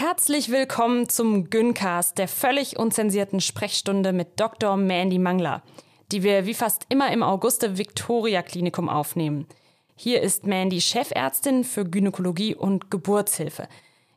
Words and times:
Herzlich 0.00 0.52
willkommen 0.52 1.08
zum 1.08 1.50
Gyncast, 1.50 2.18
der 2.18 2.28
völlig 2.28 2.78
unzensierten 2.78 3.40
Sprechstunde 3.40 4.12
mit 4.12 4.38
Dr. 4.38 4.76
Mandy 4.76 5.18
Mangler, 5.18 5.64
die 6.12 6.22
wir 6.22 6.46
wie 6.46 6.54
fast 6.54 6.86
immer 6.88 7.10
im 7.10 7.24
Auguste 7.24 7.78
Victoria 7.78 8.42
Klinikum 8.42 8.88
aufnehmen. 8.88 9.48
Hier 9.96 10.22
ist 10.22 10.46
Mandy 10.46 10.80
Chefärztin 10.80 11.64
für 11.64 11.84
Gynäkologie 11.84 12.54
und 12.54 12.92
Geburtshilfe. 12.92 13.66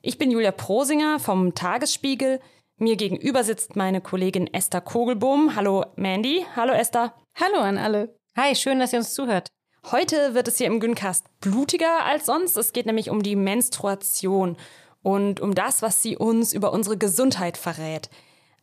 Ich 0.04 0.20
bin 0.20 0.30
Julia 0.30 0.52
Prosinger 0.52 1.18
vom 1.18 1.56
Tagesspiegel. 1.56 2.40
Mir 2.78 2.96
gegenüber 2.96 3.44
sitzt 3.44 3.76
meine 3.76 4.02
Kollegin 4.02 4.54
Esther 4.54 4.82
Kogelbohm. 4.82 5.56
Hallo 5.56 5.86
Mandy. 5.96 6.46
Hallo 6.56 6.74
Esther. 6.74 7.16
Hallo 7.34 7.58
an 7.58 7.80
alle. 7.80 8.16
Hi, 8.38 8.54
schön, 8.54 8.80
dass 8.80 8.94
ihr 8.94 9.00
uns 9.00 9.16
zuhört. 9.16 9.48
Heute 9.90 10.36
wird 10.36 10.48
es 10.48 10.60
hier 10.60 10.68
im 10.68 10.80
Gyncast 10.80 11.26
blutiger 11.40 12.06
als 12.06 12.28
sonst. 12.28 12.56
Es 12.56 12.72
geht 12.72 12.86
nämlich 12.86 13.10
um 13.10 13.24
die 13.24 13.36
Menstruation 13.36 14.58
und 15.04 15.40
um 15.40 15.56
das, 15.56 15.82
was 15.82 16.02
sie 16.02 16.18
uns 16.18 16.54
über 16.54 16.72
unsere 16.74 16.98
Gesundheit 16.98 17.58
verrät. 17.58 18.10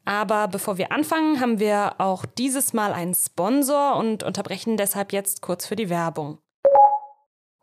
Aber 0.04 0.48
bevor 0.48 0.78
wir 0.78 0.90
anfangen, 0.92 1.40
haben 1.40 1.58
wir 1.58 2.00
auch 2.00 2.24
dieses 2.24 2.72
Mal 2.72 2.92
einen 2.92 3.14
Sponsor 3.14 3.96
und 3.96 4.22
unterbrechen 4.22 4.76
deshalb 4.76 5.12
jetzt 5.12 5.42
kurz 5.42 5.66
für 5.66 5.76
die 5.76 5.90
Werbung. 5.90 6.38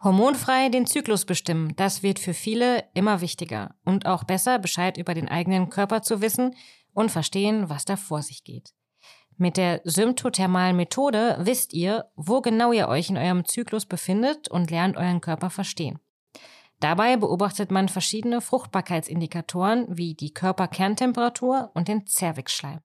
Hormonfrei 0.04 0.70
den 0.70 0.86
Zyklus 0.86 1.26
bestimmen, 1.26 1.74
das 1.78 2.04
wird 2.04 2.20
für 2.20 2.36
viele 2.36 2.84
immer 2.94 3.22
wichtiger 3.22 3.74
und 3.86 4.06
auch 4.06 4.24
besser 4.24 4.60
Bescheid 4.60 4.98
über 4.98 5.16
den 5.16 5.28
eigenen 5.28 5.70
Körper 5.70 6.04
zu 6.04 6.22
wissen 6.22 6.56
und 6.94 7.10
verstehen, 7.10 7.70
was 7.70 7.86
da 7.86 7.96
vor 7.96 8.22
sich 8.22 8.44
geht. 8.44 8.74
Mit 9.38 9.58
der 9.58 9.82
symptothermalen 9.84 10.76
Methode 10.76 11.38
wisst 11.40 11.74
ihr, 11.74 12.06
wo 12.16 12.42
genau 12.42 12.72
ihr 12.72 12.88
euch 12.88 13.10
in 13.10 13.18
eurem 13.18 13.46
Zyklus 13.46 13.86
befindet 13.86 14.48
und 14.48 14.70
lernt 14.70 14.96
euren 14.96 15.20
Körper 15.22 15.50
verstehen. 15.50 16.00
Dabei 16.80 17.18
beobachtet 17.18 17.72
man 17.72 17.90
verschiedene 17.90 18.42
Fruchtbarkeitsindikatoren 18.42 19.86
wie 19.90 20.14
die 20.14 20.34
Körperkerntemperatur 20.34 21.72
und 21.74 21.88
den 21.88 22.06
Zervixschleim. 22.06 22.80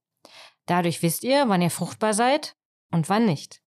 Dadurch 0.67 1.03
wisst 1.03 1.25
ihr, 1.25 1.49
wann 1.49 1.63
ihr 1.63 1.71
fruchtbar 1.71 2.15
seid 2.15 2.57
und 2.93 3.09
wann 3.09 3.27
nicht. 3.27 3.61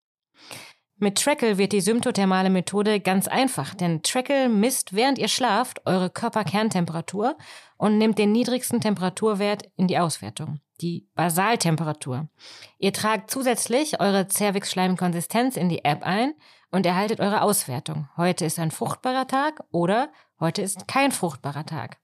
Mit 0.97 1.17
Trackle 1.17 1.57
wird 1.57 1.73
die 1.73 1.81
symptothermale 1.81 2.49
Methode 2.49 3.01
ganz 3.01 3.27
einfach, 3.27 3.75
denn 3.75 4.03
Trackle 4.03 4.47
misst, 4.47 4.93
während 4.93 5.17
ihr 5.17 5.27
schlaft, 5.27 5.85
eure 5.85 6.09
Körperkerntemperatur 6.09 7.35
und 7.77 7.97
nimmt 7.97 8.19
den 8.19 8.31
niedrigsten 8.31 8.79
Temperaturwert 8.79 9.69
in 9.75 9.87
die 9.87 9.97
Auswertung, 9.97 10.61
die 10.79 11.09
Basaltemperatur. 11.15 12.29
Ihr 12.77 12.93
tragt 12.93 13.31
zusätzlich 13.31 13.99
eure 13.99 14.27
Zervixschleimkonsistenz 14.27 15.57
in 15.57 15.67
die 15.67 15.83
App 15.83 16.03
ein 16.03 16.35
und 16.73 16.87
erhaltet 16.87 17.19
eure 17.19 17.43
Auswertung. 17.43 18.09
Heute 18.17 18.45
ist 18.45 18.57
ein 18.57 18.71
fruchtbarer 18.71 19.27
Tag 19.27 19.63
oder 19.71 20.11
heute 20.39 20.63
ist 20.63 20.87
kein 20.87 21.11
fruchtbarer 21.11 21.67
Tag. 21.67 21.99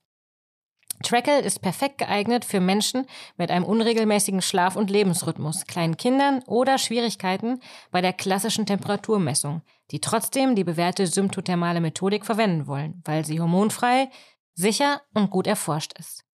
Trackle 1.02 1.40
ist 1.40 1.60
perfekt 1.60 1.98
geeignet 1.98 2.44
für 2.44 2.60
Menschen 2.60 3.06
mit 3.36 3.50
einem 3.50 3.64
unregelmäßigen 3.64 4.42
Schlaf- 4.42 4.76
und 4.76 4.88
Lebensrhythmus, 4.88 5.66
kleinen 5.66 5.96
Kindern 5.96 6.42
oder 6.46 6.78
Schwierigkeiten 6.78 7.60
bei 7.90 8.00
der 8.00 8.12
klassischen 8.12 8.64
Temperaturmessung, 8.64 9.62
die 9.90 10.00
trotzdem 10.00 10.54
die 10.54 10.64
bewährte 10.64 11.06
symptothermale 11.08 11.80
Methodik 11.80 12.24
verwenden 12.24 12.68
wollen, 12.68 13.02
weil 13.04 13.24
sie 13.24 13.40
hormonfrei, 13.40 14.08
sicher 14.54 15.02
und 15.14 15.30
gut 15.30 15.48
erforscht 15.48 15.94
ist. 15.98 16.24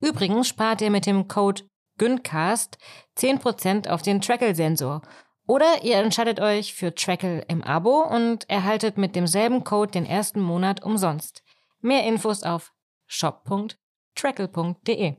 Übrigens 0.00 0.48
spart 0.48 0.80
ihr 0.80 0.90
mit 0.90 1.06
dem 1.06 1.28
Code 1.28 1.62
GYNCAST 1.98 2.76
10% 3.16 3.88
auf 3.88 4.02
den 4.02 4.20
Trackle-Sensor 4.20 5.02
oder 5.46 5.82
ihr 5.82 5.96
entscheidet 5.96 6.40
euch 6.40 6.72
für 6.74 6.94
Trackle 6.94 7.44
im 7.48 7.62
Abo 7.62 8.02
und 8.02 8.48
erhaltet 8.48 8.96
mit 8.96 9.14
demselben 9.14 9.62
Code 9.64 9.92
den 9.92 10.06
ersten 10.06 10.40
Monat 10.40 10.82
umsonst. 10.82 11.42
Mehr 11.80 12.04
Infos 12.04 12.42
auf 12.42 12.72
shop.trackle.de. 13.06 15.16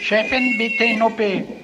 Chefin, 0.00 0.58
bitte 0.58 0.84
in 0.84 1.02
OP. 1.02 1.61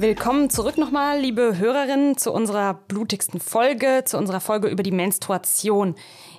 Willkommen 0.00 0.48
zurück 0.48 0.78
nochmal, 0.78 1.20
liebe 1.20 1.58
Hörerinnen, 1.58 2.16
zu 2.16 2.32
unserer 2.32 2.72
blutigsten 2.72 3.38
Folge, 3.38 4.00
zu 4.06 4.16
unserer 4.16 4.40
Folge 4.40 4.68
über 4.68 4.82
die 4.82 4.92
Menstruation. 4.92 5.94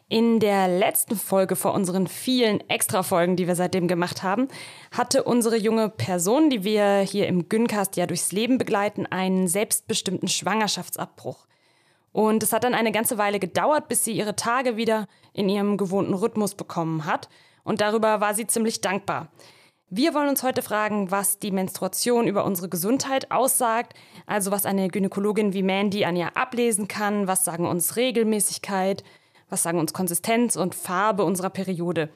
In 0.09 0.39
der 0.39 0.67
letzten 0.67 1.15
Folge 1.15 1.55
vor 1.55 1.75
unseren 1.75 2.07
vielen 2.07 2.67
Extra-Folgen, 2.71 3.35
die 3.35 3.45
wir 3.45 3.55
seitdem 3.55 3.87
gemacht 3.87 4.23
haben, 4.23 4.47
hatte 4.91 5.23
unsere 5.25 5.57
junge 5.57 5.89
Person, 5.89 6.49
die 6.49 6.63
wir 6.63 7.01
hier 7.01 7.27
im 7.27 7.49
Gyncast 7.49 7.97
ja 7.97 8.07
durchs 8.07 8.31
Leben 8.31 8.57
begleiten, 8.57 9.05
einen 9.05 9.47
selbstbestimmten 9.47 10.27
Schwangerschaftsabbruch. 10.27 11.45
Und 12.13 12.41
es 12.41 12.53
hat 12.53 12.63
dann 12.63 12.73
eine 12.73 12.91
ganze 12.91 13.19
Weile 13.19 13.37
gedauert, 13.37 13.87
bis 13.89 14.03
sie 14.03 14.13
ihre 14.13 14.35
Tage 14.35 14.75
wieder 14.75 15.05
in 15.33 15.47
ihrem 15.49 15.77
gewohnten 15.77 16.15
Rhythmus 16.15 16.55
bekommen 16.55 17.05
hat. 17.05 17.29
Und 17.63 17.79
darüber 17.79 18.21
war 18.21 18.33
sie 18.33 18.47
ziemlich 18.47 18.81
dankbar. 18.81 19.27
Wir 19.93 20.13
wollen 20.13 20.29
uns 20.29 20.41
heute 20.41 20.61
fragen, 20.61 21.11
was 21.11 21.37
die 21.37 21.51
Menstruation 21.51 22.25
über 22.25 22.45
unsere 22.45 22.69
Gesundheit 22.69 23.29
aussagt, 23.29 23.93
also 24.25 24.49
was 24.49 24.65
eine 24.65 24.87
Gynäkologin 24.87 25.51
wie 25.51 25.63
Mandy 25.63 26.05
an 26.05 26.15
ihr 26.15 26.37
ablesen 26.37 26.87
kann, 26.87 27.27
was 27.27 27.43
sagen 27.43 27.67
uns 27.67 27.97
Regelmäßigkeit, 27.97 29.03
was 29.49 29.63
sagen 29.63 29.79
uns 29.79 29.91
Konsistenz 29.91 30.55
und 30.55 30.75
Farbe 30.75 31.25
unserer 31.25 31.49
Periode. 31.49 32.07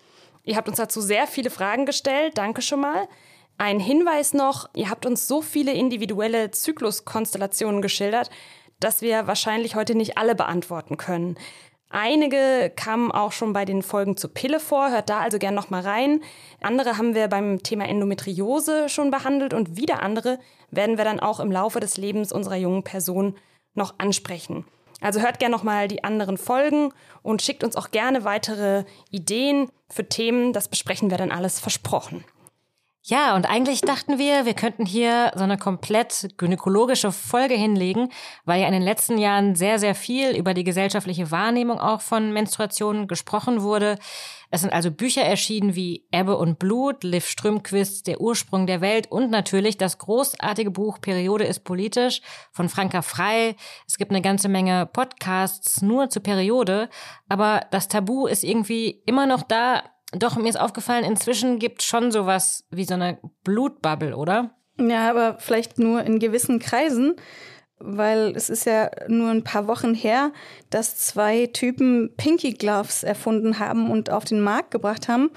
Ihr 0.46 0.56
habt 0.56 0.70
uns 0.70 0.78
dazu 0.78 1.02
sehr 1.02 1.28
viele 1.28 1.50
Fragen 1.50 1.86
gestellt, 1.86 2.38
danke 2.38 2.62
schon 2.62 2.80
mal. 2.80 3.10
Ein 3.58 3.82
Hinweis 3.82 4.34
noch, 4.34 4.70
ihr 4.74 4.90
habt 4.90 5.06
uns 5.06 5.28
so 5.28 5.42
viele 5.42 5.74
individuelle 5.74 6.52
Zykluskonstellationen 6.52 7.82
geschildert, 7.82 8.30
dass 8.80 9.02
wir 9.02 9.28
wahrscheinlich 9.28 9.76
heute 9.76 9.96
nicht 9.96 10.18
alle 10.18 10.36
beantworten 10.36 10.96
können. 10.96 11.36
Einige 11.98 12.74
kamen 12.76 13.10
auch 13.10 13.32
schon 13.32 13.54
bei 13.54 13.64
den 13.64 13.82
Folgen 13.82 14.18
zur 14.18 14.34
Pille 14.34 14.60
vor, 14.60 14.92
hört 14.92 15.10
da 15.10 15.22
also 15.22 15.40
gern 15.40 15.56
noch 15.56 15.70
mal 15.70 15.82
rein. 15.82 16.20
Andere 16.62 16.98
haben 16.98 17.16
wir 17.16 17.30
beim 17.30 17.64
Thema 17.64 17.88
Endometriose 17.88 18.90
schon 18.90 19.12
behandelt 19.12 19.54
und 19.54 19.78
wieder 19.78 20.04
andere 20.04 20.38
werden 20.70 20.98
wir 20.98 21.06
dann 21.06 21.22
auch 21.22 21.40
im 21.40 21.54
Laufe 21.54 21.80
des 21.80 21.96
Lebens 21.96 22.34
unserer 22.34 22.58
jungen 22.58 22.84
Person 22.84 23.36
noch 23.76 23.96
ansprechen. 23.98 24.66
Also 25.00 25.22
hört 25.22 25.40
gern 25.40 25.54
noch 25.54 25.64
mal 25.64 25.88
die 25.88 26.04
anderen 26.04 26.38
Folgen 26.38 26.92
und 27.24 27.42
schickt 27.42 27.64
uns 27.64 27.78
auch 27.78 27.92
gerne 27.92 28.26
weitere 28.26 28.84
Ideen 29.10 29.70
für 29.90 30.10
Themen, 30.10 30.52
das 30.52 30.68
besprechen 30.68 31.10
wir 31.12 31.18
dann 31.18 31.32
alles 31.32 31.62
versprochen. 31.62 32.26
Ja, 33.08 33.36
und 33.36 33.48
eigentlich 33.48 33.82
dachten 33.82 34.18
wir, 34.18 34.46
wir 34.46 34.56
könnten 34.56 34.84
hier 34.84 35.32
so 35.36 35.44
eine 35.44 35.60
komplett 35.60 36.28
gynäkologische 36.38 37.12
Folge 37.12 37.54
hinlegen, 37.54 38.10
weil 38.46 38.60
ja 38.60 38.66
in 38.66 38.74
den 38.74 38.82
letzten 38.82 39.20
Jahren 39.20 39.54
sehr, 39.54 39.78
sehr 39.78 39.94
viel 39.94 40.36
über 40.36 40.56
die 40.56 40.64
gesellschaftliche 40.64 41.30
Wahrnehmung 41.30 41.80
auch 41.80 42.02
von 42.02 42.34
Menstruationen 42.34 43.08
gesprochen 43.08 43.62
wurde. 43.62 44.00
Es 44.50 44.62
sind 44.62 44.74
also 44.74 44.90
Bücher 44.90 45.22
erschienen 45.22 45.76
wie 45.76 46.08
Ebbe 46.12 46.36
und 46.36 46.58
Blut, 46.58 47.04
Liv 47.04 47.28
Strömquist, 47.28 48.08
Der 48.08 48.22
Ursprung 48.22 48.66
der 48.66 48.82
Welt 48.82 49.12
und 49.12 49.30
natürlich 49.30 49.78
das 49.78 50.00
großartige 50.00 50.72
Buch 50.72 51.00
Periode 51.00 51.44
ist 51.44 51.64
politisch 51.64 52.24
von 52.52 52.70
Franka 52.70 53.04
Frei. 53.04 53.56
Es 53.88 54.00
gibt 54.00 54.10
eine 54.10 54.24
ganze 54.24 54.50
Menge 54.50 54.88
Podcasts 54.88 55.84
nur 55.84 56.10
zur 56.10 56.24
Periode, 56.24 56.90
aber 57.30 57.68
das 57.70 57.88
Tabu 57.88 58.26
ist 58.26 58.44
irgendwie 58.44 59.04
immer 59.06 59.28
noch 59.28 59.44
da, 59.44 59.84
doch, 60.12 60.38
mir 60.38 60.50
ist 60.50 60.60
aufgefallen, 60.60 61.04
inzwischen 61.04 61.60
gibt 61.60 61.84
schon 61.84 62.12
sowas 62.12 62.66
wie 62.70 62.86
so 62.86 62.94
eine 62.94 63.20
Blutbubble, 63.44 64.16
oder? 64.16 64.56
Ja, 64.80 65.10
aber 65.10 65.38
vielleicht 65.40 65.80
nur 65.80 66.04
in 66.04 66.20
gewissen 66.20 66.60
Kreisen, 66.60 67.16
weil 67.80 68.34
es 68.36 68.50
ist 68.50 68.66
ja 68.66 68.90
nur 69.08 69.30
ein 69.30 69.44
paar 69.44 69.68
Wochen 69.68 69.94
her, 69.94 70.32
dass 70.70 70.98
zwei 70.98 71.48
Typen 71.48 72.14
Pinky 72.18 72.54
Gloves 72.54 73.04
erfunden 73.04 73.60
haben 73.60 73.90
und 73.90 74.10
auf 74.10 74.26
den 74.26 74.42
Markt 74.42 74.72
gebracht 74.72 75.08
haben. 75.08 75.32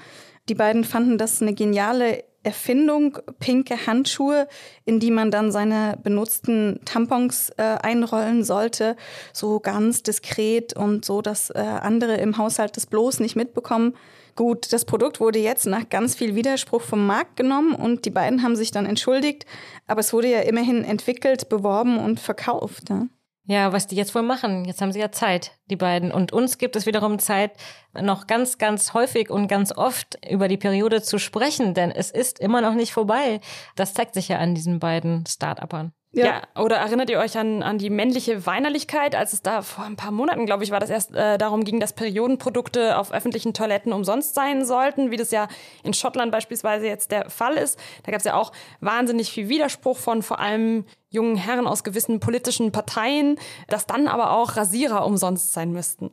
Die 0.49 0.55
beiden 0.55 0.83
fanden 0.83 1.17
das 1.17 1.41
eine 1.41 1.53
geniale 1.53 2.23
Erfindung, 2.43 3.17
pinke 3.39 3.85
Handschuhe, 3.85 4.47
in 4.85 4.99
die 4.99 5.11
man 5.11 5.29
dann 5.29 5.51
seine 5.51 5.97
benutzten 6.01 6.79
Tampons 6.85 7.49
äh, 7.57 7.63
einrollen 7.63 8.43
sollte, 8.43 8.95
so 9.33 9.59
ganz 9.59 10.03
diskret 10.03 10.73
und 10.73 11.03
so, 11.03 11.21
dass 11.21 11.49
äh, 11.49 11.59
andere 11.59 12.15
im 12.15 12.37
Haushalt 12.37 12.77
das 12.77 12.85
bloß 12.85 13.19
nicht 13.19 13.35
mitbekommen. 13.35 13.95
Gut, 14.39 14.71
das 14.71 14.85
Produkt 14.85 15.19
wurde 15.19 15.37
jetzt 15.37 15.65
nach 15.65 15.89
ganz 15.89 16.15
viel 16.15 16.33
Widerspruch 16.33 16.81
vom 16.81 17.05
Markt 17.05 17.35
genommen 17.35 17.75
und 17.75 18.05
die 18.05 18.09
beiden 18.09 18.41
haben 18.41 18.55
sich 18.55 18.71
dann 18.71 18.85
entschuldigt, 18.85 19.45
aber 19.85 19.99
es 19.99 20.13
wurde 20.13 20.31
ja 20.31 20.39
immerhin 20.39 20.85
entwickelt, 20.85 21.49
beworben 21.49 21.97
und 21.97 22.21
verkauft. 22.21 22.89
Ne? 22.89 23.09
Ja, 23.43 23.73
was 23.73 23.87
die 23.87 23.97
jetzt 23.97 24.15
wohl 24.15 24.21
machen. 24.21 24.63
Jetzt 24.63 24.81
haben 24.81 24.93
sie 24.93 25.01
ja 25.01 25.11
Zeit, 25.11 25.59
die 25.69 25.75
beiden. 25.75 26.13
Und 26.13 26.31
uns 26.31 26.57
gibt 26.57 26.77
es 26.77 26.85
wiederum 26.85 27.19
Zeit, 27.19 27.51
noch 27.93 28.27
ganz, 28.27 28.57
ganz 28.57 28.93
häufig 28.93 29.29
und 29.29 29.49
ganz 29.49 29.73
oft 29.73 30.17
über 30.31 30.47
die 30.47 30.55
Periode 30.55 31.01
zu 31.01 31.19
sprechen, 31.19 31.73
denn 31.73 31.91
es 31.91 32.09
ist 32.09 32.39
immer 32.39 32.61
noch 32.61 32.75
nicht 32.75 32.93
vorbei. 32.93 33.41
Das 33.75 33.93
zeigt 33.93 34.13
sich 34.13 34.29
ja 34.29 34.37
an 34.37 34.55
diesen 34.55 34.79
beiden 34.79 35.25
Start-Upern. 35.25 35.91
Ja. 36.11 36.25
ja. 36.25 36.61
oder 36.61 36.77
erinnert 36.77 37.11
ihr 37.11 37.19
euch 37.19 37.37
an, 37.37 37.61
an 37.61 37.77
die 37.77 37.91
männliche 37.91 38.47
Weinerlichkeit, 38.47 39.13
als 39.13 39.33
es 39.33 39.43
da 39.43 39.61
vor 39.61 39.83
ein 39.83 39.95
paar 39.95 40.09
Monaten, 40.09 40.47
glaube 40.47 40.63
ich, 40.63 40.71
war 40.71 40.79
das 40.79 40.89
erst 40.89 41.13
äh, 41.13 41.37
darum 41.37 41.63
ging, 41.63 41.79
dass 41.79 41.93
Periodenprodukte 41.93 42.97
auf 42.97 43.13
öffentlichen 43.13 43.53
Toiletten 43.53 43.93
umsonst 43.93 44.33
sein 44.33 44.65
sollten, 44.65 45.11
wie 45.11 45.17
das 45.17 45.29
ja 45.29 45.47
in 45.83 45.93
Schottland 45.93 46.31
beispielsweise 46.31 46.87
jetzt 46.87 47.11
der 47.11 47.29
Fall 47.29 47.55
ist. 47.57 47.79
Da 48.03 48.11
gab 48.11 48.19
es 48.19 48.25
ja 48.25 48.33
auch 48.33 48.51
wahnsinnig 48.79 49.31
viel 49.31 49.49
Widerspruch 49.49 49.97
von 49.97 50.23
vor 50.23 50.39
allem 50.39 50.85
jungen 51.11 51.35
Herren 51.35 51.67
aus 51.67 51.83
gewissen 51.83 52.19
politischen 52.19 52.71
Parteien, 52.71 53.37
dass 53.67 53.87
dann 53.87 54.07
aber 54.07 54.31
auch 54.31 54.57
Rasierer 54.57 55.05
umsonst 55.05 55.53
sein 55.53 55.71
müssten. 55.71 56.11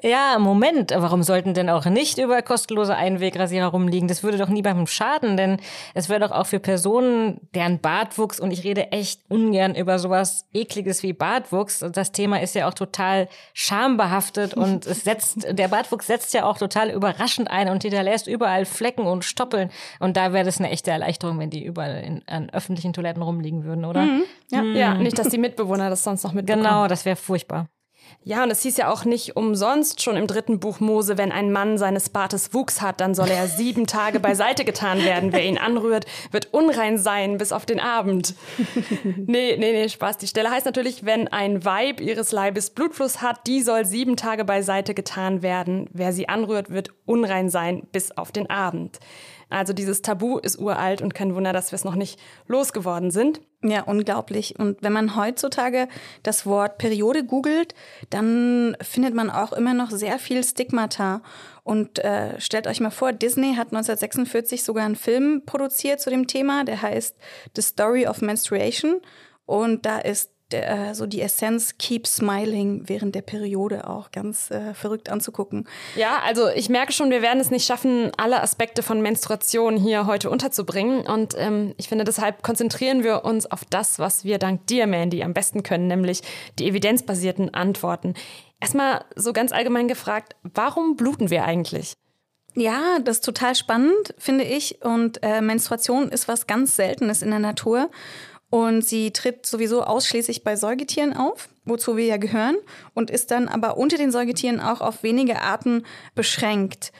Ja, 0.00 0.38
Moment, 0.38 0.92
warum 0.96 1.24
sollten 1.24 1.54
denn 1.54 1.68
auch 1.68 1.86
nicht 1.86 2.18
über 2.18 2.40
kostenlose 2.42 2.94
Einwegrasierer 2.94 3.66
rumliegen? 3.66 4.06
Das 4.06 4.22
würde 4.22 4.38
doch 4.38 4.48
niemandem 4.48 4.86
schaden, 4.86 5.36
denn 5.36 5.58
es 5.94 6.08
wäre 6.08 6.20
doch 6.20 6.30
auch 6.30 6.46
für 6.46 6.60
Personen, 6.60 7.40
deren 7.52 7.80
Bartwuchs, 7.80 8.38
und 8.38 8.52
ich 8.52 8.62
rede 8.62 8.92
echt 8.92 9.22
ungern 9.28 9.74
über 9.74 9.98
sowas 9.98 10.46
ekliges 10.54 11.02
wie 11.02 11.12
Bartwuchs, 11.12 11.82
und 11.82 11.96
das 11.96 12.12
Thema 12.12 12.40
ist 12.40 12.54
ja 12.54 12.68
auch 12.68 12.74
total 12.74 13.28
schambehaftet 13.54 14.54
und 14.54 14.86
es 14.86 15.02
setzt, 15.02 15.48
der 15.50 15.68
Bartwuchs 15.68 16.06
setzt 16.06 16.32
ja 16.32 16.44
auch 16.44 16.58
total 16.58 16.90
überraschend 16.90 17.50
ein 17.50 17.68
und 17.68 17.82
hinterlässt 17.82 18.28
überall 18.28 18.66
Flecken 18.66 19.06
und 19.06 19.24
Stoppeln 19.24 19.70
und 19.98 20.16
da 20.16 20.32
wäre 20.32 20.44
das 20.44 20.58
eine 20.58 20.70
echte 20.70 20.92
Erleichterung, 20.92 21.40
wenn 21.40 21.50
die 21.50 21.64
überall 21.64 22.04
in, 22.04 22.22
an 22.28 22.50
öffentlichen 22.50 22.92
Toiletten 22.92 23.22
rumliegen 23.22 23.64
würden, 23.64 23.84
oder? 23.84 24.02
Mhm. 24.02 24.27
Ja. 24.50 24.60
Hm. 24.60 24.76
ja, 24.76 24.94
nicht, 24.94 25.18
dass 25.18 25.28
die 25.28 25.38
Mitbewohner 25.38 25.90
das 25.90 26.04
sonst 26.04 26.22
noch 26.24 26.32
mitbekommen. 26.32 26.64
Genau, 26.64 26.88
das 26.88 27.04
wäre 27.04 27.16
furchtbar. 27.16 27.68
Ja, 28.24 28.42
und 28.42 28.50
es 28.50 28.62
hieß 28.62 28.76
ja 28.76 28.90
auch 28.90 29.04
nicht 29.04 29.36
umsonst 29.36 30.02
schon 30.02 30.16
im 30.16 30.26
dritten 30.26 30.60
Buch 30.60 30.80
Mose, 30.80 31.16
wenn 31.18 31.32
ein 31.32 31.52
Mann 31.52 31.78
seines 31.78 32.08
Bartes 32.08 32.52
Wuchs 32.52 32.80
hat, 32.80 33.00
dann 33.00 33.14
soll 33.14 33.28
er 33.28 33.46
sieben 33.46 33.86
Tage 33.86 34.20
beiseite 34.20 34.64
getan 34.64 35.02
werden. 35.02 35.32
Wer 35.32 35.44
ihn 35.44 35.58
anrührt, 35.58 36.06
wird 36.30 36.52
unrein 36.52 36.98
sein 36.98 37.38
bis 37.38 37.52
auf 37.52 37.64
den 37.64 37.80
Abend. 37.80 38.34
nee, 39.04 39.56
nee, 39.56 39.72
nee, 39.72 39.88
Spaß. 39.88 40.18
Die 40.18 40.26
Stelle 40.26 40.50
heißt 40.50 40.66
natürlich, 40.66 41.04
wenn 41.04 41.28
ein 41.28 41.64
Weib 41.64 42.00
ihres 42.00 42.32
Leibes 42.32 42.70
Blutfluss 42.70 43.22
hat, 43.22 43.46
die 43.46 43.62
soll 43.62 43.84
sieben 43.84 44.16
Tage 44.16 44.44
beiseite 44.44 44.94
getan 44.94 45.42
werden. 45.42 45.88
Wer 45.92 46.12
sie 46.12 46.28
anrührt, 46.28 46.70
wird 46.70 46.90
unrein 47.06 47.48
sein 47.48 47.86
bis 47.92 48.10
auf 48.12 48.32
den 48.32 48.50
Abend. 48.50 48.98
Also 49.50 49.72
dieses 49.72 50.02
Tabu 50.02 50.38
ist 50.38 50.58
uralt 50.58 51.00
und 51.00 51.14
kein 51.14 51.34
Wunder, 51.34 51.52
dass 51.52 51.72
wir 51.72 51.76
es 51.76 51.84
noch 51.84 51.94
nicht 51.94 52.20
losgeworden 52.46 53.10
sind. 53.10 53.40
Ja, 53.62 53.82
unglaublich. 53.82 54.58
Und 54.58 54.82
wenn 54.82 54.92
man 54.92 55.16
heutzutage 55.16 55.88
das 56.22 56.46
Wort 56.46 56.78
Periode 56.78 57.24
googelt, 57.24 57.74
dann 58.10 58.76
findet 58.80 59.14
man 59.14 59.30
auch 59.30 59.52
immer 59.52 59.74
noch 59.74 59.90
sehr 59.90 60.18
viel 60.18 60.44
Stigmata. 60.44 61.22
Und 61.64 61.98
äh, 61.98 62.40
stellt 62.40 62.66
euch 62.66 62.80
mal 62.80 62.90
vor, 62.90 63.12
Disney 63.12 63.54
hat 63.54 63.68
1946 63.68 64.62
sogar 64.62 64.84
einen 64.84 64.96
Film 64.96 65.42
produziert 65.44 66.00
zu 66.00 66.10
dem 66.10 66.26
Thema, 66.26 66.64
der 66.64 66.80
heißt 66.82 67.16
The 67.56 67.62
Story 67.62 68.06
of 68.06 68.20
Menstruation. 68.20 69.00
Und 69.44 69.86
da 69.86 69.98
ist 69.98 70.30
der, 70.52 70.94
so 70.94 71.06
die 71.06 71.20
Essenz 71.20 71.76
Keep 71.78 72.06
Smiling 72.06 72.82
während 72.86 73.14
der 73.14 73.22
Periode 73.22 73.88
auch 73.88 74.10
ganz 74.10 74.50
äh, 74.50 74.74
verrückt 74.74 75.10
anzugucken. 75.10 75.68
Ja, 75.96 76.20
also 76.26 76.48
ich 76.48 76.68
merke 76.68 76.92
schon, 76.92 77.10
wir 77.10 77.22
werden 77.22 77.40
es 77.40 77.50
nicht 77.50 77.66
schaffen, 77.66 78.10
alle 78.16 78.42
Aspekte 78.42 78.82
von 78.82 79.00
Menstruation 79.00 79.76
hier 79.76 80.06
heute 80.06 80.30
unterzubringen. 80.30 81.06
Und 81.06 81.34
ähm, 81.36 81.74
ich 81.76 81.88
finde, 81.88 82.04
deshalb 82.04 82.42
konzentrieren 82.42 83.04
wir 83.04 83.24
uns 83.24 83.50
auf 83.50 83.64
das, 83.64 83.98
was 83.98 84.24
wir 84.24 84.38
dank 84.38 84.66
dir, 84.66 84.86
Mandy, 84.86 85.22
am 85.22 85.34
besten 85.34 85.62
können, 85.62 85.86
nämlich 85.86 86.22
die 86.58 86.68
evidenzbasierten 86.68 87.52
Antworten. 87.52 88.14
Erstmal 88.60 89.04
so 89.14 89.32
ganz 89.32 89.52
allgemein 89.52 89.88
gefragt, 89.88 90.34
warum 90.42 90.96
bluten 90.96 91.30
wir 91.30 91.44
eigentlich? 91.44 91.94
Ja, 92.54 92.98
das 93.04 93.18
ist 93.18 93.24
total 93.24 93.54
spannend, 93.54 94.14
finde 94.18 94.44
ich. 94.44 94.82
Und 94.82 95.22
äh, 95.22 95.40
Menstruation 95.40 96.08
ist 96.08 96.26
was 96.26 96.46
ganz 96.46 96.74
Seltenes 96.74 97.22
in 97.22 97.30
der 97.30 97.38
Natur. 97.38 97.90
Und 98.50 98.82
sie 98.82 99.12
tritt 99.12 99.44
sowieso 99.44 99.82
ausschließlich 99.82 100.42
bei 100.42 100.56
Säugetieren 100.56 101.14
auf, 101.14 101.48
wozu 101.64 101.96
wir 101.96 102.06
ja 102.06 102.16
gehören, 102.16 102.56
und 102.94 103.10
ist 103.10 103.30
dann 103.30 103.46
aber 103.46 103.76
unter 103.76 103.98
den 103.98 104.10
Säugetieren 104.10 104.60
auch 104.60 104.80
auf 104.80 105.02
wenige 105.02 105.42
Arten 105.42 105.84
beschränkt. 106.14 106.92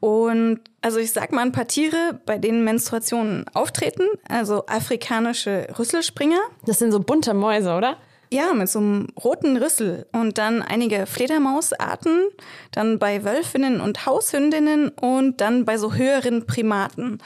Und 0.00 0.60
also 0.80 0.98
ich 0.98 1.12
sag 1.12 1.32
mal 1.32 1.42
ein 1.42 1.52
paar 1.52 1.68
Tiere, 1.68 2.20
bei 2.24 2.38
denen 2.38 2.64
Menstruationen 2.64 3.46
auftreten, 3.52 4.04
also 4.28 4.66
afrikanische 4.66 5.68
Rüsselspringer. 5.78 6.40
Das 6.64 6.78
sind 6.78 6.92
so 6.92 7.00
bunte 7.00 7.34
Mäuse, 7.34 7.74
oder? 7.74 7.96
Ja, 8.32 8.54
mit 8.54 8.68
so 8.68 8.78
einem 8.78 9.08
roten 9.22 9.56
Rüssel. 9.56 10.06
Und 10.12 10.38
dann 10.38 10.62
einige 10.62 11.06
Fledermausarten, 11.06 12.28
dann 12.70 12.98
bei 12.98 13.24
Wölfinnen 13.24 13.80
und 13.80 14.06
Haushündinnen 14.06 14.90
und 14.90 15.40
dann 15.40 15.64
bei 15.64 15.76
so 15.78 15.94
höheren 15.94 16.46
Primaten, 16.46 17.18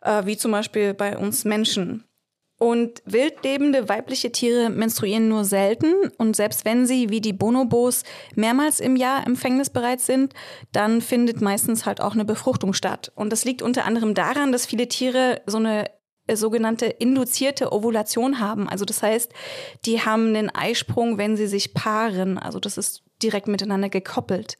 äh, 0.00 0.26
wie 0.26 0.36
zum 0.36 0.50
Beispiel 0.50 0.94
bei 0.94 1.16
uns 1.16 1.44
Menschen. 1.44 2.04
Und 2.62 3.02
wildlebende 3.04 3.88
weibliche 3.88 4.30
Tiere 4.30 4.70
menstruieren 4.70 5.28
nur 5.28 5.44
selten 5.44 5.94
und 6.16 6.36
selbst 6.36 6.64
wenn 6.64 6.86
sie 6.86 7.10
wie 7.10 7.20
die 7.20 7.32
Bonobos 7.32 8.04
mehrmals 8.36 8.78
im 8.78 8.94
Jahr 8.94 9.26
empfängnisbereit 9.26 10.00
sind, 10.00 10.32
dann 10.70 11.00
findet 11.00 11.40
meistens 11.40 11.86
halt 11.86 12.00
auch 12.00 12.12
eine 12.14 12.24
Befruchtung 12.24 12.72
statt. 12.72 13.10
Und 13.16 13.30
das 13.30 13.44
liegt 13.44 13.62
unter 13.62 13.84
anderem 13.84 14.14
daran, 14.14 14.52
dass 14.52 14.64
viele 14.64 14.86
Tiere 14.86 15.42
so 15.44 15.56
eine 15.56 15.90
äh, 16.28 16.36
sogenannte 16.36 16.86
induzierte 16.86 17.72
Ovulation 17.72 18.38
haben. 18.38 18.68
Also 18.68 18.84
das 18.84 19.02
heißt, 19.02 19.32
die 19.84 20.02
haben 20.02 20.28
einen 20.28 20.48
Eisprung, 20.48 21.18
wenn 21.18 21.36
sie 21.36 21.48
sich 21.48 21.74
paaren. 21.74 22.38
Also 22.38 22.60
das 22.60 22.78
ist 22.78 23.02
direkt 23.24 23.48
miteinander 23.48 23.88
gekoppelt. 23.88 24.56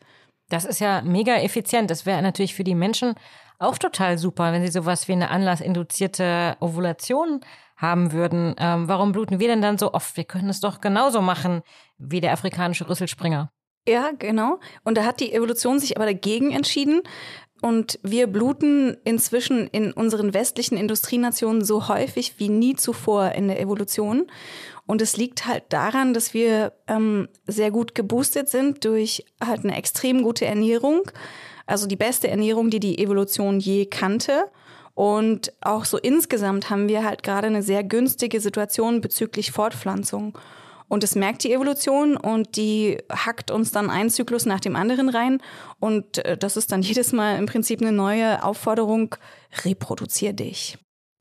Das 0.49 0.65
ist 0.65 0.81
ja 0.81 1.03
mega 1.03 1.37
effizient. 1.37 1.89
Das 1.89 2.05
wäre 2.05 2.21
natürlich 2.21 2.57
für 2.57 2.65
die 2.65 2.75
Menschen 2.75 3.15
auch 3.61 3.79
total 3.79 4.19
super, 4.19 4.53
wenn 4.53 4.67
sie 4.67 4.73
sowas 4.73 5.07
wie 5.07 5.13
eine 5.13 5.31
anlassinduzierte 5.31 6.57
Ovulation 6.59 7.43
haben 7.83 8.13
würden. 8.13 8.55
Ähm, 8.59 8.89
warum 8.89 9.13
bluten 9.13 9.41
wir 9.41 9.49
denn 9.49 9.61
dann 9.61 9.77
so 9.77 9.93
oft? 9.93 10.17
Wir 10.17 10.25
können 10.25 10.49
es 10.49 10.61
doch 10.61 10.81
genauso 10.81 11.21
machen 11.21 11.63
wie 11.99 12.21
der 12.21 12.33
afrikanische 12.33 12.89
Rüsselspringer. 12.89 13.51
Ja, 13.87 14.13
genau. 14.17 14.61
Und 14.85 14.97
da 14.97 15.05
hat 15.05 15.21
die 15.21 15.33
Evolution 15.33 15.81
sich 15.81 15.97
aber 15.97 16.07
dagegen 16.07 16.53
entschieden. 16.53 17.03
Und 17.61 18.01
wir 18.03 18.27
bluten 18.27 18.97
inzwischen 19.05 19.69
in 19.69 19.93
unseren 19.93 20.35
westlichen 20.35 20.77
Industrienationen 20.77 21.65
so 21.65 21.89
häufig 21.89 22.35
wie 22.39 22.49
nie 22.49 22.75
zuvor 22.75 23.33
in 23.33 23.47
der 23.47 23.61
Evolution. 23.61 24.27
Und 24.87 25.01
es 25.01 25.17
liegt 25.17 25.47
halt 25.47 25.65
daran, 25.69 26.13
dass 26.13 26.35
wir 26.35 26.73
ähm, 26.89 27.29
sehr 27.47 27.71
gut 27.71 27.95
geboostet 27.95 28.49
sind 28.49 28.85
durch 28.85 29.25
halt 29.45 29.65
eine 29.65 29.77
extrem 29.77 30.23
gute 30.23 30.45
Ernährung. 30.45 31.03
Also 31.67 31.87
die 31.87 31.97
beste 31.97 32.29
Ernährung, 32.29 32.71
die 32.71 32.81
die 32.81 32.99
Evolution 32.99 33.61
je 33.61 33.87
kannte. 33.87 34.51
Und 34.95 35.53
auch 35.61 35.85
so 35.85 35.99
insgesamt 35.99 36.71
haben 36.71 36.89
wir 36.89 37.05
halt 37.05 37.23
gerade 37.23 37.47
eine 37.47 37.63
sehr 37.63 37.83
günstige 37.83 38.41
Situation 38.41 39.01
bezüglich 39.01 39.53
Fortpflanzung. 39.53 40.39
Und 40.89 41.03
das 41.03 41.15
merkt 41.15 41.43
die 41.45 41.55
Evolution 41.55 42.19
und 42.19 42.57
die 42.57 42.99
hackt 43.11 43.51
uns 43.51 43.71
dann 43.71 43.89
einen 43.89 44.11
Zyklus 44.11 44.45
nach 44.45 44.61
dem 44.61 44.77
anderen 44.77 45.09
rein. 45.09 45.41
Und 45.81 46.19
äh, 46.19 46.37
das 46.37 46.59
ist 46.59 46.71
dann 46.71 46.83
jedes 46.83 47.13
Mal 47.13 47.39
im 47.39 47.47
Prinzip 47.47 47.81
eine 47.81 47.93
neue 47.93 48.45
Aufforderung, 48.45 49.17
reproduzier 49.65 50.35
dich. 50.35 50.77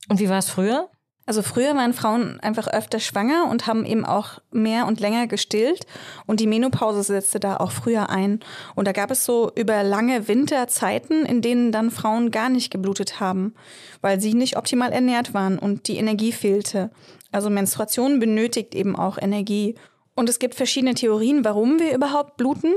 Und 0.09 0.19
wie 0.19 0.27
war 0.27 0.39
es 0.39 0.49
früher? 0.49 0.89
Also 1.25 1.43
früher 1.43 1.75
waren 1.75 1.93
Frauen 1.93 2.39
einfach 2.39 2.67
öfter 2.67 2.99
schwanger 2.99 3.47
und 3.49 3.67
haben 3.67 3.85
eben 3.85 4.05
auch 4.05 4.39
mehr 4.51 4.87
und 4.87 4.99
länger 4.99 5.27
gestillt 5.27 5.85
und 6.25 6.39
die 6.39 6.47
Menopause 6.47 7.03
setzte 7.03 7.39
da 7.39 7.57
auch 7.57 7.71
früher 7.71 8.09
ein. 8.09 8.39
Und 8.75 8.87
da 8.87 8.91
gab 8.91 9.11
es 9.11 9.23
so 9.23 9.51
über 9.55 9.83
lange 9.83 10.27
Winterzeiten, 10.27 11.25
in 11.25 11.41
denen 11.41 11.71
dann 11.71 11.91
Frauen 11.91 12.31
gar 12.31 12.49
nicht 12.49 12.71
geblutet 12.71 13.19
haben, 13.19 13.53
weil 14.01 14.19
sie 14.19 14.33
nicht 14.33 14.57
optimal 14.57 14.91
ernährt 14.91 15.33
waren 15.33 15.59
und 15.59 15.87
die 15.87 15.97
Energie 15.97 16.31
fehlte. 16.31 16.89
Also 17.31 17.49
Menstruation 17.49 18.19
benötigt 18.19 18.75
eben 18.75 18.95
auch 18.95 19.17
Energie. 19.17 19.75
Und 20.15 20.27
es 20.27 20.39
gibt 20.39 20.55
verschiedene 20.55 20.95
Theorien, 20.95 21.45
warum 21.45 21.79
wir 21.79 21.95
überhaupt 21.95 22.35
bluten. 22.35 22.73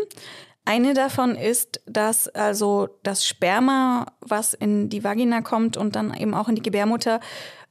Eine 0.67 0.95
davon 0.95 1.37
ist, 1.37 1.83
dass 1.85 2.27
also 2.29 2.89
das 3.03 3.27
Sperma, 3.27 4.07
was 4.21 4.55
in 4.55 4.89
die 4.89 5.05
Vagina 5.05 5.43
kommt 5.43 5.77
und 5.77 5.95
dann 5.95 6.15
eben 6.15 6.33
auch 6.33 6.49
in 6.49 6.55
die 6.55 6.63
Gebärmutter, 6.63 7.21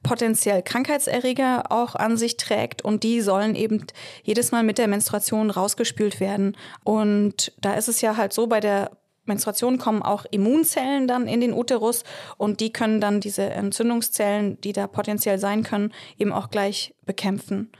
potenziell 0.04 0.62
Krankheitserreger 0.62 1.72
auch 1.72 1.96
an 1.96 2.16
sich 2.16 2.36
trägt 2.36 2.82
und 2.82 3.02
die 3.02 3.20
sollen 3.20 3.56
eben 3.56 3.84
jedes 4.22 4.52
Mal 4.52 4.62
mit 4.62 4.78
der 4.78 4.86
Menstruation 4.86 5.50
rausgespült 5.50 6.20
werden. 6.20 6.56
Und 6.84 7.52
da 7.60 7.74
ist 7.74 7.88
es 7.88 8.00
ja 8.00 8.16
halt 8.16 8.32
so, 8.32 8.46
bei 8.46 8.60
der 8.60 8.92
Menstruation 9.24 9.78
kommen 9.78 10.02
auch 10.02 10.26
Immunzellen 10.30 11.08
dann 11.08 11.26
in 11.26 11.40
den 11.40 11.54
Uterus 11.54 12.04
und 12.36 12.60
die 12.60 12.72
können 12.72 13.00
dann 13.00 13.20
diese 13.20 13.44
Entzündungszellen, 13.44 14.60
die 14.60 14.72
da 14.72 14.86
potenziell 14.86 15.38
sein 15.38 15.62
können, 15.62 15.92
eben 16.18 16.32
auch 16.32 16.50
gleich 16.50 16.94
bekämpfen. 17.06 17.72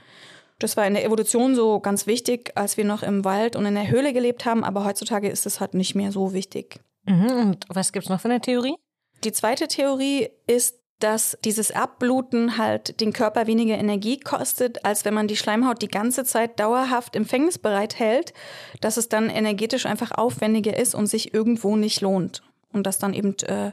Das 0.59 0.77
war 0.77 0.87
in 0.87 0.93
der 0.93 1.05
Evolution 1.05 1.55
so 1.55 1.79
ganz 1.79 2.07
wichtig, 2.07 2.51
als 2.55 2.77
wir 2.77 2.85
noch 2.85 3.03
im 3.03 3.25
Wald 3.25 3.55
und 3.55 3.65
in 3.65 3.75
der 3.75 3.89
Höhle 3.89 4.13
gelebt 4.13 4.45
haben, 4.45 4.63
aber 4.63 4.85
heutzutage 4.85 5.29
ist 5.29 5.45
es 5.45 5.59
halt 5.59 5.73
nicht 5.73 5.95
mehr 5.95 6.11
so 6.11 6.33
wichtig. 6.33 6.79
Mhm, 7.05 7.31
und 7.31 7.65
was 7.69 7.91
gibt 7.91 8.05
es 8.05 8.09
noch 8.09 8.21
für 8.21 8.29
eine 8.29 8.41
Theorie? 8.41 8.75
Die 9.23 9.31
zweite 9.31 9.67
Theorie 9.67 10.29
ist, 10.47 10.79
dass 10.99 11.37
dieses 11.43 11.71
Abbluten 11.71 12.57
halt 12.57 13.01
den 13.01 13.11
Körper 13.11 13.47
weniger 13.47 13.77
Energie 13.77 14.17
kostet, 14.19 14.85
als 14.85 15.03
wenn 15.03 15.13
man 15.13 15.27
die 15.27 15.35
Schleimhaut 15.35 15.81
die 15.81 15.89
ganze 15.89 16.23
Zeit 16.23 16.59
dauerhaft 16.59 17.15
empfängnisbereit 17.15 17.99
hält, 17.99 18.33
dass 18.79 18.95
es 18.95 19.09
dann 19.09 19.29
energetisch 19.29 19.85
einfach 19.85 20.11
aufwendiger 20.11 20.77
ist 20.77 20.95
und 20.95 21.07
sich 21.07 21.33
irgendwo 21.33 21.75
nicht 21.75 21.99
lohnt. 21.99 22.43
Und 22.71 22.87
dass 22.87 22.97
dann 22.97 23.13
eben 23.13 23.35
äh, 23.43 23.71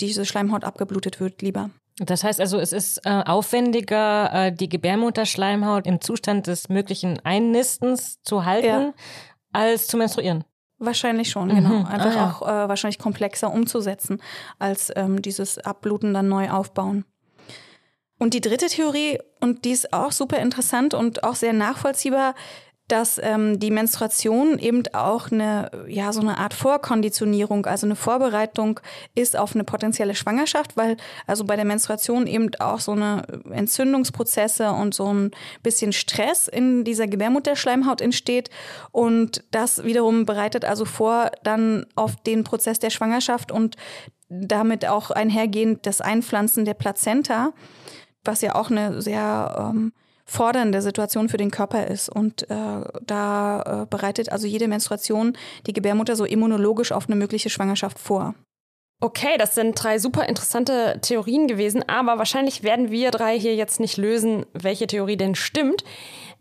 diese 0.00 0.24
Schleimhaut 0.24 0.64
abgeblutet 0.64 1.20
wird 1.20 1.42
lieber. 1.42 1.70
Das 2.02 2.24
heißt 2.24 2.40
also, 2.40 2.58
es 2.58 2.72
ist 2.72 3.04
äh, 3.04 3.10
aufwendiger, 3.10 4.46
äh, 4.46 4.52
die 4.52 4.70
Gebärmutterschleimhaut 4.70 5.86
im 5.86 6.00
Zustand 6.00 6.46
des 6.46 6.70
möglichen 6.70 7.20
Einnistens 7.24 8.22
zu 8.22 8.46
halten, 8.46 8.66
ja. 8.66 8.92
als 9.52 9.86
zu 9.86 9.98
menstruieren. 9.98 10.44
Wahrscheinlich 10.78 11.28
schon, 11.28 11.48
mhm. 11.48 11.56
genau. 11.56 11.84
Einfach 11.84 12.06
ah, 12.06 12.14
ja. 12.14 12.30
auch 12.30 12.42
äh, 12.42 12.68
wahrscheinlich 12.70 12.98
komplexer 12.98 13.52
umzusetzen, 13.52 14.22
als 14.58 14.90
ähm, 14.96 15.20
dieses 15.20 15.58
Abbluten 15.58 16.14
dann 16.14 16.28
neu 16.28 16.50
aufbauen. 16.50 17.04
Und 18.18 18.32
die 18.32 18.40
dritte 18.40 18.66
Theorie, 18.66 19.18
und 19.40 19.66
die 19.66 19.72
ist 19.72 19.92
auch 19.92 20.12
super 20.12 20.38
interessant 20.38 20.94
und 20.94 21.22
auch 21.22 21.34
sehr 21.34 21.52
nachvollziehbar, 21.52 22.34
dass 22.90 23.20
ähm, 23.22 23.60
die 23.60 23.70
Menstruation 23.70 24.58
eben 24.58 24.82
auch 24.92 25.30
eine, 25.30 25.70
ja, 25.86 26.12
so 26.12 26.20
eine 26.20 26.38
Art 26.38 26.54
Vorkonditionierung, 26.54 27.66
also 27.66 27.86
eine 27.86 27.94
Vorbereitung 27.94 28.80
ist 29.14 29.36
auf 29.36 29.54
eine 29.54 29.62
potenzielle 29.62 30.16
Schwangerschaft, 30.16 30.76
weil 30.76 30.96
also 31.26 31.44
bei 31.44 31.54
der 31.54 31.64
Menstruation 31.64 32.26
eben 32.26 32.50
auch 32.58 32.80
so 32.80 32.92
eine 32.92 33.22
Entzündungsprozesse 33.50 34.72
und 34.72 34.94
so 34.94 35.12
ein 35.12 35.30
bisschen 35.62 35.92
Stress 35.92 36.48
in 36.48 36.82
dieser 36.82 37.06
Gebärmutterschleimhaut 37.06 38.00
entsteht. 38.00 38.50
Und 38.90 39.44
das 39.52 39.84
wiederum 39.84 40.26
bereitet 40.26 40.64
also 40.64 40.84
vor 40.84 41.30
dann 41.44 41.86
auf 41.94 42.16
den 42.16 42.42
Prozess 42.42 42.80
der 42.80 42.90
Schwangerschaft 42.90 43.52
und 43.52 43.76
damit 44.28 44.86
auch 44.86 45.12
einhergehend 45.12 45.86
das 45.86 46.00
Einpflanzen 46.00 46.64
der 46.64 46.74
Plazenta, 46.74 47.52
was 48.24 48.40
ja 48.40 48.56
auch 48.56 48.70
eine 48.70 49.00
sehr 49.00 49.70
ähm, 49.72 49.92
fordernde 50.30 50.80
Situation 50.80 51.28
für 51.28 51.38
den 51.38 51.50
Körper 51.50 51.88
ist. 51.88 52.08
Und 52.08 52.48
äh, 52.50 52.54
da 53.02 53.82
äh, 53.82 53.86
bereitet 53.90 54.30
also 54.30 54.46
jede 54.46 54.68
Menstruation 54.68 55.36
die 55.66 55.72
Gebärmutter 55.72 56.14
so 56.14 56.24
immunologisch 56.24 56.92
auf 56.92 57.08
eine 57.08 57.16
mögliche 57.16 57.50
Schwangerschaft 57.50 57.98
vor. 57.98 58.34
Okay, 59.00 59.38
das 59.38 59.54
sind 59.54 59.82
drei 59.82 59.98
super 59.98 60.28
interessante 60.28 60.98
Theorien 61.00 61.48
gewesen, 61.48 61.82
aber 61.88 62.18
wahrscheinlich 62.18 62.62
werden 62.62 62.90
wir 62.90 63.10
drei 63.10 63.38
hier 63.40 63.56
jetzt 63.56 63.80
nicht 63.80 63.96
lösen, 63.96 64.46
welche 64.52 64.86
Theorie 64.86 65.16
denn 65.16 65.34
stimmt. 65.34 65.84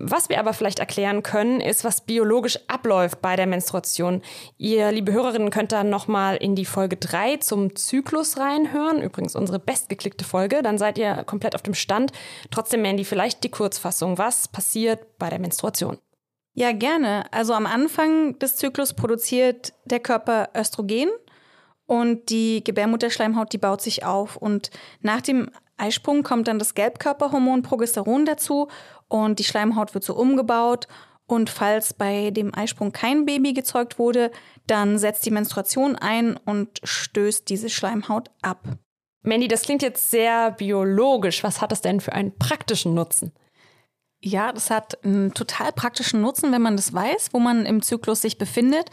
Was 0.02 0.30
wir 0.30 0.40
aber 0.40 0.54
vielleicht 0.54 0.80
erklären 0.80 1.24
können, 1.24 1.60
ist, 1.60 1.84
was 1.84 2.00
biologisch 2.02 2.58
abläuft 2.68 3.22
bei 3.22 3.36
der 3.36 3.48
Menstruation. 3.48 4.22
Ihr, 4.58 4.94
liebe 4.94 5.12
Hörerinnen, 5.12 5.50
könnt 5.50 5.74
dann 5.74 5.90
nochmal 5.90 6.38
in 6.38 6.56
die 6.56 6.64
Folge 6.64 6.96
3 6.96 7.38
zum 7.38 7.76
Zyklus 7.76 8.38
reinhören. 8.38 9.02
Übrigens 9.02 9.36
unsere 9.36 9.60
bestgeklickte 9.60 10.24
Folge. 10.24 10.64
Dann 10.64 10.78
seid 10.78 10.98
ihr 10.98 11.26
komplett 11.26 11.54
auf 11.54 11.64
dem 11.64 11.74
Stand. 11.74 12.14
Trotzdem, 12.50 12.82
Mandy, 12.82 13.04
vielleicht 13.04 13.44
die 13.44 13.52
Kurzfassung. 13.52 14.18
Was 14.18 14.48
passiert 14.48 15.18
bei 15.18 15.30
der 15.30 15.40
Menstruation? 15.40 15.98
Ja, 16.54 16.72
gerne. 16.72 17.26
Also 17.34 17.54
am 17.54 17.66
Anfang 17.66 18.40
des 18.40 18.56
Zyklus 18.56 18.94
produziert 18.94 19.74
der 19.84 20.00
Körper 20.00 20.50
Östrogen 20.56 21.10
und 21.86 22.30
die 22.30 22.64
Gebärmutterschleimhaut, 22.64 23.52
die 23.52 23.58
baut 23.58 23.82
sich 23.82 24.06
auf. 24.06 24.38
Und 24.38 24.72
nach 25.02 25.22
dem 25.22 25.50
Eisprung 25.80 26.24
kommt 26.24 26.48
dann 26.48 26.60
das 26.60 26.74
Gelbkörperhormon 26.74 27.64
Progesteron 27.64 28.26
dazu 28.26 28.68
und 29.08 29.40
die 29.40 29.44
Schleimhaut 29.44 29.94
wird 29.94 30.04
so 30.04 30.16
umgebaut. 30.16 30.88
Und 31.26 31.50
falls 31.50 31.94
bei 31.94 32.32
dem 32.32 32.56
Eisprung 32.56 32.92
kein 32.92 33.26
Baby 33.26 33.54
gezeugt 33.54 34.00
wurde, 34.00 34.32
dann 34.66 34.98
setzt 34.98 35.26
die 35.26 35.32
Menstruation 35.32 35.96
ein 35.96 36.38
und 36.38 36.80
stößt 36.84 37.48
diese 37.48 37.70
Schleimhaut 37.70 38.32
ab. 38.42 38.64
Mandy, 39.22 39.48
das 39.48 39.62
klingt 39.62 39.84
jetzt 39.84 40.10
sehr 40.10 40.52
biologisch. 40.52 41.44
Was 41.44 41.62
hat 41.62 41.72
das 41.72 41.82
denn 41.82 42.00
für 42.00 42.14
einen 42.14 42.36
praktischen 42.38 42.96
Nutzen? 42.96 43.32
Ja, 44.22 44.52
das 44.52 44.70
hat 44.70 45.02
einen 45.06 45.34
total 45.34 45.72
praktischen 45.72 46.20
Nutzen, 46.20 46.52
wenn 46.52 46.62
man 46.62 46.76
das 46.76 46.94
weiß, 46.94 47.30
wo 47.32 47.40
man 47.40 47.66
im 47.66 47.82
Zyklus 47.82 48.22
sich 48.22 48.38
befindet. 48.38 48.90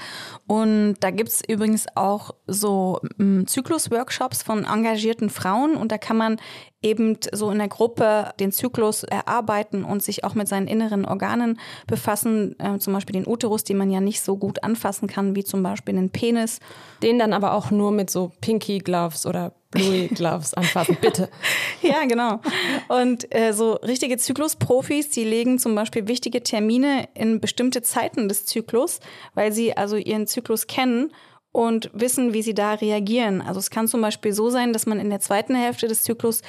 Und 0.47 0.99
da 1.01 1.11
gibt's 1.11 1.43
übrigens 1.49 1.87
auch 1.97 2.31
so 2.47 3.01
hm, 3.17 3.45
Zyklus-Workshops 3.45 4.45
von 4.45 4.65
engagierten 4.65 5.29
Frauen 5.29 5.75
und 5.75 5.91
da 5.91 5.99
kann 5.99 6.17
man 6.17 6.37
eben 6.81 7.19
so 7.33 7.51
in 7.51 7.59
der 7.59 7.67
Gruppe 7.67 8.33
den 8.39 8.53
Zyklus 8.53 9.03
erarbeiten 9.03 9.83
und 9.83 10.01
sich 10.01 10.23
auch 10.23 10.35
mit 10.35 10.47
seinen 10.47 10.69
inneren 10.69 11.05
Organen 11.05 11.59
befassen, 11.89 12.55
äh, 12.61 12.79
zum 12.79 12.93
Beispiel 12.93 13.15
den 13.15 13.27
Uterus, 13.27 13.65
den 13.65 13.79
man 13.79 13.91
ja 13.91 14.01
nicht 14.01 14.21
so 14.21 14.37
gut 14.37 14.63
anfassen 14.63 15.09
kann, 15.09 15.35
wie 15.35 15.43
zum 15.43 15.65
Beispiel 15.65 15.97
den 15.97 16.11
Penis. 16.11 16.61
Den 17.03 17.19
dann 17.19 17.33
aber 17.33 17.55
auch 17.55 17.73
nur 17.73 17.91
mit 17.91 18.11
so 18.11 18.31
Pinky 18.41 18.79
Gloves 18.79 19.27
oder 19.27 19.55
Bluey 19.77 20.09
Gloves 20.09 20.55
anfassen, 20.55 20.97
bitte. 21.01 21.29
ja, 21.83 22.05
genau. 22.07 22.41
Und 22.89 23.35
äh, 23.35 23.53
so 23.53 23.73
richtige 23.75 24.17
Zyklusprofis, 24.17 25.11
die 25.11 25.25
legen 25.25 25.59
zum 25.59 25.75
Beispiel 25.75 26.09
wichtige 26.09 26.43
Termine 26.43 27.09
in 27.15 27.41
bestimmte 27.41 27.83
Zeiten 27.83 28.29
des 28.29 28.47
Zyklus, 28.47 29.01
weil 29.35 29.53
sie 29.53 29.77
also 29.77 29.97
ihren 29.97 30.27
Zyklus 30.27 30.67
kennen 30.67 31.13
und 31.57 31.91
wissen, 31.95 32.35
wie 32.35 32.43
sie 32.43 32.53
da 32.53 32.75
reagieren. 32.75 33.41
Also 33.41 33.61
es 33.61 33.71
kann 33.71 33.89
zum 33.89 34.03
Beispiel 34.03 34.35
so 34.35 34.51
sein, 34.51 34.75
dass 34.75 34.85
man 34.85 35.01
in 35.01 35.09
der 35.09 35.21
zweiten 35.21 35.55
Hälfte 35.55 35.89
des 35.89 36.03
Zyklus 36.03 36.43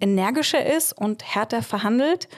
energischer 0.00 0.64
ist 0.64 0.92
und 0.96 1.22
härter 1.22 1.62
verhandelt 1.62 2.28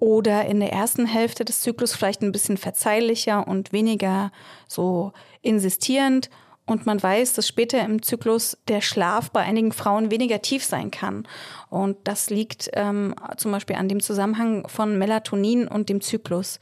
oder 0.00 0.46
in 0.46 0.58
der 0.58 0.72
ersten 0.72 1.06
Hälfte 1.06 1.44
des 1.44 1.60
Zyklus 1.60 1.94
vielleicht 1.94 2.22
ein 2.22 2.32
bisschen 2.32 2.56
verzeihlicher 2.56 3.46
und 3.46 3.72
weniger 3.72 4.32
so 4.66 5.12
insistierend. 5.42 6.28
Und 6.70 6.86
man 6.86 7.02
weiß, 7.02 7.32
dass 7.32 7.48
später 7.48 7.84
im 7.84 8.00
Zyklus 8.00 8.56
der 8.68 8.80
Schlaf 8.80 9.32
bei 9.32 9.40
einigen 9.40 9.72
Frauen 9.72 10.12
weniger 10.12 10.40
tief 10.40 10.62
sein 10.62 10.92
kann. 10.92 11.26
Und 11.68 11.96
das 12.04 12.30
liegt 12.30 12.70
ähm, 12.74 13.12
zum 13.38 13.50
Beispiel 13.50 13.74
an 13.74 13.88
dem 13.88 13.98
Zusammenhang 13.98 14.68
von 14.68 14.96
Melatonin 14.96 15.66
und 15.66 15.88
dem 15.88 16.00
Zyklus. 16.00 16.60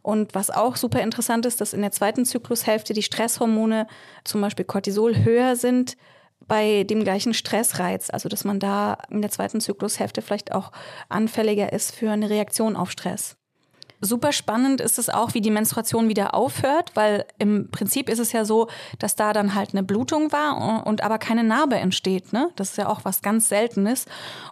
Und 0.00 0.36
was 0.36 0.50
auch 0.50 0.76
super 0.76 1.02
interessant 1.02 1.44
ist, 1.44 1.60
dass 1.60 1.72
in 1.72 1.80
der 1.80 1.90
zweiten 1.90 2.24
Zyklushälfte 2.24 2.92
die 2.92 3.02
Stresshormone, 3.02 3.88
zum 4.22 4.40
Beispiel 4.42 4.64
Cortisol, 4.64 5.24
höher 5.24 5.56
sind 5.56 5.96
bei 6.46 6.84
dem 6.84 7.02
gleichen 7.02 7.34
Stressreiz. 7.34 8.10
Also 8.10 8.28
dass 8.28 8.44
man 8.44 8.60
da 8.60 8.96
in 9.10 9.22
der 9.22 9.32
zweiten 9.32 9.60
Zyklushälfte 9.60 10.22
vielleicht 10.22 10.52
auch 10.52 10.70
anfälliger 11.08 11.72
ist 11.72 11.96
für 11.96 12.12
eine 12.12 12.30
Reaktion 12.30 12.76
auf 12.76 12.92
Stress. 12.92 13.37
Super 14.00 14.30
spannend 14.30 14.80
ist 14.80 14.96
es 15.00 15.08
auch, 15.08 15.34
wie 15.34 15.40
die 15.40 15.50
Menstruation 15.50 16.08
wieder 16.08 16.32
aufhört, 16.32 16.92
weil 16.94 17.24
im 17.38 17.68
Prinzip 17.72 18.08
ist 18.08 18.20
es 18.20 18.30
ja 18.30 18.44
so, 18.44 18.68
dass 19.00 19.16
da 19.16 19.32
dann 19.32 19.56
halt 19.56 19.70
eine 19.72 19.82
Blutung 19.82 20.30
war 20.30 20.86
und 20.86 21.02
aber 21.02 21.18
keine 21.18 21.42
Narbe 21.42 21.74
entsteht. 21.76 22.32
Ne? 22.32 22.50
Das 22.54 22.70
ist 22.70 22.76
ja 22.76 22.88
auch 22.88 23.00
was 23.04 23.22
ganz 23.22 23.48
Seltenes. 23.48 24.06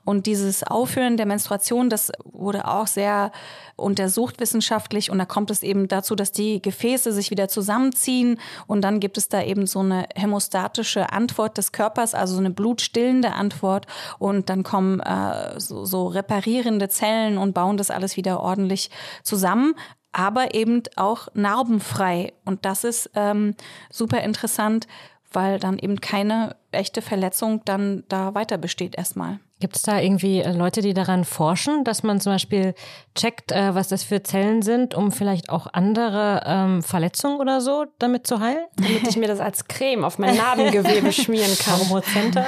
Und 0.04 0.26
dieses 0.26 0.64
Aufhören 0.64 1.16
der 1.16 1.26
Menstruation, 1.26 1.88
das 1.90 2.10
wurde 2.24 2.66
auch 2.66 2.88
sehr 2.88 3.30
untersucht 3.76 4.40
wissenschaftlich. 4.40 5.12
Und 5.12 5.18
da 5.18 5.26
kommt 5.26 5.52
es 5.52 5.62
eben 5.62 5.86
dazu, 5.86 6.16
dass 6.16 6.32
die 6.32 6.60
Gefäße 6.60 7.12
sich 7.12 7.30
wieder 7.30 7.46
zusammenziehen. 7.46 8.40
Und 8.66 8.82
dann 8.82 8.98
gibt 8.98 9.16
es 9.16 9.28
da 9.28 9.42
eben 9.42 9.68
so 9.68 9.78
eine 9.78 10.06
hämostatische 10.16 11.12
Antwort 11.12 11.56
des 11.56 11.70
Körpers, 11.70 12.14
also 12.14 12.34
so 12.34 12.40
eine 12.40 12.50
blutstillende 12.50 13.32
Antwort. 13.32 13.86
Und 14.18 14.50
dann 14.50 14.64
kommen 14.64 14.98
äh, 14.98 15.60
so, 15.60 15.84
so 15.84 16.08
reparierende 16.08 16.88
Zellen 16.88 17.38
und 17.38 17.52
bauen 17.52 17.76
das 17.76 17.92
alles 17.92 18.16
wieder 18.16 18.40
ordentlich 18.40 18.90
zusammen 19.22 19.35
zusammen, 19.36 19.74
aber 20.12 20.54
eben 20.54 20.82
auch 20.96 21.28
narbenfrei. 21.34 22.32
Und 22.46 22.64
das 22.64 22.84
ist 22.84 23.10
ähm, 23.14 23.54
super 23.90 24.22
interessant, 24.22 24.86
weil 25.30 25.58
dann 25.58 25.78
eben 25.78 26.00
keine 26.00 26.56
echte 26.72 27.02
Verletzung 27.02 27.60
dann 27.66 28.04
da 28.08 28.34
weiter 28.34 28.56
besteht 28.56 28.96
erstmal. 28.96 29.40
Gibt 29.60 29.76
es 29.76 29.82
da 29.82 30.00
irgendwie 30.00 30.40
äh, 30.40 30.52
Leute, 30.52 30.80
die 30.80 30.94
daran 30.94 31.24
forschen, 31.24 31.84
dass 31.84 32.02
man 32.02 32.20
zum 32.20 32.32
Beispiel 32.32 32.74
checkt, 33.14 33.52
äh, 33.52 33.74
was 33.74 33.88
das 33.88 34.02
für 34.02 34.22
Zellen 34.22 34.62
sind, 34.62 34.94
um 34.94 35.12
vielleicht 35.12 35.50
auch 35.50 35.66
andere 35.72 36.42
ähm, 36.46 36.82
Verletzungen 36.82 37.38
oder 37.40 37.60
so 37.60 37.84
damit 37.98 38.26
zu 38.26 38.40
heilen? 38.40 38.64
Damit 38.76 39.08
ich 39.08 39.16
mir 39.16 39.28
das 39.28 39.40
als 39.40 39.66
Creme 39.66 40.04
auf 40.04 40.18
mein 40.18 40.36
Narbengewebe 40.36 41.12
schmieren 41.12 41.56
kann. 41.58 41.80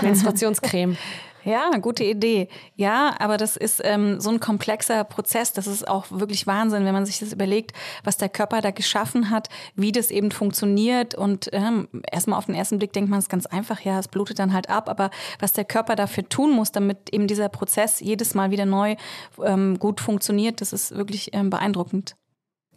Menstruationscreme. 0.02 0.97
Ja, 1.45 1.71
gute 1.80 2.04
Idee. 2.04 2.49
Ja, 2.76 3.14
aber 3.18 3.37
das 3.37 3.57
ist 3.57 3.80
ähm, 3.85 4.21
so 4.21 4.30
ein 4.30 4.40
komplexer 4.40 5.04
Prozess. 5.04 5.52
Das 5.52 5.66
ist 5.66 5.87
auch 5.87 6.07
wirklich 6.11 6.47
Wahnsinn, 6.47 6.85
wenn 6.85 6.92
man 6.92 7.07
sich 7.07 7.21
das 7.21 7.33
überlegt, 7.33 7.73
was 8.04 8.16
der 8.16 8.28
Körper 8.28 8.61
da 8.61 8.71
geschaffen 8.71 9.30
hat, 9.30 9.49
wie 9.75 9.92
das 9.92 10.11
eben 10.11 10.30
funktioniert. 10.30 11.14
Und 11.14 11.49
ähm, 11.52 11.88
erstmal 12.11 12.38
auf 12.38 12.47
den 12.47 12.54
ersten 12.54 12.78
Blick 12.78 12.92
denkt 12.92 13.11
man 13.11 13.21
es 13.21 13.28
ganz 13.28 13.47
einfach, 13.47 13.80
ja, 13.80 13.99
es 13.99 14.09
blutet 14.09 14.38
dann 14.38 14.52
halt 14.52 14.68
ab. 14.68 14.88
Aber 14.88 15.11
was 15.38 15.52
der 15.52 15.64
Körper 15.64 15.97
dafür 15.97 16.28
tun 16.28 16.50
muss, 16.50 16.73
damit 16.73 17.12
eben 17.12 17.26
dieser 17.26 17.49
Prozess 17.49 18.00
jedes 18.00 18.35
Mal 18.35 18.50
wieder 18.50 18.66
neu 18.66 18.97
ähm, 19.42 19.78
gut 19.78 20.00
funktioniert, 20.00 20.61
das 20.61 20.73
ist 20.73 20.95
wirklich 20.97 21.30
ähm, 21.33 21.50
beeindruckend. 21.50 22.17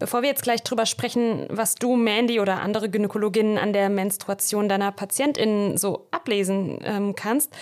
Bevor 0.02 0.24
wir 0.24 0.30
jetzt 0.30 0.42
gleich 0.42 0.64
drüber 0.64 0.88
sprechen, 0.88 1.46
was 1.52 1.76
du, 1.76 1.96
Mandy 1.96 2.40
oder 2.40 2.60
andere 2.60 2.90
Gynäkologinnen 2.90 3.60
an 3.60 3.72
der 3.72 3.88
Menstruation 3.88 4.68
deiner 4.68 4.92
PatientInnen 4.92 5.78
so 5.78 6.08
ablesen 6.10 6.80
ähm, 6.84 7.16
kannst, 7.16 7.54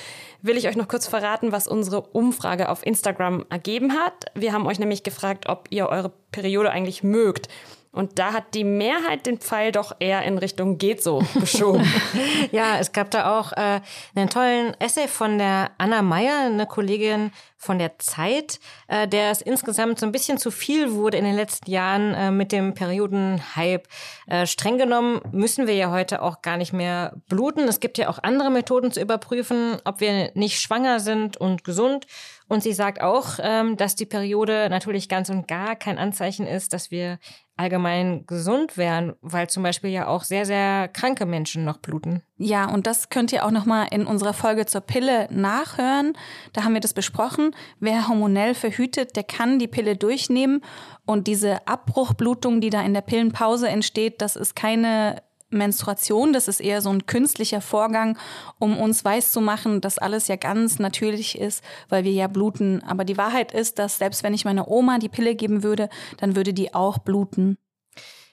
will 0.41 0.55
ich 0.55 0.69
euch 0.69 0.77
noch 0.77 0.87
kurz 0.87 1.05
verraten, 1.05 1.51
was 1.51 1.67
unsere 1.67 1.99
Umfrage 1.99 2.69
auf 2.69 2.85
Instagram 2.85 3.45
ergeben 3.49 3.91
hat. 3.91 4.27
Wir 4.35 4.53
haben 4.53 4.67
euch 4.67 4.79
nämlich 4.79 5.03
gefragt, 5.03 5.49
ob 5.49 5.67
ihr 5.69 5.89
eure 5.89 6.13
Periode 6.31 6.71
eigentlich 6.71 7.03
mögt. 7.03 7.49
Und 7.91 8.19
da 8.19 8.33
hat 8.33 8.53
die 8.53 8.63
Mehrheit 8.63 9.25
den 9.25 9.39
Pfeil 9.39 9.71
doch 9.71 9.95
eher 9.99 10.23
in 10.23 10.37
Richtung 10.37 10.77
geht 10.77 11.01
so 11.01 11.23
geschoben. 11.39 11.85
ja, 12.51 12.77
es 12.79 12.91
gab 12.91 13.09
da 13.11 13.39
auch 13.39 13.51
äh, 13.53 13.81
einen 14.15 14.29
tollen 14.29 14.75
Essay 14.79 15.07
von 15.07 15.37
der 15.39 15.71
Anna 15.77 16.01
Meyer, 16.01 16.45
eine 16.45 16.67
Kollegin 16.67 17.31
von 17.57 17.77
der 17.77 17.99
Zeit, 17.99 18.59
äh, 18.87 19.07
der 19.07 19.31
es 19.31 19.41
insgesamt 19.41 19.99
so 19.99 20.05
ein 20.05 20.11
bisschen 20.11 20.37
zu 20.37 20.49
viel 20.49 20.93
wurde 20.93 21.17
in 21.17 21.25
den 21.25 21.35
letzten 21.35 21.69
Jahren 21.69 22.13
äh, 22.13 22.31
mit 22.31 22.51
dem 22.51 22.73
Periodenhype. 22.73 23.83
Äh, 24.27 24.45
streng 24.45 24.77
genommen 24.77 25.19
müssen 25.31 25.67
wir 25.67 25.73
ja 25.73 25.91
heute 25.91 26.21
auch 26.21 26.41
gar 26.41 26.57
nicht 26.57 26.71
mehr 26.71 27.17
bluten. 27.27 27.67
Es 27.67 27.79
gibt 27.79 27.97
ja 27.97 28.07
auch 28.07 28.19
andere 28.21 28.49
Methoden 28.49 28.91
zu 28.91 29.01
überprüfen, 29.01 29.77
ob 29.83 29.99
wir 29.99 30.31
nicht 30.35 30.61
schwanger 30.61 30.99
sind 30.99 31.37
und 31.37 31.63
gesund. 31.63 32.05
Und 32.47 32.63
sie 32.63 32.73
sagt 32.73 33.01
auch, 33.01 33.39
ähm, 33.41 33.77
dass 33.77 33.95
die 33.95 34.05
Periode 34.05 34.69
natürlich 34.69 35.09
ganz 35.09 35.29
und 35.29 35.47
gar 35.47 35.75
kein 35.75 35.99
Anzeichen 35.99 36.47
ist, 36.47 36.73
dass 36.73 36.91
wir 36.91 37.19
allgemein 37.59 38.25
gesund 38.25 38.77
wären, 38.77 39.13
weil 39.21 39.49
zum 39.49 39.63
Beispiel 39.63 39.89
ja 39.89 40.07
auch 40.07 40.23
sehr, 40.23 40.45
sehr 40.45 40.87
kranke 40.87 41.25
Menschen 41.25 41.65
noch 41.65 41.77
bluten. 41.77 42.23
Ja, 42.37 42.71
und 42.71 42.87
das 42.87 43.09
könnt 43.09 43.33
ihr 43.33 43.45
auch 43.45 43.51
nochmal 43.51 43.87
in 43.91 44.07
unserer 44.07 44.33
Folge 44.33 44.65
zur 44.65 44.79
Pille 44.79 45.27
nachhören. 45.29 46.13
Da 46.53 46.63
haben 46.63 46.73
wir 46.73 46.79
das 46.79 46.93
besprochen. 46.93 47.53
Wer 47.81 48.07
hormonell 48.07 48.55
verhütet, 48.55 49.17
der 49.17 49.23
kann 49.23 49.59
die 49.59 49.67
Pille 49.67 49.97
durchnehmen. 49.97 50.61
Und 51.05 51.27
diese 51.27 51.67
Abbruchblutung, 51.67 52.61
die 52.61 52.69
da 52.69 52.81
in 52.81 52.93
der 52.93 53.01
Pillenpause 53.01 53.67
entsteht, 53.67 54.21
das 54.21 54.37
ist 54.37 54.55
keine 54.55 55.21
Menstruation, 55.49 56.33
das 56.33 56.47
ist 56.47 56.59
eher 56.59 56.81
so 56.81 56.89
ein 56.89 57.05
künstlicher 57.05 57.61
Vorgang, 57.61 58.17
um 58.59 58.77
uns 58.77 59.03
weiszumachen, 59.03 59.81
dass 59.81 59.97
alles 59.97 60.27
ja 60.27 60.35
ganz 60.35 60.79
natürlich 60.79 61.37
ist, 61.37 61.63
weil 61.89 62.03
wir 62.03 62.11
ja 62.11 62.27
bluten. 62.27 62.83
Aber 62.83 63.03
die 63.03 63.17
Wahrheit 63.17 63.51
ist, 63.51 63.79
dass 63.79 63.97
selbst 63.97 64.23
wenn 64.23 64.33
ich 64.33 64.45
meiner 64.45 64.67
Oma 64.67 64.99
die 64.99 65.09
Pille 65.09 65.35
geben 65.35 65.63
würde, 65.63 65.89
dann 66.17 66.35
würde 66.35 66.53
die 66.53 66.73
auch 66.73 66.99
bluten. 66.99 67.57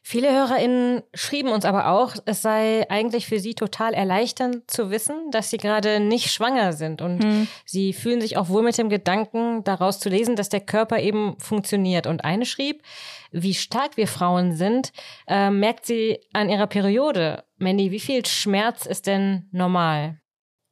Viele 0.08 0.32
HörerInnen 0.32 1.02
schrieben 1.14 1.50
uns 1.50 1.64
aber 1.64 1.88
auch, 1.88 2.14
es 2.26 2.40
sei 2.40 2.88
eigentlich 2.88 3.26
für 3.26 3.40
sie 3.40 3.54
total 3.54 3.92
erleichternd 3.92 4.70
zu 4.70 4.92
wissen, 4.92 5.32
dass 5.32 5.50
sie 5.50 5.56
gerade 5.56 5.98
nicht 5.98 6.30
schwanger 6.30 6.74
sind. 6.74 7.02
Und 7.02 7.24
hm. 7.24 7.48
sie 7.64 7.92
fühlen 7.92 8.20
sich 8.20 8.36
auch 8.36 8.48
wohl 8.48 8.62
mit 8.62 8.78
dem 8.78 8.88
Gedanken, 8.88 9.64
daraus 9.64 9.98
zu 9.98 10.08
lesen, 10.08 10.36
dass 10.36 10.48
der 10.48 10.60
Körper 10.60 11.00
eben 11.00 11.34
funktioniert. 11.40 12.06
Und 12.06 12.24
eine 12.24 12.46
schrieb, 12.46 12.84
wie 13.32 13.54
stark 13.54 13.96
wir 13.96 14.08
Frauen 14.08 14.52
sind, 14.52 14.92
äh, 15.26 15.50
merkt 15.50 15.86
sie 15.86 16.18
an 16.32 16.48
ihrer 16.48 16.66
Periode. 16.66 17.44
Mandy, 17.58 17.90
wie 17.90 18.00
viel 18.00 18.24
Schmerz 18.26 18.86
ist 18.86 19.06
denn 19.06 19.48
normal? 19.52 20.20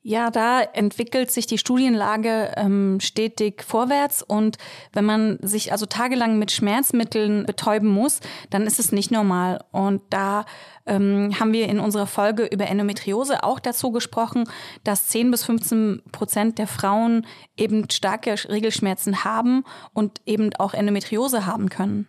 Ja, 0.06 0.30
da 0.30 0.60
entwickelt 0.60 1.30
sich 1.30 1.46
die 1.46 1.56
Studienlage 1.56 2.52
ähm, 2.56 2.98
stetig 3.00 3.62
vorwärts 3.62 4.22
und 4.22 4.58
wenn 4.92 5.06
man 5.06 5.38
sich 5.40 5.72
also 5.72 5.86
tagelang 5.86 6.38
mit 6.38 6.50
Schmerzmitteln 6.50 7.46
betäuben 7.46 7.88
muss, 7.88 8.20
dann 8.50 8.66
ist 8.66 8.78
es 8.78 8.92
nicht 8.92 9.10
normal. 9.10 9.64
Und 9.72 10.02
da 10.10 10.44
ähm, 10.84 11.40
haben 11.40 11.54
wir 11.54 11.70
in 11.70 11.80
unserer 11.80 12.06
Folge 12.06 12.44
über 12.44 12.66
Endometriose 12.66 13.44
auch 13.44 13.58
dazu 13.58 13.92
gesprochen, 13.92 14.44
dass 14.84 15.06
10 15.06 15.30
bis 15.30 15.44
15 15.44 16.02
Prozent 16.12 16.58
der 16.58 16.66
Frauen 16.66 17.26
eben 17.56 17.88
starke 17.88 18.34
Regelschmerzen 18.46 19.24
haben 19.24 19.64
und 19.94 20.20
eben 20.26 20.54
auch 20.56 20.74
Endometriose 20.74 21.46
haben 21.46 21.70
können. 21.70 22.08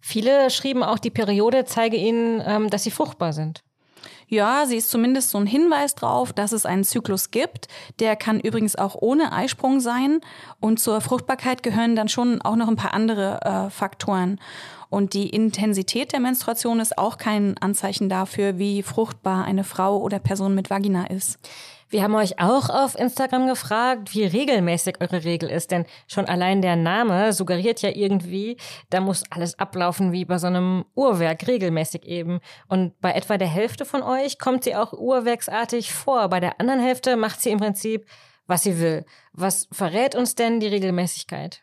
Viele 0.00 0.50
schrieben 0.50 0.82
auch, 0.82 0.98
die 0.98 1.10
Periode 1.10 1.64
zeige 1.64 1.96
ihnen, 1.96 2.42
ähm, 2.44 2.70
dass 2.70 2.82
sie 2.82 2.90
fruchtbar 2.90 3.32
sind. 3.32 3.62
Ja, 4.32 4.64
sie 4.66 4.78
ist 4.78 4.88
zumindest 4.88 5.28
so 5.28 5.36
ein 5.36 5.46
Hinweis 5.46 5.94
drauf, 5.94 6.32
dass 6.32 6.52
es 6.52 6.64
einen 6.64 6.84
Zyklus 6.84 7.30
gibt. 7.30 7.68
Der 8.00 8.16
kann 8.16 8.40
übrigens 8.40 8.76
auch 8.76 8.96
ohne 8.98 9.30
Eisprung 9.30 9.78
sein. 9.78 10.20
Und 10.58 10.80
zur 10.80 11.02
Fruchtbarkeit 11.02 11.62
gehören 11.62 11.96
dann 11.96 12.08
schon 12.08 12.40
auch 12.40 12.56
noch 12.56 12.68
ein 12.68 12.76
paar 12.76 12.94
andere 12.94 13.40
äh, 13.42 13.70
Faktoren. 13.70 14.40
Und 14.88 15.12
die 15.12 15.28
Intensität 15.28 16.12
der 16.12 16.20
Menstruation 16.20 16.80
ist 16.80 16.96
auch 16.96 17.18
kein 17.18 17.56
Anzeichen 17.58 18.08
dafür, 18.08 18.58
wie 18.58 18.82
fruchtbar 18.82 19.44
eine 19.44 19.64
Frau 19.64 19.98
oder 19.98 20.18
Person 20.18 20.54
mit 20.54 20.70
Vagina 20.70 21.08
ist. 21.08 21.38
Wir 21.92 22.02
haben 22.02 22.14
euch 22.14 22.40
auch 22.40 22.70
auf 22.70 22.98
Instagram 22.98 23.46
gefragt, 23.46 24.14
wie 24.14 24.24
regelmäßig 24.24 25.02
eure 25.02 25.24
Regel 25.24 25.50
ist, 25.50 25.72
denn 25.72 25.84
schon 26.08 26.24
allein 26.24 26.62
der 26.62 26.74
Name 26.74 27.34
suggeriert 27.34 27.82
ja 27.82 27.90
irgendwie, 27.90 28.56
da 28.88 29.00
muss 29.00 29.24
alles 29.28 29.58
ablaufen 29.58 30.10
wie 30.10 30.24
bei 30.24 30.38
so 30.38 30.46
einem 30.46 30.86
Uhrwerk, 30.94 31.46
regelmäßig 31.46 32.06
eben. 32.06 32.40
Und 32.66 32.98
bei 33.02 33.12
etwa 33.12 33.36
der 33.36 33.48
Hälfte 33.48 33.84
von 33.84 34.02
euch 34.02 34.38
kommt 34.38 34.64
sie 34.64 34.74
auch 34.74 34.94
uhrwerksartig 34.94 35.92
vor, 35.92 36.30
bei 36.30 36.40
der 36.40 36.58
anderen 36.62 36.80
Hälfte 36.80 37.14
macht 37.16 37.42
sie 37.42 37.50
im 37.50 37.58
Prinzip, 37.60 38.06
was 38.46 38.62
sie 38.62 38.80
will. 38.80 39.04
Was 39.34 39.68
verrät 39.70 40.14
uns 40.14 40.34
denn 40.34 40.60
die 40.60 40.68
Regelmäßigkeit? 40.68 41.62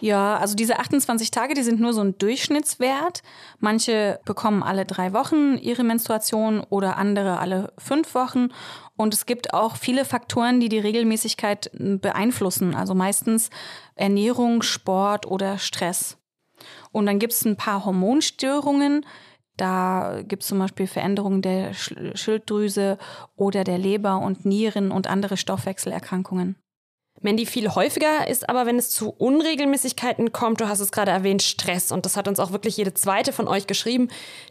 Ja, 0.00 0.38
also 0.38 0.56
diese 0.56 0.80
28 0.80 1.30
Tage, 1.30 1.54
die 1.54 1.62
sind 1.62 1.80
nur 1.80 1.92
so 1.92 2.00
ein 2.00 2.18
Durchschnittswert. 2.18 3.22
Manche 3.60 4.18
bekommen 4.24 4.64
alle 4.64 4.84
drei 4.84 5.12
Wochen 5.12 5.56
ihre 5.56 5.84
Menstruation 5.84 6.60
oder 6.68 6.96
andere 6.96 7.38
alle 7.38 7.72
fünf 7.78 8.14
Wochen. 8.14 8.48
Und 8.96 9.12
es 9.12 9.26
gibt 9.26 9.54
auch 9.54 9.76
viele 9.76 10.04
Faktoren, 10.04 10.60
die 10.60 10.68
die 10.68 10.78
Regelmäßigkeit 10.78 11.70
beeinflussen. 11.74 12.74
Also 12.74 12.94
meistens 12.94 13.50
Ernährung, 13.96 14.62
Sport 14.62 15.26
oder 15.26 15.58
Stress. 15.58 16.16
Und 16.92 17.06
dann 17.06 17.18
gibt 17.18 17.32
es 17.32 17.44
ein 17.44 17.56
paar 17.56 17.84
Hormonstörungen. 17.84 19.04
Da 19.56 20.22
gibt 20.26 20.42
es 20.42 20.48
zum 20.48 20.58
Beispiel 20.58 20.86
Veränderungen 20.86 21.42
der 21.42 21.74
Schilddrüse 21.74 22.98
oder 23.36 23.64
der 23.64 23.78
Leber 23.78 24.18
und 24.18 24.44
Nieren 24.44 24.90
und 24.90 25.08
andere 25.08 25.36
Stoffwechselerkrankungen. 25.36 26.56
Mandy, 27.20 27.46
viel 27.46 27.70
häufiger 27.70 28.28
ist 28.28 28.48
aber, 28.50 28.66
wenn 28.66 28.76
es 28.76 28.90
zu 28.90 29.08
Unregelmäßigkeiten 29.08 30.32
kommt, 30.32 30.60
du 30.60 30.68
hast 30.68 30.80
es 30.80 30.92
gerade 30.92 31.10
erwähnt, 31.10 31.42
Stress. 31.42 31.90
Und 31.90 32.04
das 32.04 32.16
hat 32.16 32.28
uns 32.28 32.38
auch 32.38 32.52
wirklich 32.52 32.76
jede 32.76 32.92
zweite 32.92 33.32
von 33.32 33.48
euch 33.48 33.66
geschrieben, 33.66 34.08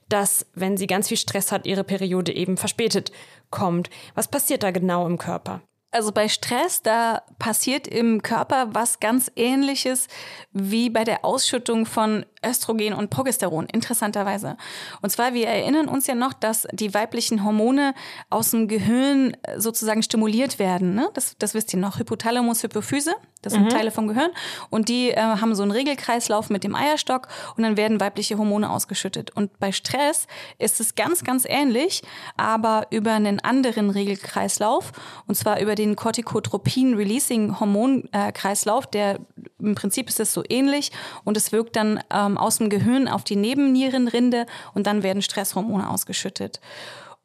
dass, 0.09 0.47
wenn 0.55 0.77
sie 0.77 0.87
ganz 0.87 1.09
viel 1.09 1.17
Stress 1.17 1.51
hat, 1.51 1.67
ihre 1.67 1.83
Periode 1.83 2.33
eben 2.33 2.57
verspätet 2.57 3.11
kommt. 3.53 3.89
Was 4.15 4.27
passiert 4.27 4.63
da 4.63 4.71
genau 4.71 5.05
im 5.05 5.17
Körper? 5.17 5.61
Also 5.91 6.11
bei 6.11 6.27
Stress, 6.27 6.81
da 6.81 7.21
passiert 7.37 7.87
im 7.87 8.23
Körper 8.23 8.69
was 8.73 8.99
ganz 8.99 9.31
ähnliches 9.35 10.07
wie 10.51 10.89
bei 10.89 11.03
der 11.03 11.23
Ausschüttung 11.23 11.85
von 11.85 12.25
Östrogen 12.45 12.93
und 12.93 13.09
Progesteron, 13.09 13.67
interessanterweise. 13.67 14.57
Und 15.01 15.09
zwar, 15.09 15.33
wir 15.33 15.47
erinnern 15.47 15.87
uns 15.87 16.07
ja 16.07 16.15
noch, 16.15 16.33
dass 16.33 16.67
die 16.71 16.93
weiblichen 16.93 17.43
Hormone 17.43 17.93
aus 18.29 18.51
dem 18.51 18.67
Gehirn 18.67 19.35
sozusagen 19.57 20.03
stimuliert 20.03 20.59
werden. 20.59 20.95
Ne? 20.95 21.09
Das, 21.13 21.35
das 21.37 21.53
wisst 21.53 21.73
ihr 21.73 21.79
noch, 21.79 21.99
Hypothalamus, 21.99 22.63
Hypophyse, 22.63 23.15
das 23.43 23.53
sind 23.53 23.65
mhm. 23.65 23.69
Teile 23.69 23.91
vom 23.91 24.07
Gehirn. 24.07 24.31
Und 24.69 24.89
die 24.89 25.11
äh, 25.11 25.17
haben 25.17 25.53
so 25.53 25.61
einen 25.63 25.71
Regelkreislauf 25.71 26.49
mit 26.49 26.63
dem 26.63 26.75
Eierstock 26.75 27.27
und 27.55 27.63
dann 27.63 27.77
werden 27.77 27.99
weibliche 27.99 28.37
Hormone 28.37 28.69
ausgeschüttet. 28.69 29.31
Und 29.31 29.59
bei 29.59 29.71
Stress 29.71 30.27
ist 30.57 30.79
es 30.79 30.95
ganz, 30.95 31.23
ganz 31.23 31.45
ähnlich, 31.45 32.01
aber 32.37 32.87
über 32.89 33.11
einen 33.11 33.39
anderen 33.41 33.89
Regelkreislauf. 33.89 34.93
Und 35.27 35.35
zwar 35.35 35.59
über 35.59 35.75
den 35.75 35.95
Corticotropin-Releasing-Hormonkreislauf, 35.95 38.87
der 38.87 39.19
im 39.59 39.75
Prinzip 39.75 40.09
ist 40.09 40.19
es 40.19 40.33
so 40.33 40.43
ähnlich 40.49 40.91
und 41.23 41.37
es 41.37 41.51
wirkt 41.51 41.75
dann 41.75 41.99
ähm, 42.11 42.32
aus 42.37 42.57
dem 42.57 42.69
Gehirn 42.69 43.07
auf 43.07 43.23
die 43.23 43.35
Nebennierenrinde 43.35 44.45
und 44.73 44.87
dann 44.87 45.03
werden 45.03 45.21
Stresshormone 45.21 45.89
ausgeschüttet. 45.89 46.59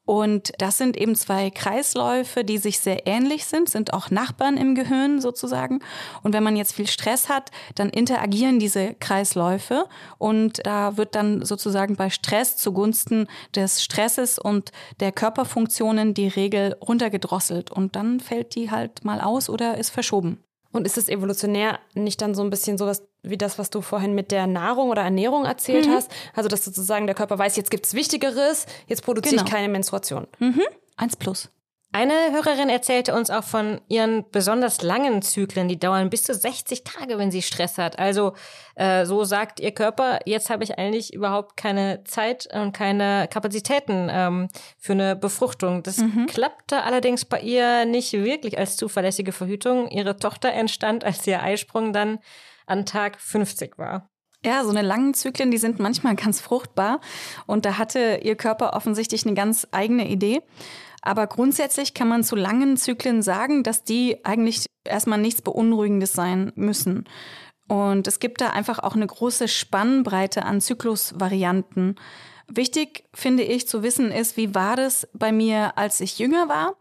Und 0.08 0.52
das 0.56 0.78
sind 0.78 0.96
eben 0.96 1.14
zwei 1.16 1.50
Kreisläufe, 1.50 2.42
die 2.42 2.56
sich 2.56 2.80
sehr 2.80 3.06
ähnlich 3.06 3.44
sind, 3.44 3.68
sind 3.68 3.92
auch 3.92 4.10
Nachbarn 4.10 4.56
im 4.56 4.74
Gehirn 4.74 5.20
sozusagen. 5.20 5.80
Und 6.22 6.32
wenn 6.32 6.42
man 6.42 6.56
jetzt 6.56 6.72
viel 6.72 6.86
Stress 6.86 7.28
hat, 7.28 7.50
dann 7.74 7.90
interagieren 7.90 8.58
diese 8.58 8.94
Kreisläufe 8.94 9.84
und 10.16 10.64
da 10.66 10.96
wird 10.96 11.14
dann 11.14 11.44
sozusagen 11.44 11.96
bei 11.96 12.08
Stress 12.08 12.56
zugunsten 12.56 13.26
des 13.54 13.82
Stresses 13.82 14.38
und 14.38 14.72
der 15.00 15.12
Körperfunktionen 15.12 16.14
die 16.14 16.28
Regel 16.28 16.74
runtergedrosselt 16.80 17.70
und 17.70 17.94
dann 17.94 18.18
fällt 18.18 18.54
die 18.54 18.70
halt 18.70 19.04
mal 19.04 19.20
aus 19.20 19.50
oder 19.50 19.76
ist 19.76 19.90
verschoben. 19.90 20.42
Und 20.72 20.86
ist 20.86 20.98
es 20.98 21.08
evolutionär 21.08 21.78
nicht 21.94 22.20
dann 22.20 22.34
so 22.34 22.42
ein 22.42 22.50
bisschen 22.50 22.76
sowas 22.76 23.02
wie 23.22 23.38
das, 23.38 23.58
was 23.58 23.70
du 23.70 23.80
vorhin 23.80 24.14
mit 24.14 24.30
der 24.30 24.46
Nahrung 24.46 24.90
oder 24.90 25.02
Ernährung 25.02 25.44
erzählt 25.44 25.86
mhm. 25.86 25.92
hast? 25.92 26.10
Also, 26.34 26.48
dass 26.48 26.64
sozusagen 26.64 27.06
der 27.06 27.14
Körper 27.14 27.38
weiß, 27.38 27.56
jetzt 27.56 27.70
gibt 27.70 27.86
es 27.86 27.94
Wichtigeres, 27.94 28.66
jetzt 28.86 29.02
produziere 29.02 29.36
genau. 29.36 29.46
ich 29.46 29.50
keine 29.50 29.68
Menstruation. 29.68 30.26
Mhm. 30.38 30.62
Eins 30.96 31.16
plus. 31.16 31.50
Eine 31.90 32.12
Hörerin 32.32 32.68
erzählte 32.68 33.14
uns 33.14 33.30
auch 33.30 33.44
von 33.44 33.80
ihren 33.88 34.30
besonders 34.30 34.82
langen 34.82 35.22
Zyklen, 35.22 35.68
die 35.68 35.78
dauern 35.78 36.10
bis 36.10 36.22
zu 36.22 36.34
60 36.34 36.84
Tage, 36.84 37.16
wenn 37.16 37.30
sie 37.30 37.40
Stress 37.40 37.78
hat. 37.78 37.98
Also 37.98 38.34
äh, 38.74 39.06
so 39.06 39.24
sagt 39.24 39.58
ihr 39.58 39.72
Körper, 39.72 40.18
jetzt 40.26 40.50
habe 40.50 40.64
ich 40.64 40.78
eigentlich 40.78 41.14
überhaupt 41.14 41.56
keine 41.56 42.04
Zeit 42.04 42.46
und 42.52 42.72
keine 42.72 43.26
Kapazitäten 43.30 44.08
ähm, 44.10 44.48
für 44.76 44.92
eine 44.92 45.16
Befruchtung. 45.16 45.82
Das 45.82 45.96
mhm. 45.96 46.26
klappte 46.26 46.82
allerdings 46.82 47.24
bei 47.24 47.40
ihr 47.40 47.86
nicht 47.86 48.12
wirklich 48.12 48.58
als 48.58 48.76
zuverlässige 48.76 49.32
Verhütung. 49.32 49.88
Ihre 49.88 50.16
Tochter 50.16 50.52
entstand, 50.52 51.04
als 51.04 51.26
ihr 51.26 51.42
Eisprung 51.42 51.94
dann 51.94 52.18
an 52.66 52.84
Tag 52.84 53.18
50 53.18 53.78
war. 53.78 54.10
Ja, 54.44 54.62
so 54.62 54.70
eine 54.70 54.82
langen 54.82 55.14
Zyklen, 55.14 55.50
die 55.50 55.58
sind 55.58 55.80
manchmal 55.80 56.14
ganz 56.14 56.40
fruchtbar. 56.40 57.00
Und 57.46 57.64
da 57.64 57.78
hatte 57.78 58.20
ihr 58.22 58.36
Körper 58.36 58.74
offensichtlich 58.74 59.24
eine 59.24 59.34
ganz 59.34 59.66
eigene 59.72 60.06
Idee. 60.06 60.42
Aber 61.08 61.26
grundsätzlich 61.26 61.94
kann 61.94 62.06
man 62.06 62.22
zu 62.22 62.36
langen 62.36 62.76
Zyklen 62.76 63.22
sagen, 63.22 63.62
dass 63.62 63.82
die 63.82 64.26
eigentlich 64.26 64.66
erstmal 64.84 65.18
nichts 65.18 65.40
Beunruhigendes 65.40 66.12
sein 66.12 66.52
müssen. 66.54 67.08
Und 67.66 68.06
es 68.06 68.20
gibt 68.20 68.42
da 68.42 68.50
einfach 68.50 68.78
auch 68.80 68.94
eine 68.94 69.06
große 69.06 69.48
Spannbreite 69.48 70.44
an 70.44 70.60
Zyklusvarianten. 70.60 71.94
Wichtig 72.46 73.04
finde 73.14 73.42
ich 73.42 73.66
zu 73.66 73.82
wissen 73.82 74.12
ist, 74.12 74.36
wie 74.36 74.54
war 74.54 74.76
das 74.76 75.08
bei 75.14 75.32
mir, 75.32 75.78
als 75.78 76.02
ich 76.02 76.18
jünger 76.18 76.50
war? 76.50 76.74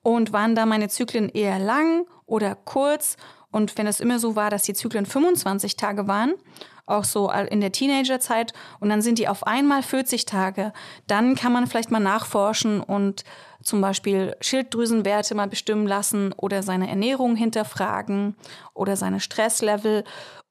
Und 0.00 0.32
waren 0.32 0.54
da 0.54 0.64
meine 0.64 0.88
Zyklen 0.88 1.28
eher 1.28 1.58
lang 1.58 2.06
oder 2.24 2.54
kurz? 2.54 3.18
Und 3.50 3.76
wenn 3.76 3.86
es 3.86 4.00
immer 4.00 4.18
so 4.18 4.36
war, 4.36 4.48
dass 4.48 4.62
die 4.62 4.72
Zyklen 4.72 5.04
25 5.04 5.76
Tage 5.76 6.08
waren, 6.08 6.32
auch 6.86 7.04
so 7.04 7.30
in 7.30 7.60
der 7.60 7.72
Teenagerzeit, 7.72 8.54
und 8.80 8.88
dann 8.88 9.02
sind 9.02 9.18
die 9.18 9.28
auf 9.28 9.46
einmal 9.46 9.82
40 9.82 10.24
Tage, 10.24 10.72
dann 11.06 11.34
kann 11.34 11.52
man 11.52 11.66
vielleicht 11.66 11.90
mal 11.90 12.00
nachforschen 12.00 12.80
und 12.80 13.24
zum 13.66 13.80
Beispiel 13.80 14.36
Schilddrüsenwerte 14.40 15.34
mal 15.34 15.48
bestimmen 15.48 15.86
lassen 15.86 16.32
oder 16.36 16.62
seine 16.62 16.88
Ernährung 16.88 17.34
hinterfragen 17.34 18.36
oder 18.74 18.96
seine 18.96 19.18
Stresslevel 19.18 20.04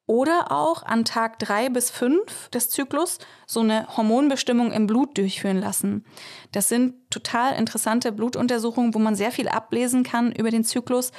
oder 0.06 0.51
auch 0.51 0.84
an 0.84 1.06
Tag 1.06 1.39
drei 1.39 1.69
bis 1.69 1.89
fünf 1.89 2.49
des 2.49 2.69
Zyklus 2.69 3.19
so 3.47 3.62
eine 3.62 3.88
Hormonbestimmung 3.95 4.71
im 4.71 4.86
Blut 4.86 5.17
durchführen 5.17 5.60
lassen. 5.60 6.06
Das 6.51 6.67
sind 6.67 7.10
total 7.10 7.56
interessante 7.56 8.12
Blutuntersuchungen, 8.12 8.93
wo 8.93 8.99
man 8.99 9.15
sehr 9.15 9.32
viel 9.32 9.47
ablesen 9.47 10.04
kann 10.04 10.34
über 10.34 10.51
den 10.51 10.65
Zyklus. 10.65 11.12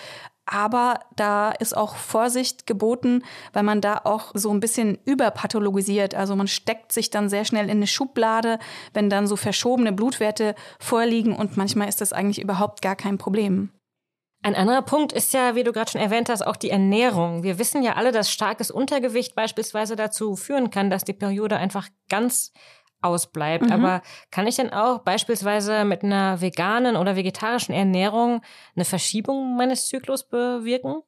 Aber 0.46 1.00
da 1.16 1.50
ist 1.50 1.76
auch 1.76 1.96
Vorsicht 1.96 2.66
geboten, 2.66 3.24
weil 3.52 3.64
man 3.64 3.80
da 3.80 4.00
auch 4.04 4.30
so 4.34 4.50
ein 4.50 4.60
bisschen 4.60 4.96
überpathologisiert. 5.04 6.14
Also 6.14 6.36
man 6.36 6.46
steckt 6.46 6.92
sich 6.92 7.10
dann 7.10 7.28
sehr 7.28 7.44
schnell 7.44 7.64
in 7.64 7.78
eine 7.78 7.88
Schublade, 7.88 8.60
wenn 8.94 9.10
dann 9.10 9.26
so 9.26 9.34
verschobene 9.34 9.92
Blutwerte 9.92 10.54
vorliegen 10.78 11.34
und 11.34 11.56
manchmal 11.56 11.88
ist 11.88 12.00
das 12.00 12.12
eigentlich 12.12 12.40
überhaupt 12.40 12.80
gar 12.80 12.94
kein 12.94 13.18
Problem. 13.18 13.70
Ein 14.42 14.54
anderer 14.54 14.82
Punkt 14.82 15.12
ist 15.12 15.32
ja, 15.32 15.56
wie 15.56 15.64
du 15.64 15.72
gerade 15.72 15.90
schon 15.90 16.00
erwähnt 16.00 16.28
hast, 16.28 16.46
auch 16.46 16.54
die 16.54 16.70
Ernährung. 16.70 17.42
Wir 17.42 17.58
wissen 17.58 17.82
ja 17.82 17.94
alle, 17.94 18.12
dass 18.12 18.30
starkes 18.30 18.70
Untergewicht 18.70 19.34
beispielsweise 19.34 19.96
dazu 19.96 20.36
führen 20.36 20.70
kann, 20.70 20.88
dass 20.88 21.02
die 21.02 21.14
Periode 21.14 21.56
einfach 21.56 21.88
ganz 22.08 22.52
ausbleibt. 23.02 23.66
Mhm. 23.66 23.72
Aber 23.72 24.02
kann 24.30 24.46
ich 24.46 24.56
denn 24.56 24.72
auch 24.72 25.00
beispielsweise 25.00 25.84
mit 25.84 26.02
einer 26.02 26.40
veganen 26.40 26.96
oder 26.96 27.16
vegetarischen 27.16 27.74
Ernährung 27.74 28.42
eine 28.74 28.84
Verschiebung 28.84 29.56
meines 29.56 29.88
Zyklus 29.88 30.24
bewirken? 30.24 31.02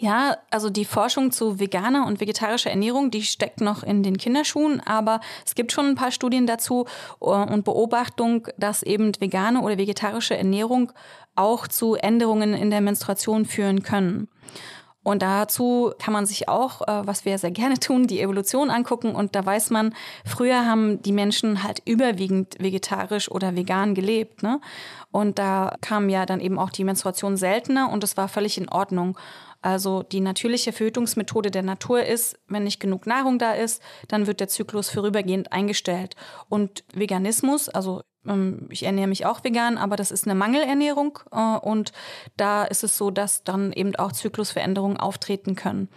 Ja, 0.00 0.38
also 0.50 0.70
die 0.70 0.86
Forschung 0.86 1.30
zu 1.30 1.60
veganer 1.60 2.06
und 2.06 2.20
vegetarischer 2.22 2.70
Ernährung, 2.70 3.10
die 3.10 3.22
steckt 3.22 3.60
noch 3.60 3.82
in 3.82 4.02
den 4.02 4.16
Kinderschuhen, 4.16 4.80
aber 4.80 5.20
es 5.44 5.54
gibt 5.54 5.72
schon 5.72 5.88
ein 5.88 5.94
paar 5.94 6.10
Studien 6.10 6.46
dazu 6.46 6.86
äh, 7.20 7.26
und 7.26 7.66
Beobachtung, 7.66 8.48
dass 8.56 8.82
eben 8.82 9.12
vegane 9.20 9.60
oder 9.60 9.76
vegetarische 9.76 10.38
Ernährung 10.38 10.90
auch 11.36 11.68
zu 11.68 11.96
Änderungen 11.96 12.54
in 12.54 12.70
der 12.70 12.80
Menstruation 12.80 13.44
führen 13.44 13.82
können. 13.82 14.28
Und 15.02 15.22
dazu 15.22 15.92
kann 15.98 16.12
man 16.12 16.26
sich 16.26 16.48
auch, 16.48 16.82
äh, 16.82 17.06
was 17.06 17.24
wir 17.24 17.38
sehr 17.38 17.50
gerne 17.50 17.78
tun, 17.80 18.06
die 18.06 18.20
Evolution 18.20 18.70
angucken. 18.70 19.14
Und 19.14 19.34
da 19.34 19.44
weiß 19.44 19.70
man, 19.70 19.94
früher 20.24 20.66
haben 20.66 21.02
die 21.02 21.12
Menschen 21.12 21.62
halt 21.62 21.82
überwiegend 21.86 22.56
vegetarisch 22.58 23.30
oder 23.30 23.56
vegan 23.56 23.94
gelebt. 23.94 24.42
Ne? 24.42 24.60
Und 25.10 25.38
da 25.38 25.76
kam 25.80 26.08
ja 26.08 26.26
dann 26.26 26.40
eben 26.40 26.58
auch 26.58 26.70
die 26.70 26.84
Menstruation 26.84 27.36
seltener 27.36 27.90
und 27.90 28.04
es 28.04 28.16
war 28.16 28.28
völlig 28.28 28.58
in 28.58 28.68
Ordnung. 28.68 29.18
Also 29.62 30.02
die 30.02 30.20
natürliche 30.20 30.72
Verhütungsmethode 30.72 31.50
der 31.50 31.62
Natur 31.62 32.04
ist, 32.04 32.38
wenn 32.48 32.64
nicht 32.64 32.80
genug 32.80 33.06
Nahrung 33.06 33.38
da 33.38 33.52
ist, 33.52 33.82
dann 34.08 34.26
wird 34.26 34.40
der 34.40 34.48
Zyklus 34.48 34.88
vorübergehend 34.88 35.52
eingestellt. 35.52 36.16
Und 36.48 36.82
Veganismus, 36.94 37.68
also 37.68 38.02
ich 38.68 38.82
ernähre 38.82 39.08
mich 39.08 39.24
auch 39.24 39.42
vegan, 39.44 39.78
aber 39.78 39.96
das 39.96 40.10
ist 40.10 40.26
eine 40.26 40.34
Mangelernährung 40.34 41.18
äh, 41.32 41.56
und 41.56 41.92
da 42.36 42.64
ist 42.64 42.84
es 42.84 42.96
so, 42.96 43.10
dass 43.10 43.44
dann 43.44 43.72
eben 43.72 43.96
auch 43.96 44.12
Zyklusveränderungen 44.12 44.98
auftreten 44.98 45.54
können. 45.54 45.88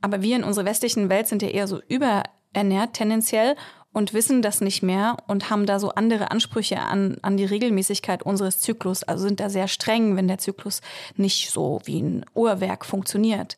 Aber 0.00 0.22
wir 0.22 0.34
in 0.36 0.44
unserer 0.44 0.64
westlichen 0.64 1.08
Welt 1.08 1.28
sind 1.28 1.42
ja 1.42 1.48
eher 1.48 1.68
so 1.68 1.80
überernährt 1.86 2.94
tendenziell 2.94 3.54
und 3.92 4.14
wissen 4.14 4.42
das 4.42 4.60
nicht 4.60 4.82
mehr 4.82 5.18
und 5.28 5.50
haben 5.50 5.66
da 5.66 5.78
so 5.78 5.90
andere 5.90 6.30
Ansprüche 6.30 6.80
an, 6.80 7.18
an 7.22 7.36
die 7.36 7.44
Regelmäßigkeit 7.44 8.22
unseres 8.22 8.58
Zyklus, 8.58 9.04
also 9.04 9.24
sind 9.24 9.38
da 9.38 9.48
sehr 9.48 9.68
streng, 9.68 10.16
wenn 10.16 10.28
der 10.28 10.38
Zyklus 10.38 10.80
nicht 11.16 11.50
so 11.50 11.80
wie 11.84 12.00
ein 12.00 12.26
Uhrwerk 12.34 12.84
funktioniert. 12.84 13.56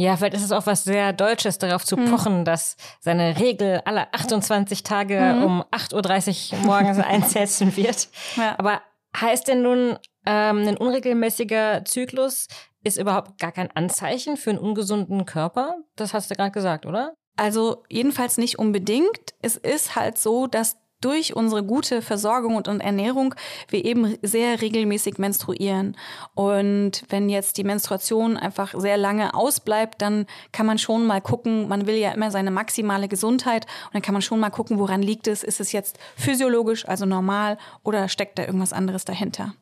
Ja, 0.00 0.16
vielleicht 0.16 0.34
ist 0.34 0.44
es 0.44 0.52
auch 0.52 0.66
was 0.66 0.84
sehr 0.84 1.12
Deutsches, 1.12 1.58
darauf 1.58 1.84
zu 1.84 1.96
hm. 1.96 2.08
pochen, 2.08 2.44
dass 2.44 2.76
seine 3.00 3.40
Regel 3.40 3.82
alle 3.84 4.06
28 4.14 4.84
Tage 4.84 5.18
hm. 5.18 5.42
um 5.42 5.62
8.30 5.72 6.52
Uhr 6.52 6.58
morgens 6.66 6.98
einsetzen 7.04 7.76
wird. 7.76 8.08
Ja. 8.36 8.54
Aber 8.58 8.80
heißt 9.20 9.48
denn 9.48 9.62
nun, 9.62 9.98
ähm, 10.24 10.68
ein 10.68 10.76
unregelmäßiger 10.76 11.84
Zyklus 11.84 12.46
ist 12.84 12.96
überhaupt 12.96 13.40
gar 13.40 13.50
kein 13.50 13.72
Anzeichen 13.72 14.36
für 14.36 14.50
einen 14.50 14.60
ungesunden 14.60 15.26
Körper? 15.26 15.78
Das 15.96 16.14
hast 16.14 16.30
du 16.30 16.36
gerade 16.36 16.52
gesagt, 16.52 16.86
oder? 16.86 17.14
Also 17.34 17.82
jedenfalls 17.88 18.38
nicht 18.38 18.56
unbedingt. 18.56 19.34
Es 19.42 19.56
ist 19.56 19.96
halt 19.96 20.16
so, 20.16 20.46
dass 20.46 20.76
durch 21.00 21.36
unsere 21.36 21.62
gute 21.62 22.02
Versorgung 22.02 22.56
und 22.56 22.66
Ernährung 22.66 23.34
wir 23.68 23.84
eben 23.84 24.16
sehr 24.22 24.60
regelmäßig 24.60 25.18
menstruieren. 25.18 25.96
Und 26.34 27.04
wenn 27.08 27.28
jetzt 27.28 27.56
die 27.56 27.64
Menstruation 27.64 28.36
einfach 28.36 28.74
sehr 28.76 28.96
lange 28.96 29.34
ausbleibt, 29.34 30.02
dann 30.02 30.26
kann 30.52 30.66
man 30.66 30.78
schon 30.78 31.06
mal 31.06 31.20
gucken, 31.20 31.68
man 31.68 31.86
will 31.86 31.96
ja 31.96 32.12
immer 32.12 32.30
seine 32.30 32.50
maximale 32.50 33.08
Gesundheit 33.08 33.66
und 33.86 33.94
dann 33.94 34.02
kann 34.02 34.14
man 34.14 34.22
schon 34.22 34.40
mal 34.40 34.50
gucken, 34.50 34.78
woran 34.78 35.02
liegt 35.02 35.28
es? 35.28 35.42
Ist 35.42 35.60
es 35.60 35.72
jetzt 35.72 35.98
physiologisch, 36.16 36.88
also 36.88 37.06
normal 37.06 37.58
oder 37.84 38.08
steckt 38.08 38.38
da 38.38 38.44
irgendwas 38.44 38.72
anderes 38.72 39.04
dahinter? 39.04 39.54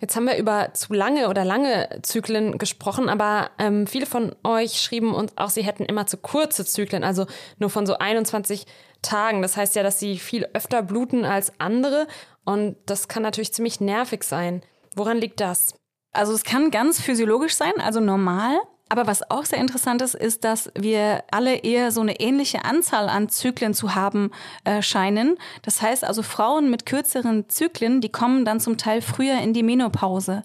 Jetzt 0.00 0.14
haben 0.14 0.26
wir 0.26 0.36
über 0.36 0.74
zu 0.74 0.94
lange 0.94 1.28
oder 1.28 1.44
lange 1.44 2.00
Zyklen 2.02 2.56
gesprochen, 2.56 3.08
aber 3.08 3.50
ähm, 3.58 3.88
viele 3.88 4.06
von 4.06 4.32
euch 4.44 4.80
schrieben 4.80 5.12
uns 5.12 5.32
auch, 5.36 5.50
sie 5.50 5.64
hätten 5.64 5.84
immer 5.84 6.06
zu 6.06 6.18
kurze 6.18 6.64
Zyklen, 6.64 7.02
also 7.02 7.26
nur 7.58 7.68
von 7.68 7.84
so 7.84 7.98
21 7.98 8.64
Tagen. 9.02 9.42
Das 9.42 9.56
heißt 9.56 9.76
ja, 9.76 9.82
dass 9.82 9.98
sie 9.98 10.18
viel 10.18 10.46
öfter 10.54 10.82
bluten 10.82 11.24
als 11.24 11.52
andere 11.58 12.06
und 12.44 12.76
das 12.86 13.08
kann 13.08 13.22
natürlich 13.22 13.52
ziemlich 13.52 13.80
nervig 13.80 14.22
sein. 14.22 14.62
Woran 14.96 15.18
liegt 15.18 15.40
das? 15.40 15.74
Also 16.12 16.32
es 16.32 16.44
kann 16.44 16.70
ganz 16.70 17.00
physiologisch 17.00 17.54
sein, 17.54 17.74
also 17.78 18.00
normal. 18.00 18.58
Aber 18.88 19.06
was 19.06 19.30
auch 19.30 19.44
sehr 19.44 19.58
interessant 19.58 20.00
ist, 20.00 20.14
ist, 20.14 20.44
dass 20.44 20.70
wir 20.74 21.22
alle 21.30 21.56
eher 21.56 21.92
so 21.92 22.00
eine 22.00 22.20
ähnliche 22.20 22.64
Anzahl 22.64 23.08
an 23.08 23.28
Zyklen 23.28 23.74
zu 23.74 23.94
haben 23.94 24.30
äh, 24.64 24.80
scheinen. 24.80 25.36
Das 25.62 25.82
heißt 25.82 26.04
also, 26.04 26.22
Frauen 26.22 26.70
mit 26.70 26.86
kürzeren 26.86 27.48
Zyklen, 27.50 28.00
die 28.00 28.08
kommen 28.08 28.46
dann 28.46 28.60
zum 28.60 28.78
Teil 28.78 29.02
früher 29.02 29.38
in 29.40 29.52
die 29.52 29.62
Menopause. 29.62 30.42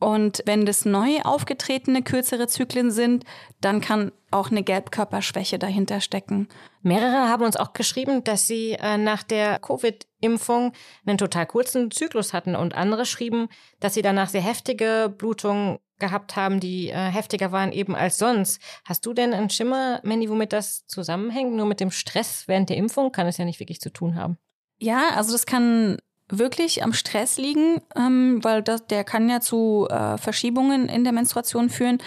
Und 0.00 0.42
wenn 0.46 0.64
das 0.64 0.84
neu 0.84 1.20
aufgetretene 1.24 2.02
kürzere 2.02 2.46
Zyklen 2.46 2.90
sind, 2.90 3.24
dann 3.60 3.80
kann 3.80 4.12
auch 4.30 4.50
eine 4.50 4.62
Gelbkörperschwäche 4.62 5.58
dahinter 5.58 6.00
stecken. 6.00 6.48
Mehrere 6.82 7.28
haben 7.28 7.44
uns 7.44 7.56
auch 7.56 7.72
geschrieben, 7.72 8.24
dass 8.24 8.46
sie 8.46 8.72
äh, 8.72 8.98
nach 8.98 9.22
der 9.22 9.58
Covid-Impfung 9.60 10.72
einen 11.06 11.18
total 11.18 11.46
kurzen 11.46 11.90
Zyklus 11.90 12.32
hatten 12.32 12.54
und 12.54 12.74
andere 12.74 13.06
schrieben, 13.06 13.48
dass 13.80 13.94
sie 13.94 14.02
danach 14.02 14.28
sehr 14.28 14.42
heftige 14.42 15.12
Blutungen 15.16 15.78
gehabt 15.98 16.36
haben, 16.36 16.60
die 16.60 16.90
äh, 16.90 16.94
heftiger 16.94 17.52
waren 17.52 17.72
eben 17.72 17.96
als 17.96 18.18
sonst. 18.18 18.60
Hast 18.84 19.04
du 19.06 19.14
denn 19.14 19.32
einen 19.32 19.50
Schimmer, 19.50 20.00
Mandy, 20.04 20.30
womit 20.30 20.52
das 20.52 20.86
zusammenhängt? 20.86 21.54
Nur 21.54 21.66
mit 21.66 21.80
dem 21.80 21.90
Stress 21.90 22.46
während 22.46 22.68
der 22.70 22.76
Impfung 22.76 23.12
kann 23.12 23.26
es 23.26 23.38
ja 23.38 23.44
nicht 23.44 23.60
wirklich 23.60 23.80
zu 23.80 23.90
tun 23.92 24.14
haben. 24.14 24.38
Ja, 24.80 25.10
also 25.16 25.32
das 25.32 25.44
kann 25.44 25.98
wirklich 26.30 26.82
am 26.82 26.92
Stress 26.92 27.38
liegen, 27.38 27.80
ähm, 27.96 28.42
weil 28.42 28.62
das, 28.62 28.86
der 28.86 29.04
kann 29.04 29.28
ja 29.28 29.40
zu 29.40 29.86
äh, 29.90 30.18
Verschiebungen 30.18 30.88
in 30.88 31.04
der 31.04 31.12
Menstruation 31.12 31.70
führen. 31.70 31.98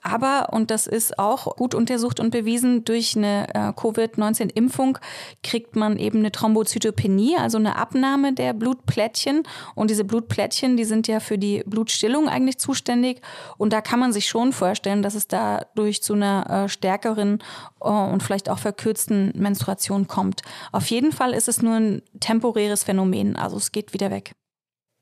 Aber, 0.00 0.52
und 0.52 0.70
das 0.70 0.86
ist 0.86 1.18
auch 1.18 1.56
gut 1.56 1.74
untersucht 1.74 2.20
und 2.20 2.30
bewiesen, 2.30 2.84
durch 2.84 3.16
eine 3.16 3.48
äh, 3.52 3.72
Covid-19-Impfung 3.72 4.98
kriegt 5.42 5.76
man 5.76 5.98
eben 5.98 6.20
eine 6.20 6.30
Thrombozytopenie, 6.32 7.36
also 7.36 7.58
eine 7.58 7.76
Abnahme 7.76 8.32
der 8.32 8.52
Blutplättchen. 8.52 9.42
Und 9.74 9.90
diese 9.90 10.04
Blutplättchen, 10.04 10.76
die 10.76 10.84
sind 10.84 11.08
ja 11.08 11.20
für 11.20 11.36
die 11.36 11.62
Blutstillung 11.66 12.28
eigentlich 12.28 12.58
zuständig. 12.58 13.20
Und 13.58 13.72
da 13.72 13.80
kann 13.80 13.98
man 13.98 14.12
sich 14.12 14.28
schon 14.28 14.52
vorstellen, 14.52 15.02
dass 15.02 15.14
es 15.14 15.28
dadurch 15.28 16.02
zu 16.02 16.14
einer 16.14 16.64
äh, 16.64 16.68
stärkeren 16.68 17.42
äh, 17.80 17.88
und 17.88 18.22
vielleicht 18.22 18.48
auch 18.48 18.58
verkürzten 18.58 19.32
Menstruation 19.36 20.06
kommt. 20.06 20.42
Auf 20.72 20.86
jeden 20.86 21.12
Fall 21.12 21.34
ist 21.34 21.48
es 21.48 21.60
nur 21.60 21.74
ein 21.74 22.02
temporäres 22.20 22.84
Phänomen, 22.84 23.36
also 23.36 23.58
es 23.68 23.72
geht 23.72 23.92
wieder 23.92 24.10
weg. 24.10 24.32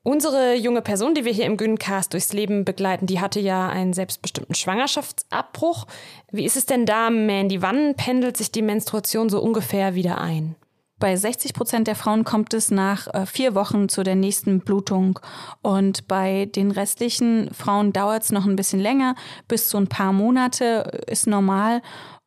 Unsere 0.03 0.55
junge 0.55 0.83
Person, 0.83 1.15
die 1.15 1.25
wir 1.25 1.33
hier 1.33 1.47
im 1.47 1.57
Güncast 1.57 2.13
durchs 2.13 2.33
Leben 2.33 2.65
begleiten, 2.65 3.07
die 3.07 3.21
hatte 3.21 3.41
ja 3.41 3.69
einen 3.69 3.93
selbstbestimmten 3.93 4.55
Schwangerschaftsabbruch. 4.55 5.87
Wie 6.31 6.45
ist 6.45 6.57
es 6.57 6.67
denn 6.67 6.87
da, 6.87 7.11
Mandy? 7.11 7.63
Wann 7.63 7.95
pendelt 7.95 8.37
sich 8.37 8.53
die 8.53 8.63
Menstruation 8.63 9.29
so 9.29 9.41
ungefähr 9.41 9.95
wieder 9.95 10.21
ein? 10.21 10.57
Bei 10.99 11.15
60 11.15 11.55
Prozent 11.55 11.87
der 11.87 11.95
Frauen 11.95 12.25
kommt 12.25 12.55
es 12.55 12.71
nach 12.71 13.07
äh, 13.15 13.27
vier 13.27 13.55
Wochen 13.55 13.89
zu 13.89 14.03
der 14.03 14.15
nächsten 14.15 14.61
Blutung. 14.61 15.19
Und 15.63 16.09
bei 16.09 16.47
den 16.47 16.71
restlichen 16.71 17.53
Frauen 17.53 17.93
dauert 17.93 18.23
es 18.23 18.33
noch 18.33 18.47
ein 18.47 18.57
bisschen 18.57 18.81
länger, 18.81 19.15
bis 19.47 19.69
zu 19.69 19.77
ein 19.77 19.89
paar 19.89 20.13
Monate 20.13 21.03
ist 21.07 21.27
normal. 21.27 21.83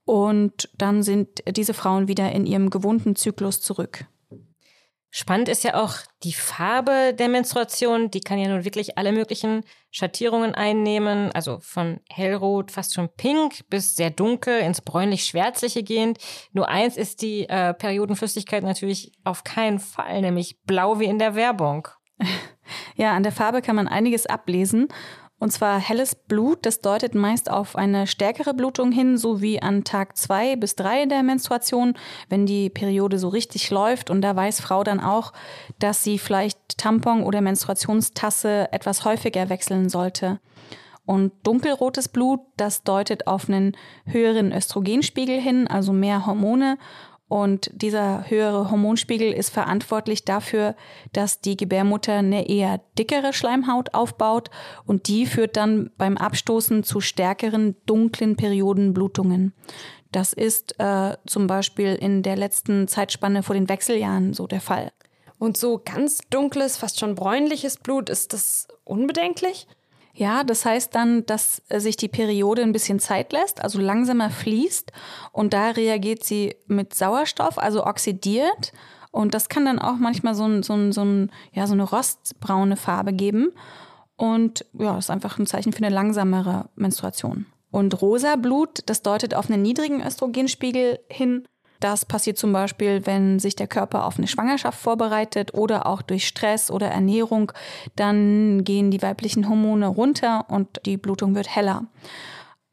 Und 0.06 0.70
dann 0.78 1.04
sind 1.04 1.44
diese 1.50 1.74
Frauen 1.74 2.08
wieder 2.08 2.32
in 2.32 2.46
ihrem 2.46 2.70
gewohnten 2.70 3.16
Zyklus 3.16 3.62
zurück. 3.62 4.06
Spannend 5.12 5.50
ist 5.50 5.64
ja 5.64 5.74
auch 5.74 5.96
die 6.24 6.34
Farbe 6.34 7.16
der 7.18 7.30
Menstruation. 7.30 8.12
Die 8.12 8.20
kann 8.20 8.38
ja 8.38 8.48
nun 8.48 8.64
wirklich 8.64 8.98
alle 8.98 9.12
möglichen 9.12 9.64
Schattierungen 9.90 10.54
einnehmen. 10.54 11.32
Also 11.32 11.60
von 11.62 12.00
hellrot, 12.10 12.70
fast 12.72 12.94
schon 12.94 13.10
pink 13.10 13.68
bis 13.70 13.96
sehr 13.96 14.12
dunkel 14.12 14.60
ins 14.60 14.82
bräunlich-schwärzliche 14.82 15.82
gehend. 15.82 16.20
Nur 16.52 16.70
eins 16.70 16.96
ist 16.96 17.24
die 17.24 17.50
äh, 17.50 17.74
Periodenflüssigkeit 17.74 18.64
natürlich 18.64 19.12
auf 19.24 19.44
keinen 19.44 19.80
Fall, 19.80 20.22
nämlich 20.22 20.62
blau 20.66 21.00
wie 21.00 21.06
in 21.06 21.20
der 21.20 21.36
Werbung. 21.36 21.88
Ja, 22.96 23.14
an 23.16 23.24
der 23.24 23.32
Farbe 23.32 23.64
kann 23.64 23.76
man 23.76 23.88
einiges 23.88 24.28
ablesen. 24.28 24.90
Und 25.40 25.52
zwar 25.52 25.80
helles 25.80 26.16
Blut, 26.16 26.66
das 26.66 26.82
deutet 26.82 27.16
meist 27.16 27.50
auf 27.50 27.78
eine 27.78 28.08
stärkere 28.08 28.54
Blutung 28.54 28.92
hin, 28.92 29.18
so 29.18 29.42
wie 29.42 29.62
an 29.62 29.86
Tag 29.86 30.18
zwei 30.18 30.58
bis 30.58 30.76
drei 30.76 31.06
der 31.06 31.24
Menstruation, 31.24 31.94
wenn 32.28 32.46
die 32.46 32.70
Periode 32.70 33.18
so 33.18 33.30
richtig 33.30 33.70
läuft. 33.70 34.10
Und 34.10 34.22
da 34.22 34.36
weiß 34.36 34.60
Frau 34.60 34.84
dann 34.84 35.00
auch, 35.00 35.32
dass 35.80 36.04
sie 36.04 36.20
vielleicht 36.20 36.78
Tampon 36.78 37.24
oder 37.24 37.40
Menstruationstasse 37.40 38.72
etwas 38.74 39.06
häufiger 39.06 39.48
wechseln 39.50 39.88
sollte. 39.88 40.40
Und 41.06 41.32
dunkelrotes 41.42 42.10
Blut, 42.10 42.42
das 42.58 42.84
deutet 42.84 43.26
auf 43.26 43.50
einen 43.50 43.76
höheren 44.06 44.52
Östrogenspiegel 44.52 45.40
hin, 45.40 45.68
also 45.68 45.94
mehr 45.94 46.26
Hormone. 46.26 46.78
Und 47.30 47.70
dieser 47.74 48.28
höhere 48.28 48.72
Hormonspiegel 48.72 49.32
ist 49.32 49.52
verantwortlich 49.52 50.26
dafür, 50.26 50.76
dass 51.14 51.42
die 51.42 51.56
Gebärmutter 51.56 52.16
eine 52.16 52.50
eher 52.50 52.82
dickere 52.98 53.34
Schleimhaut 53.34 53.94
aufbaut 53.94 54.50
und 54.86 55.08
die 55.08 55.28
führt 55.28 55.56
dann 55.56 55.92
beim 55.98 56.18
Abstoßen 56.18 56.84
zu 56.84 57.02
stärkeren 57.02 57.76
dunklen 57.86 58.36
Periodenblutungen. 58.36 59.54
Das 60.12 60.34
ist 60.34 60.80
äh, 60.80 61.18
zum 61.28 61.46
Beispiel 61.46 61.94
in 61.94 62.24
der 62.24 62.36
letzten 62.36 62.88
Zeitspanne 62.88 63.44
vor 63.44 63.54
den 63.54 63.70
Wechseljahren 63.70 64.34
so 64.34 64.48
der 64.48 64.60
Fall. 64.60 64.92
Und 65.38 65.56
so 65.56 65.80
ganz 65.86 66.18
dunkles, 66.32 66.78
fast 66.78 67.00
schon 67.00 67.14
bräunliches 67.14 67.78
Blut, 67.78 68.10
ist 68.10 68.34
das 68.34 68.68
unbedenklich? 68.84 69.68
Ja, 70.20 70.44
das 70.44 70.66
heißt 70.66 70.94
dann, 70.96 71.26
dass 71.28 71.62
sich 71.74 71.96
die 71.96 72.10
Periode 72.10 72.62
ein 72.62 72.74
bisschen 72.74 73.00
Zeit 73.00 73.32
lässt, 73.32 73.64
also 73.64 73.80
langsamer 73.80 74.30
fließt 74.30 74.92
und 75.32 75.54
da 75.54 75.70
reagiert 75.70 76.26
sie 76.26 76.58
mit 76.68 76.94
Sauerstoff, 76.94 77.58
also 77.58 77.86
oxidiert. 77.86 78.74
Und 79.12 79.34
das 79.34 79.48
kann 79.48 79.64
dann 79.64 79.80
auch 79.80 79.96
manchmal 79.96 80.36
so, 80.36 80.44
ein, 80.44 80.62
so, 80.62 80.74
ein, 80.74 80.92
so, 80.92 81.06
ein, 81.06 81.32
ja, 81.54 81.68
so 81.68 81.74
eine 81.74 81.84
rostbraune 81.84 82.76
Farbe 82.76 83.14
geben. 83.14 83.54
Und 84.18 84.66
ja, 84.74 84.98
ist 84.98 85.10
einfach 85.10 85.40
ein 85.40 85.48
Zeichen 85.48 85.72
für 85.72 85.86
eine 85.86 85.96
langsamere 85.96 86.70
Menstruation. 86.76 87.46
Und 87.72 88.02
rosa 88.02 88.36
Blut, 88.36 88.82
das 88.88 89.02
deutet 89.02 89.34
auf 89.34 89.50
einen 89.50 89.62
niedrigen 89.62 90.06
Östrogenspiegel 90.06 91.00
hin 91.08 91.48
das 91.80 92.06
passiert 92.06 92.38
zum 92.38 92.52
Beispiel, 92.52 93.06
wenn 93.06 93.40
sich 93.40 93.56
der 93.56 93.68
Körper 93.68 94.06
auf 94.06 94.18
eine 94.18 94.28
Schwangerschaft 94.28 94.80
vorbereitet 94.80 95.54
oder 95.54 95.86
auch 95.86 96.02
durch 96.02 96.28
Stress 96.28 96.70
oder 96.70 96.88
Ernährung. 96.88 97.52
Dann 97.96 98.64
gehen 98.64 98.92
die 98.92 99.02
weiblichen 99.02 99.48
Hormone 99.48 99.88
runter 99.88 100.46
und 100.50 100.82
die 100.86 100.98
Blutung 100.98 101.36
wird 101.36 101.56
heller. 101.56 101.86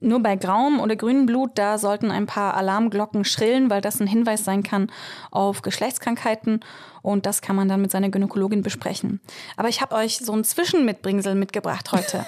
Nur 0.06 0.22
bei 0.22 0.36
grauem 0.36 0.78
oder 0.78 0.94
grünem 0.94 1.26
Blut, 1.26 1.50
da 1.56 1.78
sollten 1.78 2.12
ein 2.12 2.26
paar 2.26 2.54
Alarmglocken 2.54 3.24
schrillen, 3.24 3.70
weil 3.70 3.80
das 3.80 4.00
ein 4.00 4.06
Hinweis 4.06 4.44
sein 4.44 4.62
kann 4.62 4.90
auf 5.32 5.62
Geschlechtskrankheiten 5.62 6.60
und 7.02 7.26
das 7.26 7.42
kann 7.42 7.56
man 7.56 7.68
dann 7.68 7.82
mit 7.82 7.90
seiner 7.90 8.08
Gynäkologin 8.08 8.62
besprechen. 8.62 9.20
Aber 9.56 9.68
ich 9.68 9.80
habe 9.80 9.96
euch 9.96 10.18
so 10.18 10.32
ein 10.32 10.44
Zwischenmitbringsel 10.44 11.34
mitgebracht 11.34 11.90
heute. 11.90 12.24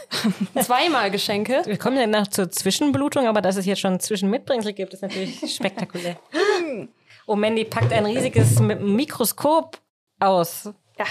Zweimal 0.60 1.12
Geschenke. 1.12 1.62
Wir 1.66 1.78
kommen 1.78 1.96
ja 1.96 2.08
noch 2.08 2.26
zur 2.26 2.50
Zwischenblutung, 2.50 3.28
aber 3.28 3.42
dass 3.42 3.54
es 3.54 3.64
jetzt 3.64 3.78
schon 3.78 4.00
Zwischenmitbringsel 4.00 4.72
gibt, 4.72 4.94
ist 4.94 5.02
natürlich 5.02 5.40
spektakulär. 5.54 6.16
Oh, 7.30 7.36
Mandy 7.36 7.66
packt 7.66 7.92
ein 7.92 8.06
riesiges 8.06 8.58
Mikroskop 8.58 9.78
aus. 10.18 10.72
Ja. 10.98 11.04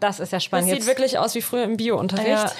Das 0.00 0.18
ist 0.18 0.32
ja 0.32 0.40
spannend. 0.40 0.68
Das 0.68 0.70
sieht 0.70 0.78
Jetzt 0.80 0.88
wirklich 0.88 1.18
aus 1.18 1.34
wie 1.34 1.42
früher 1.42 1.64
im 1.64 1.76
Biounterricht. 1.76 2.28
Ja. 2.28 2.52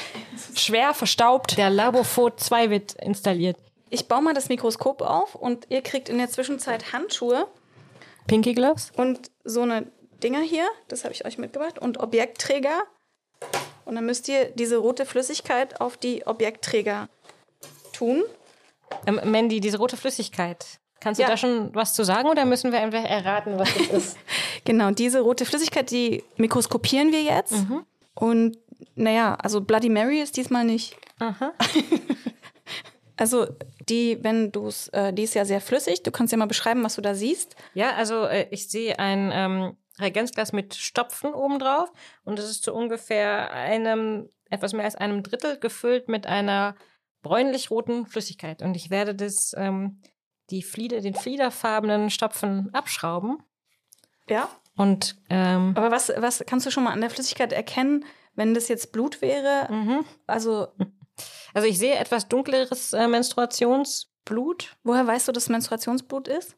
Schwer, 0.55 0.95
verstaubt. 0.95 1.57
der 1.57 1.71
Labofot 1.71 2.39
2 2.41 2.71
wird 2.71 2.93
installiert. 2.95 3.57
Ich 3.89 4.07
baue 4.07 4.23
mal 4.23 4.35
das 4.35 4.49
Mikroskop 4.49 5.03
auf 5.03 5.35
und 5.35 5.67
ihr 5.69 5.83
kriegt 5.83 6.09
in 6.09 6.19
der 6.19 6.31
Zwischenzeit 6.31 6.93
Handschuhe 6.93 7.49
Pinky 8.27 8.55
Gloves? 8.55 8.93
und 8.97 9.31
so 9.43 9.63
eine 9.63 9.87
Dinger 10.23 10.41
hier, 10.41 10.69
das 10.89 11.05
habe 11.05 11.15
ich 11.15 11.25
euch 11.25 11.39
mitgebracht, 11.39 11.79
und 11.79 11.99
Objektträger. 11.99 12.83
Und 13.85 13.95
dann 13.95 14.07
müsst 14.07 14.29
ihr 14.29 14.51
diese 14.51 14.77
rote 14.77 15.07
Flüssigkeit 15.07 15.81
auf 15.81 15.97
die 15.97 16.27
Objektträger 16.27 17.09
tun. 17.93 18.23
Ähm, 19.07 19.21
Mandy, 19.25 19.61
diese 19.61 19.79
rote 19.79 19.97
Flüssigkeit. 19.97 20.80
Kannst 21.01 21.19
du 21.19 21.23
Ja. 21.23 21.29
da 21.31 21.37
schon 21.37 21.75
was 21.75 21.95
zu 21.95 22.05
sagen 22.05 22.29
oder 22.29 22.45
müssen 22.45 22.73
wir 22.73 22.81
einfach 22.81 23.03
erraten, 23.05 23.59
was 23.59 23.73
das 23.75 23.89
ist? 23.89 24.19
Genau, 24.65 24.91
diese 24.91 25.21
rote 25.21 25.47
Flüssigkeit, 25.47 25.91
die 25.91 26.23
mikroskopieren 26.37 27.11
wir 27.13 27.23
jetzt. 27.23 27.55
Und 28.15 28.59
naja, 28.95 29.35
also 29.37 29.63
Bloody 29.63 29.89
Mary 29.89 30.21
ist 30.21 30.37
diesmal 30.37 30.65
nicht. 30.65 30.97
Aha. 31.19 31.53
Also 33.17 33.47
die, 33.89 34.19
wenn 34.23 34.51
du 34.51 34.67
es, 34.69 34.89
äh, 34.89 35.13
die 35.13 35.25
ist 35.25 35.35
ja 35.35 35.45
sehr 35.45 35.61
flüssig. 35.61 36.03
Du 36.03 36.11
kannst 36.11 36.33
ja 36.33 36.39
mal 36.39 36.47
beschreiben, 36.47 36.83
was 36.83 36.95
du 36.97 37.03
da 37.03 37.15
siehst. 37.15 37.55
Ja, 37.75 37.91
also 37.97 38.25
äh, 38.25 38.47
ich 38.51 38.71
sehe 38.71 38.99
ein 38.99 39.31
ähm, 39.35 39.77
Reagenzglas 39.99 40.55
mit 40.55 40.75
Stopfen 40.75 41.35
obendrauf 41.35 41.93
und 42.25 42.39
es 42.39 42.49
ist 42.49 42.63
zu 42.65 42.73
ungefähr 42.73 43.53
einem, 43.53 44.31
etwas 44.49 44.73
mehr 44.73 44.87
als 44.87 44.97
einem 44.97 45.23
Drittel 45.23 45.59
gefüllt 45.59 46.09
mit 46.09 46.27
einer 46.27 46.77
bräunlich-roten 47.23 48.07
Flüssigkeit. 48.07 48.63
Und 48.63 48.75
ich 48.75 48.89
werde 48.89 49.15
das, 49.15 49.55
ähm, 49.55 50.01
die 50.51 50.63
Flieder, 50.63 51.01
den 51.01 51.15
fliederfarbenen 51.15 52.11
Stopfen 52.11 52.69
abschrauben 52.75 53.39
Ja. 54.29 54.49
und 54.77 55.17
ähm, 55.31 55.73
Aber 55.77 55.91
was, 55.91 56.11
was 56.17 56.43
kannst 56.47 56.67
du 56.67 56.71
schon 56.71 56.85
mal 56.85 56.93
an 56.93 57.01
der 57.01 57.11
Flüssigkeit 57.11 57.53
erkennen, 57.53 58.05
wenn 58.35 58.55
das 58.55 58.69
jetzt 58.69 58.93
Blut 58.93 59.21
wäre? 59.23 59.67
mhm. 59.73 60.05
Also, 60.27 60.69
also 61.55 61.69
ich 61.69 61.79
sehe 61.79 61.95
etwas 61.97 62.29
dunkleres 62.29 62.93
äh, 62.93 63.07
Menstruationsblut. 63.09 64.77
woher 64.85 65.07
weißt 65.07 65.29
du, 65.29 65.33
dass 65.33 65.49
Menstruationsblut 65.49 66.29
ist? 66.29 66.57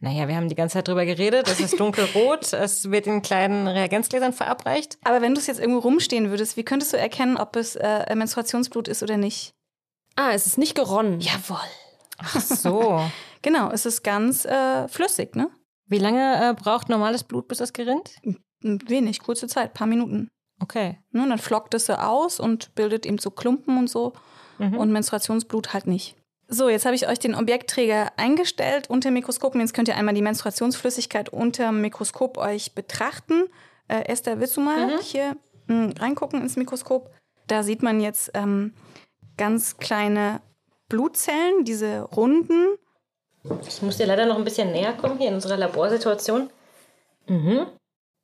Naja, 0.00 0.26
wir 0.26 0.34
haben 0.34 0.48
die 0.48 0.56
ganze 0.56 0.74
Zeit 0.78 0.88
drüber 0.88 1.04
geredet. 1.04 1.46
Es 1.46 1.60
ist 1.60 1.78
dunkelrot. 1.78 2.52
es 2.52 2.90
wird 2.90 3.06
in 3.06 3.22
kleinen 3.22 3.68
Reagenzgläsern 3.68 4.32
verabreicht. 4.32 4.98
Aber 5.04 5.22
wenn 5.22 5.32
du 5.32 5.40
es 5.40 5.46
jetzt 5.46 5.60
irgendwo 5.60 5.78
rumstehen 5.78 6.30
würdest, 6.30 6.56
wie 6.56 6.64
könntest 6.64 6.92
du 6.92 6.96
erkennen, 6.98 7.36
ob 7.36 7.54
es 7.54 7.76
äh, 7.76 8.12
Menstruationsblut 8.16 8.88
ist 8.88 9.04
oder 9.04 9.16
nicht? 9.16 9.54
Ah, 10.16 10.32
es 10.32 10.46
ist 10.46 10.58
nicht 10.58 10.74
geronnen. 10.74 11.20
Jawohl. 11.20 11.56
Ach 12.22 12.40
so. 12.40 13.00
Genau, 13.44 13.72
es 13.72 13.86
ist 13.86 14.04
ganz 14.04 14.44
äh, 14.44 14.86
flüssig, 14.86 15.34
ne? 15.34 15.50
Wie 15.86 15.98
lange 15.98 16.50
äh, 16.50 16.54
braucht 16.54 16.88
normales 16.88 17.24
Blut, 17.24 17.48
bis 17.48 17.58
es 17.58 17.72
gerinnt? 17.72 18.14
Wenig, 18.62 19.18
kurze 19.18 19.48
Zeit, 19.48 19.74
paar 19.74 19.88
Minuten. 19.88 20.28
Okay. 20.60 20.98
Ne? 21.10 21.24
Und 21.24 21.30
dann 21.30 21.38
flockt 21.38 21.74
es 21.74 21.86
so 21.86 21.94
aus 21.94 22.38
und 22.38 22.74
bildet 22.76 23.04
eben 23.04 23.18
so 23.18 23.30
Klumpen 23.30 23.76
und 23.76 23.90
so. 23.90 24.12
Mhm. 24.58 24.78
Und 24.78 24.92
Menstruationsblut 24.92 25.74
halt 25.74 25.88
nicht. 25.88 26.16
So, 26.48 26.68
jetzt 26.68 26.84
habe 26.84 26.94
ich 26.94 27.08
euch 27.08 27.18
den 27.18 27.34
Objektträger 27.34 28.12
eingestellt 28.16 28.88
unter 28.88 29.08
dem 29.10 29.14
Mikroskop. 29.14 29.54
Und 29.54 29.60
jetzt 29.60 29.74
könnt 29.74 29.88
ihr 29.88 29.96
einmal 29.96 30.14
die 30.14 30.22
Menstruationsflüssigkeit 30.22 31.30
unter 31.30 31.66
dem 31.66 31.80
Mikroskop 31.80 32.38
euch 32.38 32.74
betrachten. 32.74 33.44
Äh, 33.88 34.04
Esther, 34.04 34.38
willst 34.38 34.56
du 34.56 34.60
mal 34.60 35.00
hier 35.00 35.36
mh, 35.66 35.94
reingucken 35.98 36.40
ins 36.42 36.56
Mikroskop? 36.56 37.10
Da 37.48 37.62
sieht 37.64 37.82
man 37.82 38.00
jetzt 38.00 38.30
ähm, 38.34 38.74
ganz 39.36 39.78
kleine 39.78 40.40
Blutzellen, 40.92 41.64
diese 41.64 42.02
runden. 42.02 42.76
Ich 43.66 43.80
muss 43.80 43.96
dir 43.96 44.06
leider 44.06 44.26
noch 44.26 44.36
ein 44.36 44.44
bisschen 44.44 44.72
näher 44.72 44.92
kommen 44.92 45.16
hier 45.16 45.28
in 45.28 45.34
unserer 45.34 45.56
Laborsituation. 45.56 46.50
Mhm. 47.28 47.66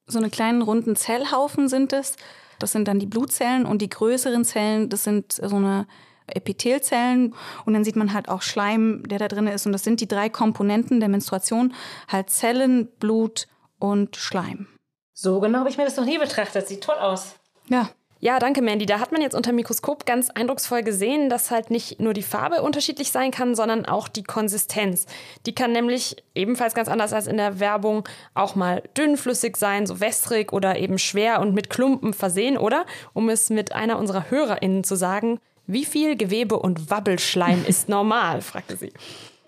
so 0.06 0.18
eine 0.18 0.28
kleinen 0.28 0.60
runden 0.60 0.94
Zellhaufen 0.94 1.68
sind 1.68 1.94
es. 1.94 2.16
Das 2.58 2.72
sind 2.72 2.86
dann 2.86 2.98
die 2.98 3.06
Blutzellen 3.06 3.64
und 3.64 3.80
die 3.80 3.88
größeren 3.88 4.44
Zellen, 4.44 4.90
das 4.90 5.04
sind 5.04 5.32
so 5.32 5.56
eine 5.56 5.86
Epithelzellen 6.26 7.34
und 7.64 7.72
dann 7.72 7.84
sieht 7.84 7.96
man 7.96 8.12
halt 8.12 8.28
auch 8.28 8.42
Schleim, 8.42 9.02
der 9.06 9.18
da 9.18 9.28
drin 9.28 9.46
ist 9.46 9.64
und 9.64 9.72
das 9.72 9.84
sind 9.84 10.00
die 10.00 10.08
drei 10.08 10.28
Komponenten 10.28 11.00
der 11.00 11.08
Menstruation, 11.08 11.72
halt 12.06 12.28
Zellen, 12.28 12.88
Blut 12.98 13.46
und 13.78 14.16
Schleim. 14.16 14.66
So 15.14 15.40
genau 15.40 15.60
habe 15.60 15.70
ich 15.70 15.78
mir 15.78 15.84
das 15.84 15.96
noch 15.96 16.04
nie 16.04 16.18
betrachtet. 16.18 16.68
Sieht 16.68 16.82
toll 16.82 16.98
aus. 16.98 17.36
Ja, 17.68 17.88
Ja, 18.20 18.40
danke, 18.40 18.62
Mandy. 18.62 18.84
Da 18.84 18.98
hat 18.98 19.12
man 19.12 19.22
jetzt 19.22 19.36
unter 19.36 19.52
Mikroskop 19.52 20.04
ganz 20.04 20.28
eindrucksvoll 20.30 20.82
gesehen, 20.82 21.30
dass 21.30 21.52
halt 21.52 21.70
nicht 21.70 22.00
nur 22.00 22.14
die 22.14 22.22
Farbe 22.22 22.62
unterschiedlich 22.62 23.12
sein 23.12 23.30
kann, 23.30 23.54
sondern 23.54 23.86
auch 23.86 24.08
die 24.08 24.24
Konsistenz. 24.24 25.06
Die 25.46 25.54
kann 25.54 25.70
nämlich 25.70 26.16
ebenfalls 26.34 26.74
ganz 26.74 26.88
anders 26.88 27.12
als 27.12 27.28
in 27.28 27.36
der 27.36 27.60
Werbung 27.60 28.08
auch 28.34 28.56
mal 28.56 28.82
dünnflüssig 28.96 29.56
sein, 29.56 29.86
so 29.86 30.00
wässrig 30.00 30.52
oder 30.52 30.78
eben 30.78 30.98
schwer 30.98 31.40
und 31.40 31.54
mit 31.54 31.70
Klumpen 31.70 32.12
versehen, 32.12 32.58
oder? 32.58 32.86
Um 33.12 33.28
es 33.28 33.50
mit 33.50 33.72
einer 33.72 33.98
unserer 33.98 34.30
HörerInnen 34.30 34.82
zu 34.82 34.96
sagen, 34.96 35.38
wie 35.68 35.84
viel 35.84 36.16
Gewebe 36.16 36.58
und 36.58 36.90
Wabbelschleim 36.90 37.64
ist 37.68 37.88
normal, 37.88 38.40
fragte 38.40 38.76
sie. 38.76 38.92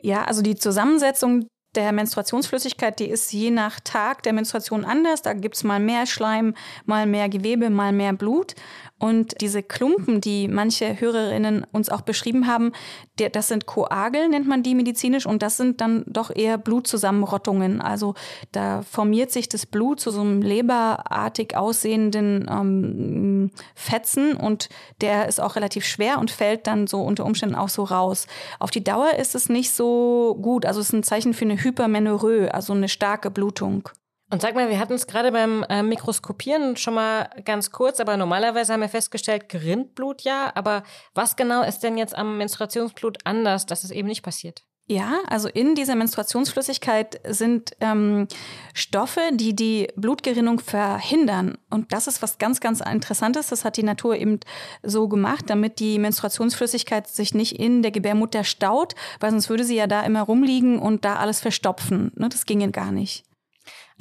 ja, 0.00 0.24
also 0.24 0.42
die 0.42 0.54
Zusammensetzung 0.54 1.48
der 1.74 1.92
Menstruationsflüssigkeit, 1.92 2.98
die 2.98 3.08
ist 3.08 3.32
je 3.32 3.50
nach 3.50 3.80
Tag 3.80 4.22
der 4.24 4.32
Menstruation 4.32 4.84
anders. 4.84 5.22
Da 5.22 5.34
gibt's 5.34 5.64
mal 5.64 5.80
mehr 5.80 6.06
Schleim, 6.06 6.54
mal 6.84 7.06
mehr 7.06 7.28
Gewebe, 7.28 7.70
mal 7.70 7.92
mehr 7.92 8.12
Blut. 8.12 8.54
Und 9.00 9.40
diese 9.40 9.62
Klumpen, 9.62 10.20
die 10.20 10.46
manche 10.46 11.00
Hörerinnen 11.00 11.66
uns 11.72 11.88
auch 11.88 12.02
beschrieben 12.02 12.46
haben, 12.46 12.72
das 13.16 13.48
sind 13.48 13.64
Koagel, 13.64 14.28
nennt 14.28 14.46
man 14.46 14.62
die 14.62 14.74
medizinisch, 14.74 15.24
und 15.24 15.42
das 15.42 15.56
sind 15.56 15.80
dann 15.80 16.04
doch 16.06 16.30
eher 16.34 16.58
Blutzusammenrottungen. 16.58 17.80
Also 17.80 18.14
da 18.52 18.82
formiert 18.82 19.30
sich 19.30 19.48
das 19.48 19.64
Blut 19.64 20.00
zu 20.00 20.10
so 20.10 20.20
einem 20.20 20.42
leberartig 20.42 21.56
aussehenden 21.56 22.46
ähm, 22.50 23.50
Fetzen 23.74 24.36
und 24.36 24.68
der 25.00 25.28
ist 25.28 25.40
auch 25.40 25.56
relativ 25.56 25.86
schwer 25.86 26.18
und 26.18 26.30
fällt 26.30 26.66
dann 26.66 26.86
so 26.86 27.02
unter 27.02 27.24
Umständen 27.24 27.54
auch 27.54 27.70
so 27.70 27.84
raus. 27.84 28.26
Auf 28.58 28.70
die 28.70 28.84
Dauer 28.84 29.14
ist 29.18 29.34
es 29.34 29.48
nicht 29.48 29.72
so 29.72 30.38
gut. 30.42 30.66
Also 30.66 30.80
es 30.80 30.88
ist 30.88 30.92
ein 30.92 31.02
Zeichen 31.02 31.32
für 31.32 31.46
eine 31.46 31.62
Hypermenorrhoe, 31.62 32.52
also 32.52 32.74
eine 32.74 32.88
starke 32.88 33.30
Blutung. 33.30 33.88
Und 34.32 34.40
sag 34.40 34.54
mal, 34.54 34.70
wir 34.70 34.78
hatten 34.78 34.92
es 34.92 35.08
gerade 35.08 35.32
beim 35.32 35.64
äh, 35.68 35.82
Mikroskopieren 35.82 36.76
schon 36.76 36.94
mal 36.94 37.28
ganz 37.44 37.72
kurz, 37.72 37.98
aber 37.98 38.16
normalerweise 38.16 38.72
haben 38.72 38.80
wir 38.80 38.88
festgestellt, 38.88 39.48
Grindblut 39.48 40.22
ja. 40.22 40.52
Aber 40.54 40.84
was 41.14 41.34
genau 41.34 41.62
ist 41.62 41.80
denn 41.80 41.98
jetzt 41.98 42.16
am 42.16 42.38
Menstruationsblut 42.38 43.18
anders, 43.24 43.66
dass 43.66 43.82
es 43.82 43.90
eben 43.90 44.06
nicht 44.06 44.22
passiert? 44.22 44.62
Ja, 44.86 45.20
also 45.28 45.48
in 45.48 45.76
dieser 45.76 45.94
Menstruationsflüssigkeit 45.94 47.20
sind 47.28 47.76
ähm, 47.80 48.26
Stoffe, 48.74 49.20
die 49.32 49.54
die 49.54 49.86
Blutgerinnung 49.94 50.58
verhindern. 50.58 51.58
Und 51.70 51.92
das 51.92 52.08
ist 52.08 52.22
was 52.22 52.38
ganz, 52.38 52.58
ganz 52.58 52.80
Interessantes. 52.80 53.50
Das 53.50 53.64
hat 53.64 53.76
die 53.76 53.84
Natur 53.84 54.16
eben 54.16 54.40
so 54.82 55.06
gemacht, 55.06 55.44
damit 55.46 55.78
die 55.78 56.00
Menstruationsflüssigkeit 56.00 57.06
sich 57.06 57.34
nicht 57.34 57.60
in 57.60 57.82
der 57.82 57.92
Gebärmutter 57.92 58.42
staut, 58.42 58.96
weil 59.20 59.30
sonst 59.30 59.48
würde 59.48 59.62
sie 59.62 59.76
ja 59.76 59.86
da 59.86 60.02
immer 60.02 60.22
rumliegen 60.22 60.80
und 60.80 61.04
da 61.04 61.16
alles 61.16 61.40
verstopfen. 61.40 62.10
Ne, 62.16 62.28
das 62.28 62.44
ginge 62.44 62.72
gar 62.72 62.90
nicht. 62.90 63.24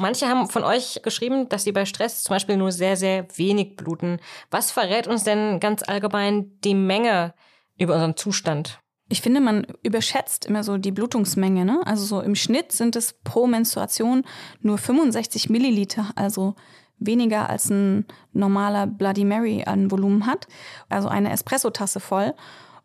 Manche 0.01 0.29
haben 0.29 0.47
von 0.47 0.63
euch 0.63 1.01
geschrieben, 1.03 1.49
dass 1.49 1.65
sie 1.65 1.73
bei 1.73 1.83
Stress 1.83 2.23
zum 2.23 2.33
Beispiel 2.33 2.55
nur 2.55 2.71
sehr, 2.71 2.95
sehr 2.95 3.27
wenig 3.35 3.75
bluten. 3.75 4.21
Was 4.49 4.71
verrät 4.71 5.07
uns 5.07 5.25
denn 5.25 5.59
ganz 5.59 5.83
allgemein 5.83 6.57
die 6.63 6.73
Menge 6.73 7.33
über 7.77 7.95
unseren 7.95 8.15
Zustand? 8.15 8.79
Ich 9.09 9.21
finde, 9.21 9.41
man 9.41 9.67
überschätzt 9.83 10.45
immer 10.45 10.63
so 10.63 10.77
die 10.77 10.93
Blutungsmenge. 10.93 11.65
Ne? 11.65 11.81
Also 11.83 12.05
so 12.05 12.21
im 12.21 12.35
Schnitt 12.35 12.71
sind 12.71 12.95
es 12.95 13.11
pro 13.25 13.45
Menstruation 13.45 14.23
nur 14.61 14.77
65 14.77 15.49
Milliliter, 15.49 16.11
also 16.15 16.55
weniger 16.97 17.49
als 17.49 17.69
ein 17.69 18.05
normaler 18.31 18.87
Bloody 18.87 19.25
Mary 19.25 19.65
an 19.65 19.91
Volumen 19.91 20.25
hat. 20.25 20.47
Also 20.87 21.09
eine 21.09 21.29
Espressotasse 21.29 21.99
voll. 21.99 22.35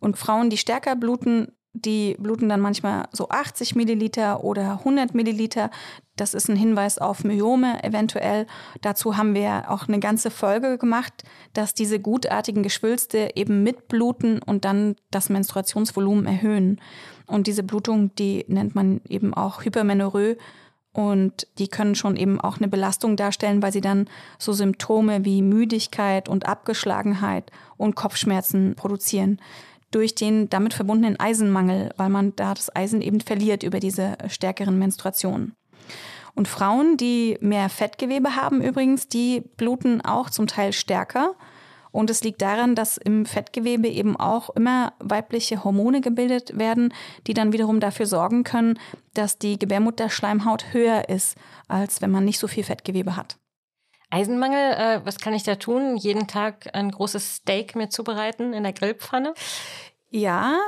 Und 0.01 0.19
Frauen, 0.19 0.51
die 0.51 0.59
stärker 0.59 0.97
bluten, 0.97 1.53
die 1.75 2.17
bluten 2.21 2.49
dann 2.49 2.61
manchmal 2.61 3.09
so 3.13 3.29
80 3.29 3.75
Milliliter 3.75 4.45
oder 4.45 4.79
100 4.79 5.13
Milliliter. 5.13 5.71
Das 6.17 6.33
ist 6.33 6.49
ein 6.49 6.57
Hinweis 6.57 6.99
auf 6.99 7.25
Myome 7.25 7.83
eventuell. 7.83 8.47
Dazu 8.81 9.17
haben 9.17 9.35
wir 9.35 9.65
auch 9.69 9.89
eine 9.89 9.99
ganze 9.99 10.31
Folge 10.31 10.79
gemacht, 10.79 11.25
dass 11.53 11.75
diese 11.75 11.99
gutartigen 11.99 12.63
Geschwülste 12.63 13.31
eben 13.35 13.65
mitbluten 13.65 14.41
und 14.41 14.65
dann 14.65 14.95
das 15.11 15.29
Menstruationsvolumen 15.29 16.27
erhöhen. 16.27 16.81
Und 17.27 17.49
diese 17.49 17.65
Blutung, 17.65 18.15
die 18.15 18.45
nennt 18.47 18.77
man 18.77 19.01
eben 19.09 19.35
auch 19.35 19.65
Hypermenorrhoe. 19.65 20.37
Und 20.93 21.49
die 21.59 21.67
können 21.67 21.97
schon 21.97 22.15
eben 22.15 22.41
auch 22.41 22.59
eine 22.59 22.69
Belastung 22.69 23.17
darstellen, 23.17 23.63
weil 23.63 23.73
sie 23.73 23.81
dann 23.81 24.09
so 24.39 24.53
Symptome 24.53 25.25
wie 25.25 25.43
Müdigkeit 25.43 26.29
und 26.29 26.47
Abgeschlagenheit 26.47 27.51
und 27.77 27.97
Kopfschmerzen 27.97 28.77
produzieren 28.77 29.41
durch 29.95 30.15
den 30.15 30.51
damit 30.51 30.75
verbundenen 30.75 31.19
Eisenmangel, 31.19 31.91
weil 31.97 32.09
man 32.09 32.35
da 32.37 32.55
das 32.55 32.75
Eisen 32.75 33.01
eben 33.01 33.21
verliert 33.21 33.63
über 33.63 33.81
diese 33.81 34.17
stärkeren 34.29 34.79
Menstruationen. 34.79 35.55
Und 36.35 36.49
Frauen, 36.49 36.97
die 36.97 37.39
mehr 37.41 37.69
Fettgewebe 37.69 38.35
haben 38.35 38.61
übrigens, 38.61 39.09
die 39.09 39.43
bluten 39.57 40.01
auch 40.01 40.31
zum 40.31 40.47
Teil 40.47 40.73
stärker. 40.73 41.35
Und 41.93 42.11
es 42.11 42.25
liegt 42.25 42.43
daran, 42.43 42.75
dass 42.75 42.97
im 42.97 43.25
Fettgewebe 43.25 43.87
eben 43.87 44.17
auch 44.17 44.51
immer 44.51 44.95
weibliche 44.99 45.63
Hormone 45.63 46.01
gebildet 46.01 46.59
werden, 46.59 46.93
die 47.29 47.35
dann 47.35 47.53
wiederum 47.53 47.79
dafür 47.79 48.07
sorgen 48.07 48.43
können, 48.43 48.81
dass 49.15 49.39
die 49.39 49.61
Gebärmutterschleimhaut 49.61 50.73
höher 50.73 51.09
ist, 51.09 51.37
als 51.69 52.03
wenn 52.03 52.11
man 52.11 52.25
nicht 52.25 52.41
so 52.41 52.49
viel 52.49 52.65
Fettgewebe 52.65 53.17
hat. 53.17 53.37
Eisenmangel, 54.11 54.73
äh, 54.75 55.01
was 55.05 55.19
kann 55.19 55.35
ich 55.35 55.43
da 55.43 55.57
tun? 55.57 55.97
Jeden 55.97 56.27
Tag 56.27 56.71
ein 56.75 56.91
großes 56.91 57.37
Steak 57.37 57.75
mir 57.75 57.89
zubereiten 57.89 58.53
in 58.53 58.63
der 58.63 58.73
Grillpfanne? 58.73 59.35
Ja, 60.17 60.61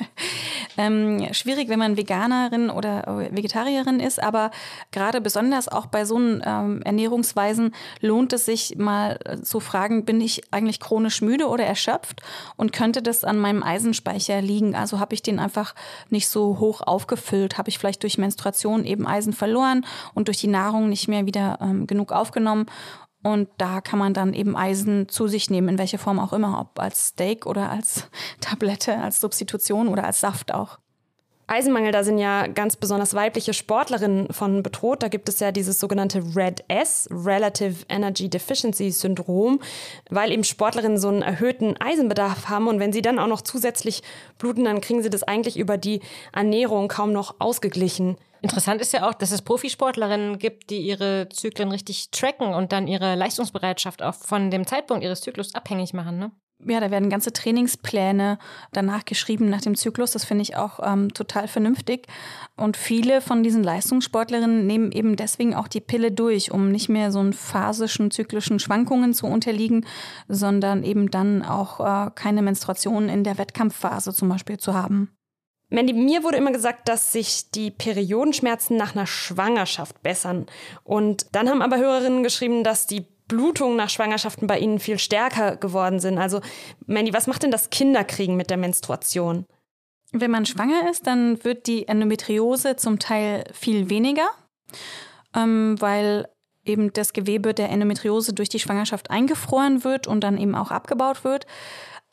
ähm, 0.78 1.28
schwierig, 1.34 1.68
wenn 1.68 1.78
man 1.78 1.98
Veganerin 1.98 2.70
oder 2.70 3.06
äh, 3.06 3.36
Vegetarierin 3.36 4.00
ist, 4.00 4.18
aber 4.18 4.50
gerade 4.92 5.20
besonders 5.20 5.68
auch 5.68 5.84
bei 5.84 6.06
so 6.06 6.18
ähm, 6.18 6.80
Ernährungsweisen 6.86 7.74
lohnt 8.00 8.32
es 8.32 8.46
sich 8.46 8.78
mal 8.78 9.18
äh, 9.26 9.42
zu 9.42 9.60
fragen, 9.60 10.06
bin 10.06 10.22
ich 10.22 10.54
eigentlich 10.54 10.80
chronisch 10.80 11.20
müde 11.20 11.48
oder 11.48 11.66
erschöpft 11.66 12.22
und 12.56 12.72
könnte 12.72 13.02
das 13.02 13.24
an 13.24 13.38
meinem 13.38 13.62
Eisenspeicher 13.62 14.40
liegen? 14.40 14.74
Also 14.74 15.00
habe 15.00 15.12
ich 15.12 15.20
den 15.20 15.38
einfach 15.38 15.74
nicht 16.08 16.30
so 16.30 16.58
hoch 16.58 16.80
aufgefüllt? 16.80 17.58
Habe 17.58 17.68
ich 17.68 17.78
vielleicht 17.78 18.02
durch 18.04 18.16
Menstruation 18.16 18.86
eben 18.86 19.06
Eisen 19.06 19.34
verloren 19.34 19.84
und 20.14 20.28
durch 20.28 20.38
die 20.38 20.46
Nahrung 20.46 20.88
nicht 20.88 21.08
mehr 21.08 21.26
wieder 21.26 21.58
ähm, 21.60 21.86
genug 21.86 22.10
aufgenommen? 22.10 22.64
Und 23.22 23.48
da 23.58 23.80
kann 23.80 23.98
man 23.98 24.14
dann 24.14 24.32
eben 24.32 24.56
Eisen 24.56 25.08
zu 25.08 25.26
sich 25.26 25.50
nehmen, 25.50 25.68
in 25.68 25.78
welcher 25.78 25.98
Form 25.98 26.20
auch 26.20 26.32
immer, 26.32 26.60
ob 26.60 26.78
als 26.78 27.08
Steak 27.08 27.46
oder 27.46 27.70
als 27.70 28.08
Tablette, 28.40 28.96
als 28.98 29.20
Substitution 29.20 29.88
oder 29.88 30.04
als 30.04 30.20
Saft 30.20 30.54
auch. 30.54 30.78
Eisenmangel, 31.50 31.92
da 31.92 32.04
sind 32.04 32.18
ja 32.18 32.46
ganz 32.46 32.76
besonders 32.76 33.14
weibliche 33.14 33.54
Sportlerinnen 33.54 34.30
von 34.34 34.62
bedroht. 34.62 35.02
Da 35.02 35.08
gibt 35.08 35.30
es 35.30 35.40
ja 35.40 35.50
dieses 35.50 35.80
sogenannte 35.80 36.22
Red 36.36 36.62
S, 36.68 37.08
Relative 37.10 37.86
Energy 37.88 38.28
Deficiency 38.28 38.90
Syndrom, 38.90 39.58
weil 40.10 40.30
eben 40.30 40.44
Sportlerinnen 40.44 40.98
so 40.98 41.08
einen 41.08 41.22
erhöhten 41.22 41.74
Eisenbedarf 41.78 42.50
haben 42.50 42.68
und 42.68 42.80
wenn 42.80 42.92
sie 42.92 43.00
dann 43.00 43.18
auch 43.18 43.26
noch 43.26 43.40
zusätzlich 43.40 44.02
bluten, 44.36 44.64
dann 44.64 44.82
kriegen 44.82 45.02
sie 45.02 45.08
das 45.08 45.22
eigentlich 45.22 45.58
über 45.58 45.78
die 45.78 46.00
Ernährung 46.34 46.88
kaum 46.88 47.12
noch 47.12 47.36
ausgeglichen. 47.38 48.18
Interessant 48.40 48.80
ist 48.80 48.92
ja 48.92 49.08
auch, 49.08 49.14
dass 49.14 49.32
es 49.32 49.42
Profisportlerinnen 49.42 50.38
gibt, 50.38 50.70
die 50.70 50.80
ihre 50.80 51.28
Zyklen 51.28 51.70
richtig 51.70 52.10
tracken 52.10 52.54
und 52.54 52.72
dann 52.72 52.86
ihre 52.86 53.14
Leistungsbereitschaft 53.14 54.02
auch 54.02 54.14
von 54.14 54.50
dem 54.50 54.66
Zeitpunkt 54.66 55.02
ihres 55.02 55.20
Zyklus 55.20 55.54
abhängig 55.54 55.92
machen, 55.92 56.18
ne? 56.18 56.30
Ja, 56.66 56.80
da 56.80 56.90
werden 56.90 57.08
ganze 57.08 57.32
Trainingspläne 57.32 58.36
danach 58.72 59.04
geschrieben 59.04 59.48
nach 59.48 59.60
dem 59.60 59.76
Zyklus. 59.76 60.10
Das 60.10 60.24
finde 60.24 60.42
ich 60.42 60.56
auch 60.56 60.80
ähm, 60.82 61.14
total 61.14 61.46
vernünftig. 61.46 62.08
Und 62.56 62.76
viele 62.76 63.20
von 63.20 63.44
diesen 63.44 63.62
Leistungssportlerinnen 63.62 64.66
nehmen 64.66 64.90
eben 64.90 65.14
deswegen 65.14 65.54
auch 65.54 65.68
die 65.68 65.80
Pille 65.80 66.10
durch, 66.10 66.50
um 66.50 66.72
nicht 66.72 66.88
mehr 66.88 67.12
so 67.12 67.20
einen 67.20 67.32
phasischen, 67.32 68.10
zyklischen 68.10 68.58
Schwankungen 68.58 69.14
zu 69.14 69.26
unterliegen, 69.26 69.86
sondern 70.26 70.82
eben 70.82 71.12
dann 71.12 71.44
auch 71.44 71.78
äh, 71.78 72.10
keine 72.16 72.42
Menstruation 72.42 73.08
in 73.08 73.22
der 73.22 73.38
Wettkampfphase 73.38 74.12
zum 74.12 74.28
Beispiel 74.28 74.58
zu 74.58 74.74
haben. 74.74 75.16
Mandy, 75.70 75.92
mir 75.92 76.22
wurde 76.22 76.38
immer 76.38 76.52
gesagt, 76.52 76.88
dass 76.88 77.12
sich 77.12 77.50
die 77.50 77.70
Periodenschmerzen 77.70 78.76
nach 78.76 78.94
einer 78.94 79.06
Schwangerschaft 79.06 80.02
bessern. 80.02 80.46
Und 80.82 81.26
dann 81.32 81.48
haben 81.48 81.60
aber 81.60 81.76
Hörerinnen 81.76 82.22
geschrieben, 82.22 82.64
dass 82.64 82.86
die 82.86 83.06
Blutungen 83.28 83.76
nach 83.76 83.90
Schwangerschaften 83.90 84.46
bei 84.46 84.58
ihnen 84.58 84.78
viel 84.78 84.98
stärker 84.98 85.56
geworden 85.56 86.00
sind. 86.00 86.18
Also, 86.18 86.40
Mandy, 86.86 87.12
was 87.12 87.26
macht 87.26 87.42
denn 87.42 87.50
das 87.50 87.68
Kinderkriegen 87.68 88.36
mit 88.36 88.48
der 88.48 88.56
Menstruation? 88.56 89.44
Wenn 90.12 90.30
man 90.30 90.46
schwanger 90.46 90.90
ist, 90.90 91.06
dann 91.06 91.44
wird 91.44 91.66
die 91.66 91.86
Endometriose 91.86 92.76
zum 92.76 92.98
Teil 92.98 93.44
viel 93.52 93.90
weniger, 93.90 94.28
ähm, 95.36 95.76
weil 95.78 96.28
eben 96.64 96.92
das 96.94 97.12
Gewebe 97.12 97.52
der 97.52 97.68
Endometriose 97.68 98.32
durch 98.32 98.48
die 98.48 98.58
Schwangerschaft 98.58 99.10
eingefroren 99.10 99.84
wird 99.84 100.06
und 100.06 100.22
dann 100.22 100.38
eben 100.38 100.54
auch 100.54 100.70
abgebaut 100.70 101.24
wird. 101.24 101.46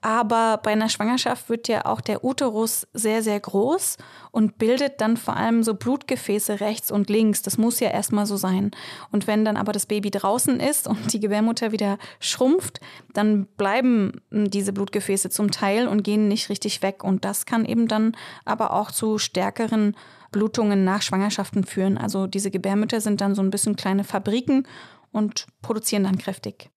Aber 0.05 0.59
bei 0.61 0.73
einer 0.73 0.87
Schwangerschaft 0.87 1.49
wird 1.49 1.67
ja 1.67 1.87
auch 1.87 1.99
der 1.99 2.23
Uterus 2.23 2.85
sehr, 2.93 3.23
sehr 3.23 3.39
groß 3.39 3.97
und 4.29 4.59
bildet 4.59 5.01
dann 5.01 5.17
vor 5.17 5.35
allem 5.35 5.63
so 5.63 5.73
Blutgefäße 5.73 6.59
rechts 6.59 6.91
und 6.91 7.09
links. 7.09 7.41
Das 7.41 7.57
muss 7.57 7.79
ja 7.79 7.89
erstmal 7.89 8.27
so 8.27 8.37
sein. 8.37 8.69
Und 9.11 9.25
wenn 9.25 9.43
dann 9.43 9.57
aber 9.57 9.71
das 9.71 9.87
Baby 9.87 10.11
draußen 10.11 10.59
ist 10.59 10.87
und 10.87 11.11
die 11.11 11.19
Gebärmutter 11.19 11.71
wieder 11.71 11.97
schrumpft, 12.19 12.81
dann 13.13 13.47
bleiben 13.57 14.21
diese 14.29 14.73
Blutgefäße 14.73 15.31
zum 15.31 15.49
Teil 15.49 15.87
und 15.87 16.03
gehen 16.03 16.27
nicht 16.27 16.49
richtig 16.49 16.83
weg. 16.83 17.03
Und 17.03 17.25
das 17.25 17.47
kann 17.47 17.65
eben 17.65 17.87
dann 17.87 18.15
aber 18.45 18.73
auch 18.73 18.91
zu 18.91 19.17
stärkeren 19.17 19.97
Blutungen 20.31 20.83
nach 20.83 21.01
Schwangerschaften 21.01 21.63
führen. 21.63 21.97
Also 21.97 22.27
diese 22.27 22.51
Gebärmütter 22.51 23.01
sind 23.01 23.21
dann 23.21 23.33
so 23.33 23.41
ein 23.41 23.49
bisschen 23.49 23.75
kleine 23.75 24.03
Fabriken 24.03 24.67
und 25.11 25.47
produzieren 25.63 26.03
dann 26.03 26.19
kräftig. 26.19 26.69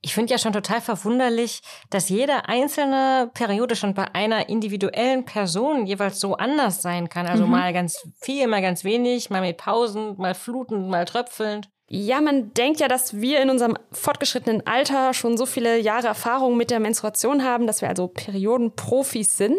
Ich 0.00 0.14
finde 0.14 0.32
ja 0.32 0.38
schon 0.38 0.52
total 0.52 0.80
verwunderlich, 0.80 1.60
dass 1.90 2.08
jede 2.08 2.48
einzelne 2.48 3.30
Periode 3.34 3.74
schon 3.74 3.94
bei 3.94 4.14
einer 4.14 4.48
individuellen 4.48 5.24
Person 5.24 5.86
jeweils 5.86 6.20
so 6.20 6.36
anders 6.36 6.82
sein 6.82 7.08
kann. 7.08 7.26
Also 7.26 7.44
mhm. 7.44 7.50
mal 7.50 7.72
ganz 7.72 8.06
viel, 8.20 8.46
mal 8.46 8.62
ganz 8.62 8.84
wenig, 8.84 9.30
mal 9.30 9.40
mit 9.40 9.56
Pausen, 9.56 10.16
mal 10.16 10.34
flutend, 10.34 10.88
mal 10.88 11.04
tröpfelnd. 11.04 11.68
Ja, 11.90 12.20
man 12.20 12.52
denkt 12.52 12.80
ja, 12.80 12.88
dass 12.88 13.18
wir 13.18 13.40
in 13.40 13.48
unserem 13.48 13.74
fortgeschrittenen 13.92 14.66
Alter 14.66 15.14
schon 15.14 15.38
so 15.38 15.46
viele 15.46 15.78
Jahre 15.78 16.08
Erfahrung 16.08 16.58
mit 16.58 16.70
der 16.70 16.80
Menstruation 16.80 17.42
haben, 17.42 17.66
dass 17.66 17.80
wir 17.80 17.88
also 17.88 18.08
Periodenprofis 18.08 19.38
sind. 19.38 19.56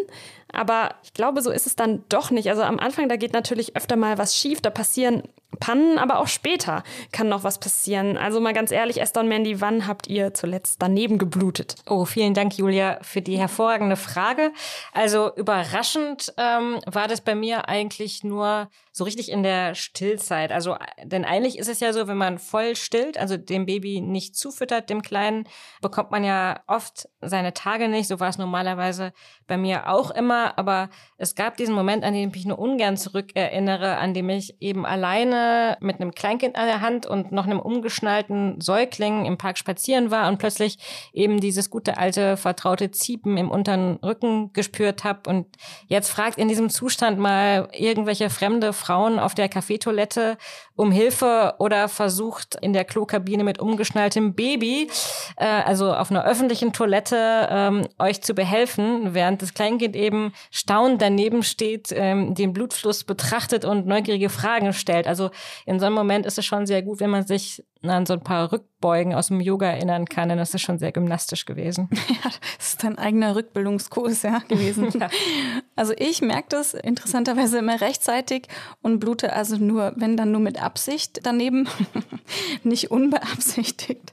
Aber 0.52 0.94
ich 1.02 1.12
glaube, 1.12 1.42
so 1.42 1.50
ist 1.50 1.66
es 1.66 1.74
dann 1.74 2.04
doch 2.08 2.30
nicht. 2.30 2.48
Also 2.48 2.62
am 2.62 2.78
Anfang, 2.78 3.08
da 3.08 3.16
geht 3.16 3.32
natürlich 3.32 3.76
öfter 3.76 3.96
mal 3.96 4.16
was 4.16 4.36
schief, 4.36 4.60
da 4.60 4.70
passieren 4.70 5.24
Pannen, 5.58 5.98
aber 5.98 6.18
auch 6.18 6.28
später 6.28 6.84
kann 7.12 7.28
noch 7.28 7.42
was 7.42 7.58
passieren. 7.58 8.16
Also 8.16 8.40
mal 8.40 8.52
ganz 8.52 8.70
ehrlich, 8.70 9.00
Esther 9.00 9.22
und 9.22 9.28
Mandy, 9.28 9.60
wann 9.60 9.86
habt 9.86 10.06
ihr 10.06 10.32
zuletzt 10.32 10.80
daneben 10.80 11.18
geblutet? 11.18 11.76
Oh, 11.88 12.04
vielen 12.04 12.34
Dank, 12.34 12.56
Julia, 12.56 12.98
für 13.02 13.20
die 13.20 13.38
hervorragende 13.38 13.96
Frage. 13.96 14.52
Also 14.92 15.34
überraschend 15.34 16.32
ähm, 16.36 16.78
war 16.86 17.08
das 17.08 17.20
bei 17.20 17.34
mir 17.34 17.68
eigentlich 17.68 18.22
nur 18.22 18.68
so 18.92 19.04
richtig 19.04 19.30
in 19.30 19.42
der 19.42 19.74
Stillzeit. 19.74 20.52
Also, 20.52 20.76
denn 21.04 21.24
eigentlich 21.24 21.58
ist 21.58 21.68
es 21.68 21.80
ja 21.80 21.92
so, 21.92 22.08
wenn 22.08 22.16
man 22.16 22.38
voll 22.38 22.74
stillt, 22.74 23.18
also 23.18 23.36
dem 23.36 23.66
Baby 23.66 24.00
nicht 24.00 24.36
zufüttert, 24.36 24.90
dem 24.90 25.02
Kleinen, 25.02 25.44
bekommt 25.80 26.10
man 26.10 26.24
ja 26.24 26.60
oft 26.66 27.08
seine 27.20 27.54
Tage 27.54 27.88
nicht. 27.88 28.08
So 28.08 28.18
war 28.20 28.28
es 28.28 28.38
normalerweise 28.38 29.12
bei 29.46 29.56
mir 29.56 29.88
auch 29.88 30.10
immer. 30.10 30.58
Aber 30.58 30.90
es 31.16 31.34
gab 31.34 31.56
diesen 31.56 31.74
Moment, 31.74 32.04
an 32.04 32.14
den 32.14 32.32
ich 32.34 32.46
nur 32.46 32.58
ungern 32.58 32.96
zurückerinnere, 32.96 33.96
an 33.96 34.14
dem 34.14 34.28
ich 34.28 34.60
eben 34.60 34.84
alleine 34.84 35.76
mit 35.80 36.00
einem 36.00 36.12
Kleinkind 36.12 36.56
an 36.56 36.66
der 36.66 36.80
Hand 36.80 37.06
und 37.06 37.32
noch 37.32 37.46
einem 37.46 37.60
umgeschnallten 37.60 38.60
Säugling 38.60 39.24
im 39.24 39.38
Park 39.38 39.58
spazieren 39.58 40.10
war 40.10 40.28
und 40.28 40.38
plötzlich 40.38 40.78
eben 41.12 41.40
dieses 41.40 41.70
gute 41.70 41.96
alte 41.98 42.36
vertraute 42.36 42.90
Ziepen 42.90 43.36
im 43.36 43.50
unteren 43.50 43.96
Rücken 44.02 44.52
gespürt 44.52 45.04
habe 45.04 45.28
und 45.30 45.46
jetzt 45.86 46.08
fragt 46.08 46.38
in 46.38 46.48
diesem 46.48 46.70
Zustand 46.70 47.18
mal 47.18 47.68
irgendwelche 47.72 48.30
fremde 48.30 48.72
Frauen 48.72 48.89
auf 48.90 49.34
der 49.34 49.48
Kaffeetoilette 49.48 50.36
um 50.76 50.90
Hilfe 50.92 51.54
oder 51.58 51.88
versucht 51.88 52.56
in 52.60 52.72
der 52.72 52.84
Klokabine 52.84 53.44
mit 53.44 53.58
umgeschnalltem 53.58 54.34
Baby, 54.34 54.90
äh, 55.36 55.44
also 55.44 55.92
auf 55.92 56.10
einer 56.10 56.24
öffentlichen 56.24 56.72
Toilette, 56.72 57.48
ähm, 57.50 57.86
euch 57.98 58.22
zu 58.22 58.34
behelfen, 58.34 59.14
während 59.14 59.42
das 59.42 59.54
Kleinkind 59.54 59.94
eben 59.94 60.32
staunend 60.50 61.02
daneben 61.02 61.42
steht, 61.42 61.92
ähm, 61.92 62.34
den 62.34 62.52
Blutfluss 62.52 63.04
betrachtet 63.04 63.64
und 63.64 63.86
neugierige 63.86 64.30
Fragen 64.30 64.72
stellt. 64.72 65.06
Also 65.06 65.30
in 65.66 65.78
so 65.78 65.86
einem 65.86 65.94
Moment 65.94 66.26
ist 66.26 66.38
es 66.38 66.46
schon 66.46 66.66
sehr 66.66 66.82
gut, 66.82 67.00
wenn 67.00 67.10
man 67.10 67.26
sich 67.26 67.62
an 67.82 68.04
so 68.04 68.12
ein 68.12 68.20
paar 68.20 68.52
Rückbeugen 68.52 69.14
aus 69.14 69.28
dem 69.28 69.40
Yoga 69.40 69.66
erinnern 69.66 70.04
kann, 70.06 70.28
denn 70.28 70.38
das 70.38 70.52
ist 70.54 70.62
schon 70.62 70.78
sehr 70.78 70.92
gymnastisch 70.92 71.46
gewesen. 71.46 71.88
Ja, 72.10 72.30
das 72.58 72.74
ist 72.74 72.84
ein 72.84 72.98
eigener 72.98 73.36
Rückbildungskurs 73.36 74.22
ja, 74.22 74.40
gewesen. 74.40 74.90
ja. 74.98 75.08
Also 75.76 75.94
ich 75.96 76.20
merke 76.20 76.48
das 76.50 76.74
interessanterweise 76.74 77.58
immer 77.58 77.80
rechtzeitig 77.80 78.48
und 78.82 79.00
blute 79.00 79.32
also 79.32 79.56
nur, 79.56 79.94
wenn 79.96 80.16
dann 80.16 80.32
nur 80.32 80.40
mit 80.40 80.62
Absicht 80.62 81.20
daneben, 81.22 81.68
nicht 82.62 82.90
unbeabsichtigt. 82.90 84.12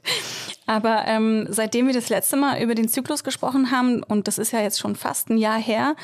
Aber 0.68 1.06
ähm, 1.06 1.46
seitdem 1.48 1.86
wir 1.86 1.94
das 1.94 2.10
letzte 2.10 2.36
Mal 2.36 2.62
über 2.62 2.74
den 2.74 2.88
Zyklus 2.88 3.24
gesprochen 3.24 3.70
haben, 3.70 4.02
und 4.02 4.28
das 4.28 4.36
ist 4.36 4.52
ja 4.52 4.60
jetzt 4.60 4.78
schon 4.78 4.96
fast 4.96 5.30
ein 5.30 5.38
Jahr 5.38 5.58
her, 5.58 5.96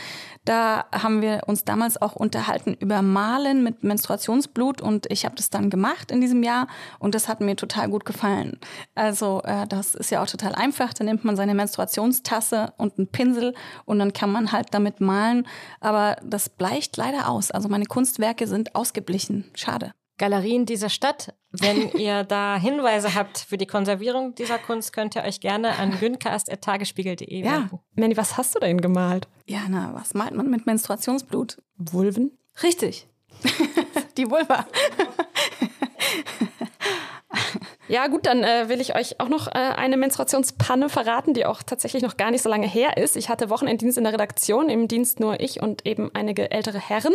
da 0.46 0.86
haben 0.90 1.20
wir 1.20 1.42
uns 1.46 1.64
damals 1.64 2.00
auch 2.00 2.16
unterhalten 2.16 2.72
über 2.80 3.02
Malen 3.02 3.62
mit 3.62 3.84
Menstruationsblut 3.84 4.80
und 4.80 5.04
ich 5.10 5.26
habe 5.26 5.34
das 5.34 5.50
dann 5.50 5.68
gemacht 5.68 6.10
in 6.10 6.22
diesem 6.22 6.42
Jahr 6.42 6.66
und 6.98 7.14
das 7.14 7.28
hat 7.28 7.42
mir 7.42 7.56
total 7.56 7.90
gut 7.90 8.06
gefallen. 8.06 8.58
Also 8.94 9.42
äh, 9.44 9.66
das 9.66 9.94
ist 9.94 10.10
ja 10.10 10.22
auch 10.22 10.28
total 10.28 10.54
einfach. 10.54 10.94
Da 10.94 11.04
nimmt 11.04 11.26
man 11.26 11.36
seine 11.36 11.54
Menstruationstasse 11.54 12.72
und 12.78 12.96
einen 12.96 13.08
Pinsel 13.08 13.54
und 13.84 13.98
dann 13.98 14.14
kann 14.14 14.32
man 14.32 14.50
halt 14.50 14.68
damit 14.72 14.98
malen. 14.98 15.46
Aber 15.80 16.16
das 16.24 16.48
bleicht 16.48 16.96
leider 16.96 17.28
aus. 17.28 17.50
Also 17.50 17.68
meine 17.68 17.84
Kunstwerke 17.84 18.46
sind 18.46 18.74
ausgeblichen. 18.74 19.44
Schade. 19.54 19.92
Galerien 20.18 20.66
dieser 20.66 20.88
Stadt. 20.88 21.34
Wenn 21.50 21.90
ihr 21.98 22.24
da 22.24 22.56
Hinweise 22.56 23.14
habt 23.14 23.38
für 23.38 23.56
die 23.56 23.66
Konservierung 23.66 24.34
dieser 24.34 24.58
Kunst, 24.58 24.92
könnt 24.92 25.16
ihr 25.16 25.22
euch 25.22 25.40
gerne 25.40 25.78
an 25.78 25.98
güncast.tagesspiegel.de 25.98 27.44
ja. 27.44 27.52
wenden. 27.52 27.78
Manny, 27.94 28.16
was 28.16 28.36
hast 28.36 28.54
du 28.54 28.60
denn 28.60 28.80
gemalt? 28.80 29.28
Ja, 29.46 29.60
na, 29.68 29.92
was 29.94 30.14
malt 30.14 30.34
man 30.34 30.50
mit 30.50 30.66
Menstruationsblut? 30.66 31.62
Vulven? 31.76 32.38
Richtig. 32.62 33.08
die 34.16 34.30
Vulva. 34.30 34.66
Ja, 37.86 38.06
gut, 38.06 38.24
dann 38.24 38.42
äh, 38.42 38.70
will 38.70 38.80
ich 38.80 38.96
euch 38.96 39.20
auch 39.20 39.28
noch 39.28 39.46
äh, 39.48 39.50
eine 39.52 39.98
Menstruationspanne 39.98 40.88
verraten, 40.88 41.34
die 41.34 41.44
auch 41.44 41.62
tatsächlich 41.62 42.02
noch 42.02 42.16
gar 42.16 42.30
nicht 42.30 42.40
so 42.40 42.48
lange 42.48 42.66
her 42.66 42.96
ist. 42.96 43.14
Ich 43.14 43.28
hatte 43.28 43.50
Wochenenddienst 43.50 43.98
in 43.98 44.04
der 44.04 44.14
Redaktion, 44.14 44.70
im 44.70 44.88
Dienst 44.88 45.20
nur 45.20 45.38
ich 45.40 45.60
und 45.60 45.86
eben 45.86 46.10
einige 46.14 46.50
ältere 46.50 46.78
Herren. 46.78 47.12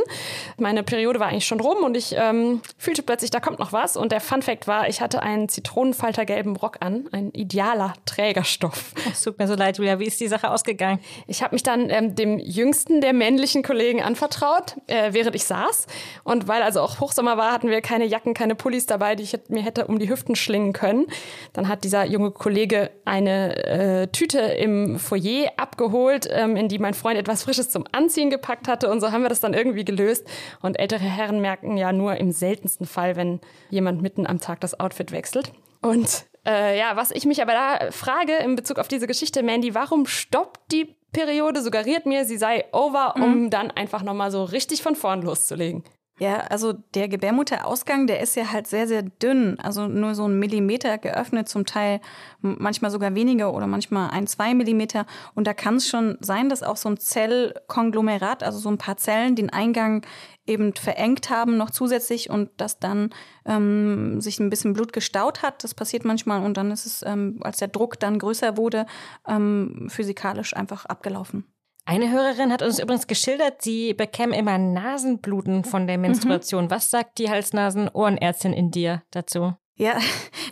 Meine 0.57 0.83
Periode 0.83 1.19
war 1.19 1.27
eigentlich 1.27 1.47
schon 1.47 1.59
rum 1.59 1.83
und 1.83 1.97
ich 1.97 2.13
ähm, 2.15 2.61
fühlte 2.77 3.01
plötzlich, 3.01 3.31
da 3.31 3.39
kommt 3.39 3.57
noch 3.57 3.73
was. 3.73 3.97
Und 3.97 4.11
der 4.11 4.21
Fun 4.21 4.43
Fact 4.43 4.67
war, 4.67 4.87
ich 4.87 5.01
hatte 5.01 5.23
einen 5.23 5.49
zitronenfaltergelben 5.49 6.55
Rock 6.55 6.77
an, 6.81 7.09
ein 7.11 7.31
idealer 7.31 7.93
Trägerstoff. 8.05 8.93
Es 9.11 9.21
tut 9.21 9.39
mir 9.39 9.47
so 9.47 9.55
leid, 9.55 9.79
Julia, 9.79 9.97
wie 9.97 10.05
ist 10.05 10.19
die 10.19 10.27
Sache 10.27 10.51
ausgegangen? 10.51 10.99
Ich 11.25 11.41
habe 11.41 11.55
mich 11.55 11.63
dann 11.63 11.89
ähm, 11.89 12.13
dem 12.13 12.37
jüngsten 12.37 13.01
der 13.01 13.13
männlichen 13.13 13.63
Kollegen 13.63 14.03
anvertraut, 14.03 14.75
äh, 14.85 15.13
während 15.13 15.35
ich 15.35 15.45
saß. 15.45 15.87
Und 16.23 16.47
weil 16.47 16.61
also 16.61 16.81
auch 16.81 16.99
Hochsommer 16.99 17.37
war, 17.37 17.53
hatten 17.53 17.69
wir 17.69 17.81
keine 17.81 18.05
Jacken, 18.05 18.35
keine 18.35 18.53
Pullis 18.53 18.85
dabei, 18.85 19.15
die 19.15 19.23
ich 19.23 19.35
mir 19.47 19.63
hätte 19.63 19.87
um 19.87 19.97
die 19.97 20.09
Hüften 20.09 20.35
schlingen 20.35 20.58
bringen 20.59 20.73
können. 20.73 21.07
Dann 21.53 21.67
hat 21.67 21.83
dieser 21.83 22.05
junge 22.05 22.31
Kollege 22.31 22.91
eine 23.05 23.55
äh, 23.65 24.07
Tüte 24.07 24.39
im 24.39 24.99
Foyer 24.99 25.51
abgeholt, 25.57 26.27
ähm, 26.31 26.55
in 26.55 26.67
die 26.67 26.79
mein 26.79 26.93
Freund 26.93 27.17
etwas 27.17 27.43
Frisches 27.43 27.69
zum 27.69 27.85
Anziehen 27.91 28.29
gepackt 28.29 28.67
hatte. 28.67 28.89
Und 28.89 29.01
so 29.01 29.11
haben 29.11 29.21
wir 29.21 29.29
das 29.29 29.39
dann 29.39 29.53
irgendwie 29.53 29.85
gelöst. 29.85 30.27
Und 30.61 30.79
ältere 30.79 31.03
Herren 31.03 31.41
merken 31.41 31.77
ja 31.77 31.91
nur 31.91 32.15
im 32.17 32.31
seltensten 32.31 32.85
Fall, 32.85 33.15
wenn 33.15 33.39
jemand 33.69 34.01
mitten 34.01 34.27
am 34.27 34.39
Tag 34.39 34.59
das 34.61 34.79
Outfit 34.79 35.11
wechselt. 35.11 35.51
Und 35.81 36.25
äh, 36.45 36.77
ja, 36.77 36.95
was 36.95 37.11
ich 37.11 37.25
mich 37.25 37.41
aber 37.41 37.53
da 37.53 37.91
frage 37.91 38.35
in 38.43 38.55
Bezug 38.55 38.79
auf 38.79 38.87
diese 38.87 39.07
Geschichte, 39.07 39.43
Mandy, 39.43 39.73
warum 39.75 40.05
stoppt 40.05 40.71
die 40.71 40.95
Periode, 41.11 41.61
suggeriert 41.61 42.05
mir, 42.05 42.25
sie 42.25 42.37
sei 42.37 42.65
over, 42.71 43.15
um 43.15 43.43
mhm. 43.43 43.49
dann 43.49 43.71
einfach 43.71 44.03
nochmal 44.03 44.29
so 44.29 44.43
richtig 44.43 44.83
von 44.83 44.95
vorn 44.95 45.21
loszulegen? 45.21 45.83
Ja, 46.19 46.39
also 46.49 46.73
der 46.73 47.07
Gebärmutterausgang, 47.07 48.05
der 48.05 48.19
ist 48.19 48.35
ja 48.35 48.51
halt 48.51 48.67
sehr, 48.67 48.89
sehr 48.89 49.03
dünn. 49.03 49.57
Also 49.61 49.87
nur 49.87 50.15
so 50.15 50.27
ein 50.27 50.37
Millimeter 50.37 50.97
geöffnet, 50.97 51.47
zum 51.47 51.65
Teil 51.65 52.01
manchmal 52.41 52.91
sogar 52.91 53.15
weniger 53.15 53.53
oder 53.53 53.67
manchmal 53.67 54.09
ein, 54.09 54.27
zwei 54.27 54.53
Millimeter. 54.53 55.05
Und 55.33 55.47
da 55.47 55.53
kann 55.53 55.75
es 55.77 55.87
schon 55.87 56.17
sein, 56.19 56.49
dass 56.49 56.61
auch 56.61 56.75
so 56.75 56.89
ein 56.89 56.97
Zellkonglomerat, 56.97 58.43
also 58.43 58.59
so 58.59 58.69
ein 58.69 58.77
paar 58.77 58.97
Zellen, 58.97 59.37
den 59.37 59.49
Eingang 59.49 60.05
eben 60.45 60.73
verengt 60.75 61.29
haben 61.29 61.55
noch 61.55 61.69
zusätzlich 61.69 62.29
und 62.29 62.49
dass 62.57 62.79
dann 62.79 63.11
ähm, 63.45 64.19
sich 64.19 64.41
ein 64.41 64.49
bisschen 64.49 64.73
Blut 64.73 64.91
gestaut 64.91 65.41
hat. 65.41 65.63
Das 65.63 65.73
passiert 65.73 66.03
manchmal 66.03 66.43
und 66.43 66.57
dann 66.57 66.69
ist 66.71 66.85
es, 66.85 67.01
ähm, 67.03 67.39
als 67.43 67.59
der 67.59 67.69
Druck 67.69 67.97
dann 67.97 68.19
größer 68.19 68.57
wurde, 68.57 68.87
ähm, 69.25 69.87
physikalisch 69.89 70.53
einfach 70.53 70.85
abgelaufen. 70.85 71.45
Eine 71.89 72.11
Hörerin 72.11 72.53
hat 72.53 72.61
uns 72.61 72.77
übrigens 72.77 73.07
geschildert, 73.07 73.63
sie 73.63 73.95
bekäme 73.95 74.37
immer 74.37 74.59
Nasenbluten 74.59 75.63
von 75.63 75.87
der 75.87 75.97
Menstruation. 75.97 76.65
Mhm. 76.65 76.69
Was 76.69 76.91
sagt 76.91 77.17
die 77.17 77.31
Hals-Nasen-Ohrenärztin 77.31 78.53
in 78.53 78.69
dir 78.69 79.01
dazu? 79.09 79.55
Ja, 79.75 79.97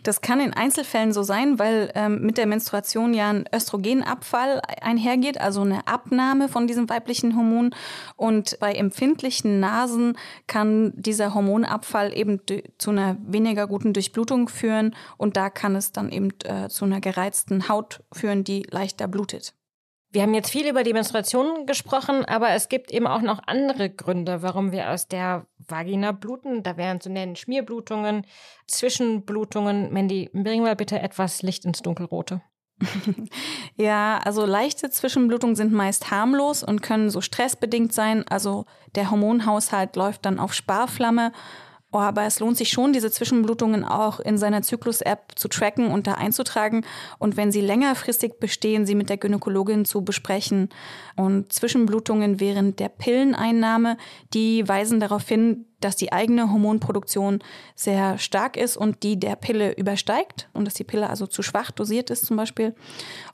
das 0.02 0.22
kann 0.22 0.40
in 0.40 0.56
Einzelfällen 0.56 1.14
so 1.14 1.22
sein, 1.22 1.60
weil 1.60 1.92
ähm, 1.94 2.22
mit 2.22 2.40
der 2.40 2.48
Menstruation 2.48 3.14
ja 3.14 3.30
ein 3.30 3.46
Östrogenabfall 3.54 4.64
einhergeht, 4.82 5.40
also 5.40 5.62
eine 5.62 5.88
Abnahme 5.88 6.50
von 6.50 6.66
diesem 6.66 6.90
weiblichen 6.90 7.36
Hormon. 7.36 7.70
Und 8.16 8.58
bei 8.60 8.74
empfindlichen 8.74 9.60
Nasen 9.60 10.18
kann 10.48 10.92
dieser 10.96 11.36
Hormonabfall 11.36 12.18
eben 12.18 12.42
zu 12.80 12.90
einer 12.90 13.16
weniger 13.22 13.68
guten 13.68 13.94
Durchblutung 13.94 14.50
führen 14.50 14.96
und 15.18 15.38
da 15.38 15.52
kann 15.52 15.76
es 15.76 15.92
dann 15.92 16.10
eben 16.10 16.30
äh, 16.46 16.68
zu 16.68 16.86
einer 16.86 17.00
gereizten 17.00 17.70
Haut 17.70 18.04
führen, 18.12 18.44
die 18.44 18.66
leichter 18.72 19.08
blutet. 19.08 19.54
Wir 20.18 20.24
haben 20.24 20.34
jetzt 20.34 20.50
viel 20.50 20.68
über 20.68 20.82
die 20.82 20.94
Menstruation 20.94 21.68
gesprochen, 21.68 22.26
aber 22.26 22.50
es 22.50 22.70
gibt 22.70 22.90
eben 22.90 23.06
auch 23.06 23.22
noch 23.22 23.40
andere 23.46 23.88
Gründe, 23.88 24.42
warum 24.42 24.72
wir 24.72 24.90
aus 24.90 25.08
der 25.08 25.46
Vagina 25.60 26.12
bluten. 26.12 26.64
Da 26.64 26.76
wären 26.76 27.00
zu 27.00 27.12
nennen 27.12 27.36
Schmierblutungen, 27.36 28.26
Zwischenblutungen. 28.66 29.94
Mandy, 29.94 30.32
bring 30.34 30.64
mal 30.64 30.76
bitte 30.76 31.00
etwas 31.00 31.44
Licht 31.44 31.66
ins 31.66 31.84
Dunkelrote. 31.84 32.42
ja, 33.76 34.20
also 34.24 34.48
leichte 34.48 34.90
Zwischenblutungen 34.90 35.56
sind 35.56 35.72
meist 35.72 36.10
harmlos 36.10 36.64
und 36.64 36.82
können 36.82 37.12
so 37.12 37.22
stressbedingt 37.22 37.94
sein. 37.94 38.28
Also 38.28 38.66
der 38.96 39.12
Hormonhaushalt 39.12 39.96
läuft 39.96 40.26
dann 40.26 40.40
auf 40.40 40.52
Sparflamme 40.52 41.32
Oh, 41.94 42.00
aber 42.00 42.24
es 42.24 42.42
lohnt 42.42 42.58
sich 42.58 42.70
schon, 42.70 42.92
diese 42.92 43.10
Zwischenblutungen 43.10 43.86
auch 43.86 44.20
in 44.20 44.38
seiner 44.38 44.62
Zyklus-App 44.62 45.32
zu 45.36 45.48
tracken 45.48 45.88
und 45.88 46.06
da 46.06 46.14
einzutragen. 46.16 46.86
Und 47.18 47.38
wenn 47.38 47.50
sie 47.50 47.62
längerfristig 47.62 48.40
bestehen, 48.42 48.86
sie 48.86 48.94
mit 48.94 49.10
der 49.10 49.16
Gynäkologin 49.16 49.86
zu 49.86 50.04
besprechen. 50.04 50.68
Und 51.16 51.54
Zwischenblutungen 51.54 52.42
während 52.42 52.82
der 52.82 52.90
Pilleneinnahme, 52.90 53.96
die 54.34 54.68
weisen 54.68 55.00
darauf 55.00 55.26
hin, 55.30 55.66
dass 55.80 55.96
die 55.96 56.12
eigene 56.12 56.52
Hormonproduktion 56.52 57.40
sehr 57.74 58.18
stark 58.18 58.58
ist 58.58 58.76
und 58.76 59.04
die 59.04 59.18
der 59.18 59.38
Pille 59.38 59.72
übersteigt 59.72 60.50
und 60.54 60.66
dass 60.66 60.74
die 60.74 60.84
Pille 60.84 61.10
also 61.10 61.26
zu 61.26 61.42
schwach 61.42 61.72
dosiert 61.72 62.10
ist 62.10 62.26
zum 62.26 62.36
Beispiel. 62.36 62.76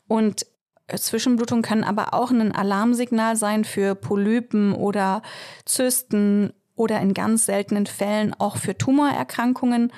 Und 0.07 0.45
Zwischenblutungen 0.93 1.63
können 1.63 1.83
aber 1.83 2.13
auch 2.13 2.29
ein 2.29 2.53
Alarmsignal 2.53 3.35
sein 3.35 3.63
für 3.63 3.95
Polypen 3.95 4.73
oder 4.73 5.21
Zysten 5.65 6.53
oder 6.75 6.99
in 7.01 7.13
ganz 7.13 7.45
seltenen 7.45 7.85
Fällen 7.85 8.33
auch 8.33 8.57
für 8.57 8.77
Tumorerkrankungen. 8.77 9.91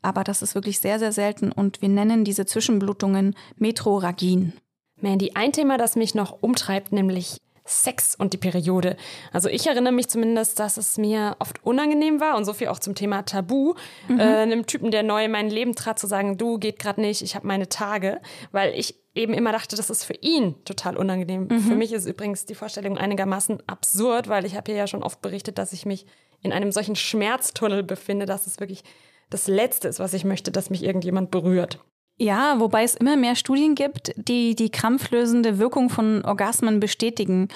aber 0.00 0.22
das 0.24 0.42
ist 0.42 0.54
wirklich 0.54 0.78
sehr, 0.78 0.98
sehr 0.98 1.12
selten 1.12 1.50
und 1.50 1.82
wir 1.82 1.88
nennen 1.88 2.24
diese 2.24 2.46
Zwischenblutungen 2.46 3.34
Metroragien. 3.56 4.52
Mandy, 5.00 5.32
ein 5.34 5.52
Thema, 5.52 5.76
das 5.76 5.96
mich 5.96 6.14
noch 6.14 6.40
umtreibt, 6.40 6.92
nämlich 6.92 7.38
Sex 7.68 8.14
und 8.14 8.32
die 8.32 8.38
Periode. 8.38 8.96
Also 9.32 9.48
ich 9.48 9.66
erinnere 9.66 9.92
mich 9.92 10.08
zumindest, 10.08 10.58
dass 10.58 10.76
es 10.76 10.96
mir 10.96 11.36
oft 11.38 11.64
unangenehm 11.64 12.20
war 12.20 12.36
und 12.36 12.44
so 12.44 12.52
viel 12.52 12.68
auch 12.68 12.78
zum 12.78 12.94
Thema 12.94 13.22
Tabu, 13.22 13.74
mhm. 14.08 14.18
äh, 14.18 14.22
einem 14.22 14.66
Typen, 14.66 14.90
der 14.90 15.02
neu 15.02 15.24
in 15.24 15.30
mein 15.30 15.50
Leben 15.50 15.74
trat, 15.74 15.98
zu 15.98 16.06
sagen, 16.06 16.38
du 16.38 16.58
geht 16.58 16.78
gerade 16.78 17.00
nicht, 17.00 17.22
ich 17.22 17.34
habe 17.34 17.46
meine 17.46 17.68
Tage, 17.68 18.20
weil 18.52 18.72
ich 18.74 18.96
eben 19.14 19.34
immer 19.34 19.52
dachte, 19.52 19.76
das 19.76 19.90
ist 19.90 20.04
für 20.04 20.14
ihn 20.14 20.54
total 20.64 20.96
unangenehm. 20.96 21.48
Mhm. 21.50 21.60
Für 21.60 21.74
mich 21.74 21.92
ist 21.92 22.06
übrigens 22.06 22.46
die 22.46 22.54
Vorstellung 22.54 22.96
einigermaßen 22.96 23.62
absurd, 23.66 24.28
weil 24.28 24.44
ich 24.44 24.56
habe 24.56 24.70
hier 24.70 24.78
ja 24.78 24.86
schon 24.86 25.02
oft 25.02 25.20
berichtet, 25.20 25.58
dass 25.58 25.72
ich 25.72 25.86
mich 25.86 26.06
in 26.40 26.52
einem 26.52 26.72
solchen 26.72 26.96
Schmerztunnel 26.96 27.82
befinde, 27.82 28.26
dass 28.26 28.46
es 28.46 28.60
wirklich 28.60 28.84
das 29.28 29.48
Letzte 29.48 29.88
ist, 29.88 29.98
was 29.98 30.14
ich 30.14 30.24
möchte, 30.24 30.50
dass 30.50 30.70
mich 30.70 30.84
irgendjemand 30.84 31.30
berührt. 31.30 31.80
Ja, 32.20 32.58
wobei 32.58 32.82
es 32.82 32.96
immer 32.96 33.16
mehr 33.16 33.36
Studien 33.36 33.76
gibt, 33.76 34.12
die 34.16 34.56
die 34.56 34.70
krampflösende 34.70 35.58
Wirkung 35.58 35.88
von 35.88 36.24
Orgasmen 36.24 36.80
bestätigen. 36.80 37.46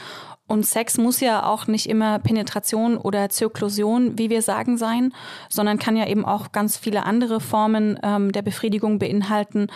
Und 0.47 0.67
Sex 0.67 0.99
muss 0.99 1.19
ja 1.21 1.47
auch 1.47 1.67
nicht 1.67 1.89
immer 1.89 2.21
Penetration 2.21 2.97
oder 2.97 3.29
Zirklusion, 3.29 4.19
wie 4.19 4.31
wir 4.31 4.41
sagen, 4.43 4.77
sein, 4.77 5.13
sondern 5.49 5.79
kann 5.79 5.97
ja 5.97 6.07
eben 6.07 6.25
auch 6.25 6.53
ganz 6.53 6.77
viele 6.77 7.05
andere 7.07 7.41
Formen 7.41 7.99
ähm, 8.05 8.31
der 8.31 8.43
Befriedigung 8.43 9.01
beinhalten. 9.01 9.67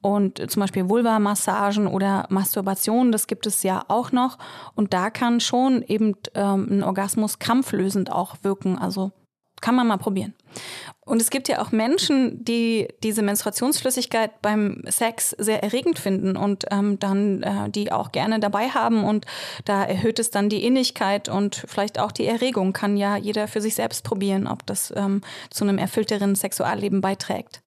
Und 0.00 0.50
zum 0.50 0.60
Beispiel 0.60 0.88
Vulva-Massagen 0.88 1.88
oder 1.88 2.26
Masturbation, 2.28 3.10
das 3.10 3.26
gibt 3.26 3.46
es 3.46 3.64
ja 3.64 3.84
auch 3.88 4.12
noch. 4.12 4.38
Und 4.76 4.92
da 4.92 5.10
kann 5.10 5.40
schon 5.40 5.82
eben 5.82 6.14
ähm, 6.34 6.68
ein 6.70 6.82
Orgasmus 6.84 7.40
krampflösend 7.40 8.12
auch 8.12 8.36
wirken. 8.42 8.78
Also 8.78 9.10
kann 9.60 9.74
man 9.74 9.86
mal 9.86 9.96
probieren. 9.96 10.34
Und 11.06 11.22
es 11.22 11.30
gibt 11.30 11.48
ja 11.48 11.62
auch 11.62 11.70
Menschen, 11.70 12.44
die 12.44 12.88
diese 13.02 13.22
Menstruationsflüssigkeit 13.22 14.42
beim 14.42 14.82
Sex 14.88 15.30
sehr 15.38 15.62
erregend 15.62 15.98
finden 15.98 16.36
und 16.36 16.64
ähm, 16.70 16.98
dann 16.98 17.42
äh, 17.42 17.70
die 17.70 17.92
auch 17.92 18.10
gerne 18.10 18.40
dabei 18.40 18.70
haben. 18.70 19.04
Und 19.04 19.24
da 19.64 19.84
erhöht 19.84 20.18
es 20.18 20.30
dann 20.30 20.48
die 20.48 20.64
Innigkeit 20.64 21.28
und 21.28 21.64
vielleicht 21.68 22.00
auch 22.00 22.10
die 22.10 22.26
Erregung. 22.26 22.72
Kann 22.72 22.96
ja 22.96 23.16
jeder 23.16 23.46
für 23.46 23.60
sich 23.60 23.76
selbst 23.76 24.02
probieren, 24.02 24.48
ob 24.48 24.66
das 24.66 24.92
ähm, 24.96 25.20
zu 25.50 25.64
einem 25.64 25.78
erfüllteren 25.78 26.34
Sexualleben 26.34 27.00
beiträgt. 27.00 27.62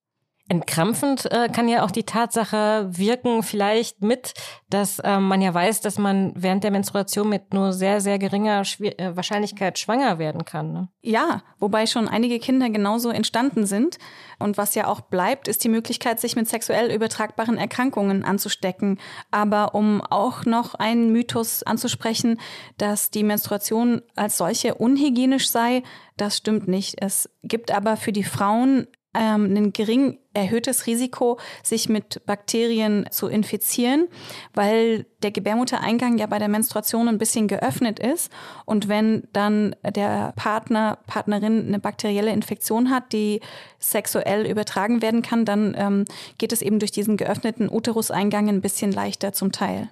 Entkrampfend 0.49 1.31
äh, 1.31 1.47
kann 1.47 1.67
ja 1.67 1.83
auch 1.83 1.91
die 1.91 2.05
Tatsache 2.05 2.87
wirken, 2.89 3.43
vielleicht 3.43 4.01
mit, 4.01 4.33
dass 4.71 4.97
äh, 4.97 5.19
man 5.19 5.41
ja 5.41 5.53
weiß, 5.53 5.81
dass 5.81 5.99
man 5.99 6.33
während 6.35 6.63
der 6.63 6.71
Menstruation 6.71 7.29
mit 7.29 7.53
nur 7.53 7.71
sehr, 7.71 8.01
sehr 8.01 8.17
geringer 8.17 8.65
Schwier 8.65 8.99
äh, 8.99 9.15
Wahrscheinlichkeit 9.15 9.77
schwanger 9.77 10.17
werden 10.17 10.45
kann. 10.45 10.73
Ne? 10.73 10.89
Ja, 11.01 11.43
wobei 11.59 11.85
schon 11.85 12.07
einige 12.07 12.39
Kinder 12.39 12.71
genauso 12.71 13.11
entstanden 13.11 13.67
sind. 13.67 13.99
Und 14.39 14.57
was 14.57 14.73
ja 14.73 14.87
auch 14.87 15.01
bleibt, 15.01 15.47
ist 15.47 15.63
die 15.63 15.69
Möglichkeit, 15.69 16.19
sich 16.19 16.35
mit 16.35 16.47
sexuell 16.47 16.91
übertragbaren 16.91 17.59
Erkrankungen 17.59 18.23
anzustecken. 18.23 18.99
Aber 19.29 19.75
um 19.75 20.01
auch 20.01 20.45
noch 20.45 20.73
einen 20.73 21.11
Mythos 21.11 21.61
anzusprechen, 21.61 22.39
dass 22.79 23.11
die 23.11 23.23
Menstruation 23.23 24.01
als 24.15 24.37
solche 24.37 24.73
unhygienisch 24.73 25.49
sei, 25.49 25.83
das 26.17 26.37
stimmt 26.37 26.67
nicht. 26.67 26.95
Es 27.01 27.29
gibt 27.43 27.71
aber 27.71 27.97
für 27.97 28.11
die 28.11 28.23
Frauen 28.23 28.87
ähm, 29.13 29.55
ein 29.55 29.73
gering 29.73 30.19
erhöhtes 30.33 30.85
Risiko, 30.85 31.39
sich 31.63 31.89
mit 31.89 32.25
Bakterien 32.25 33.07
zu 33.11 33.27
infizieren, 33.27 34.07
weil 34.53 35.05
der 35.23 35.31
Gebärmuttereingang 35.31 36.17
ja 36.17 36.27
bei 36.27 36.37
der 36.39 36.47
Menstruation 36.47 37.07
ein 37.07 37.17
bisschen 37.17 37.47
geöffnet 37.47 37.99
ist. 37.99 38.31
Und 38.65 38.87
wenn 38.87 39.27
dann 39.33 39.75
der 39.83 40.33
Partner, 40.35 40.99
Partnerin 41.07 41.67
eine 41.67 41.79
bakterielle 41.79 42.31
Infektion 42.31 42.89
hat, 42.89 43.11
die 43.11 43.41
sexuell 43.79 44.45
übertragen 44.45 45.01
werden 45.01 45.21
kann, 45.21 45.45
dann 45.45 45.75
ähm, 45.77 46.05
geht 46.37 46.53
es 46.53 46.61
eben 46.61 46.79
durch 46.79 46.91
diesen 46.91 47.17
geöffneten 47.17 47.69
Uteruseingang 47.69 48.47
ein 48.49 48.61
bisschen 48.61 48.91
leichter 48.91 49.33
zum 49.33 49.51
Teil. 49.51 49.89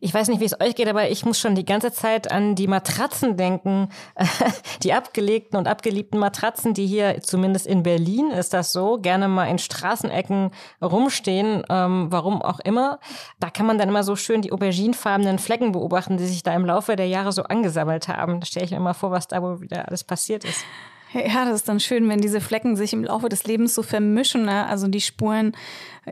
Ich 0.00 0.14
weiß 0.14 0.28
nicht, 0.28 0.40
wie 0.40 0.44
es 0.44 0.60
euch 0.60 0.76
geht, 0.76 0.88
aber 0.88 1.10
ich 1.10 1.24
muss 1.24 1.40
schon 1.40 1.54
die 1.54 1.64
ganze 1.64 1.92
Zeit 1.92 2.30
an 2.30 2.54
die 2.54 2.68
Matratzen 2.68 3.36
denken. 3.36 3.88
die 4.82 4.92
abgelegten 4.92 5.58
und 5.58 5.66
abgeliebten 5.66 6.20
Matratzen, 6.20 6.72
die 6.72 6.86
hier 6.86 7.20
zumindest 7.20 7.66
in 7.66 7.82
Berlin 7.82 8.30
ist 8.30 8.54
das 8.54 8.72
so, 8.72 8.98
gerne 8.98 9.26
mal 9.26 9.46
in 9.46 9.58
Straßenecken 9.58 10.50
rumstehen, 10.80 11.64
ähm, 11.68 12.06
warum 12.10 12.42
auch 12.42 12.60
immer. 12.60 13.00
Da 13.40 13.50
kann 13.50 13.66
man 13.66 13.78
dann 13.78 13.88
immer 13.88 14.04
so 14.04 14.14
schön 14.14 14.42
die 14.42 14.52
auberginefarbenen 14.52 15.38
Flecken 15.38 15.72
beobachten, 15.72 16.16
die 16.16 16.26
sich 16.26 16.42
da 16.42 16.54
im 16.54 16.64
Laufe 16.64 16.94
der 16.94 17.08
Jahre 17.08 17.32
so 17.32 17.42
angesammelt 17.42 18.08
haben. 18.08 18.40
Da 18.40 18.46
stelle 18.46 18.66
ich 18.66 18.70
mir 18.70 18.76
immer 18.76 18.94
vor, 18.94 19.10
was 19.10 19.26
da 19.26 19.42
wohl 19.42 19.60
wieder 19.60 19.88
alles 19.88 20.04
passiert 20.04 20.44
ist. 20.44 20.64
Ja, 21.12 21.44
das 21.46 21.56
ist 21.56 21.68
dann 21.68 21.80
schön, 21.80 22.08
wenn 22.08 22.20
diese 22.20 22.40
Flecken 22.40 22.76
sich 22.76 22.92
im 22.92 23.04
Laufe 23.04 23.28
des 23.28 23.44
Lebens 23.44 23.74
so 23.74 23.82
vermischen, 23.82 24.44
ne? 24.44 24.66
also 24.66 24.88
die 24.88 25.00
Spuren 25.00 25.56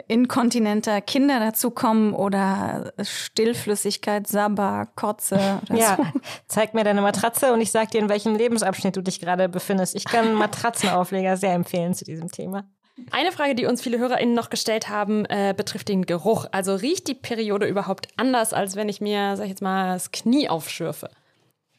inkontinenter 0.09 1.01
Kinder 1.01 1.39
dazukommen 1.39 2.15
oder 2.15 2.93
Stillflüssigkeit, 3.03 4.27
Sabber, 4.27 4.89
Kotze. 4.95 5.61
ja, 5.73 5.97
so. 5.97 6.21
zeig 6.49 6.75
mir 6.75 6.85
deine 6.85 7.03
Matratze 7.03 7.53
und 7.53 7.61
ich 7.61 7.71
sag 7.71 7.91
dir, 7.91 7.99
in 7.99 8.09
welchem 8.09 8.37
Lebensabschnitt 8.37 8.97
du 8.97 9.03
dich 9.03 9.21
gerade 9.21 9.49
befindest. 9.49 9.95
Ich 9.95 10.05
kann 10.05 10.35
Matratzenaufleger 10.39 11.37
sehr 11.37 11.55
empfehlen 11.55 11.95
zu 11.95 12.05
diesem 12.05 12.31
Thema. 12.31 12.65
Eine 13.11 13.31
Frage, 13.31 13.55
die 13.55 13.67
uns 13.67 13.83
viele 13.83 13.99
HörerInnen 13.99 14.35
noch 14.35 14.49
gestellt 14.49 14.89
haben, 14.89 15.27
äh, 15.27 15.53
betrifft 15.55 15.89
den 15.89 16.07
Geruch. 16.07 16.47
Also 16.53 16.75
riecht 16.75 17.09
die 17.09 17.15
Periode 17.15 17.67
überhaupt 17.67 18.09
anders, 18.17 18.55
als 18.55 18.75
wenn 18.75 18.89
ich 18.89 19.03
mir, 19.03 19.37
sag 19.37 19.45
ich 19.45 19.51
jetzt 19.51 19.63
mal, 19.63 19.93
das 19.93 20.13
Knie 20.13 20.49
aufschürfe? 20.49 21.11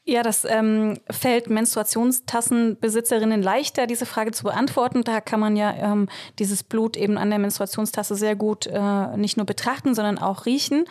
Ja, 0.09 0.23
das 0.23 0.45
ähm, 0.45 1.01
fällt 1.11 1.49
Menstruationstassenbesitzerinnen 1.49 3.43
leichter, 3.43 3.87
diese 3.87 4.05
Frage 4.05 4.31
zu 4.31 4.45
beantworten. 4.45 5.03
Da 5.03 5.19
kann 5.19 5.41
man 5.41 5.57
ja 5.57 5.73
ähm, 5.73 6.07
dieses 6.39 6.63
Blut 6.63 6.95
eben 6.95 7.17
an 7.17 7.29
der 7.29 7.39
Menstruationstasse 7.39 8.15
sehr 8.15 8.37
gut 8.37 8.67
äh, 8.67 9.17
nicht 9.17 9.35
nur 9.35 9.45
betrachten, 9.45 9.95
sondern 9.95 10.17
auch 10.17 10.45
riechen. 10.45 10.85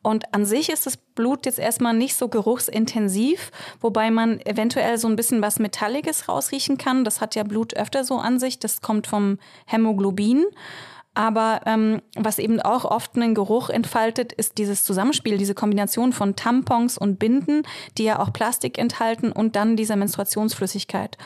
Und 0.00 0.34
an 0.34 0.46
sich 0.46 0.70
ist 0.70 0.86
das 0.86 0.96
Blut 0.96 1.44
jetzt 1.44 1.58
erstmal 1.58 1.92
nicht 1.92 2.16
so 2.16 2.28
geruchsintensiv, 2.28 3.50
wobei 3.82 4.10
man 4.10 4.40
eventuell 4.40 4.96
so 4.96 5.06
ein 5.06 5.16
bisschen 5.16 5.42
was 5.42 5.58
Metalliges 5.58 6.30
rausriechen 6.30 6.78
kann. 6.78 7.04
Das 7.04 7.20
hat 7.20 7.34
ja 7.34 7.42
Blut 7.42 7.76
öfter 7.76 8.04
so 8.04 8.16
an 8.16 8.40
sich. 8.40 8.58
Das 8.58 8.80
kommt 8.80 9.06
vom 9.06 9.38
Hämoglobin. 9.66 10.46
Aber 11.14 11.60
ähm, 11.66 12.00
was 12.16 12.38
eben 12.38 12.60
auch 12.60 12.86
oft 12.86 13.16
einen 13.16 13.34
Geruch 13.34 13.68
entfaltet, 13.68 14.32
ist 14.32 14.56
dieses 14.56 14.84
Zusammenspiel, 14.84 15.36
diese 15.36 15.54
Kombination 15.54 16.12
von 16.14 16.36
Tampons 16.36 16.96
und 16.96 17.18
Binden, 17.18 17.62
die 17.98 18.04
ja 18.04 18.18
auch 18.18 18.32
Plastik 18.32 18.78
enthalten 18.78 19.30
und 19.30 19.54
dann 19.54 19.76
dieser 19.76 19.96
Menstruationsflüssigkeit. 19.96 21.18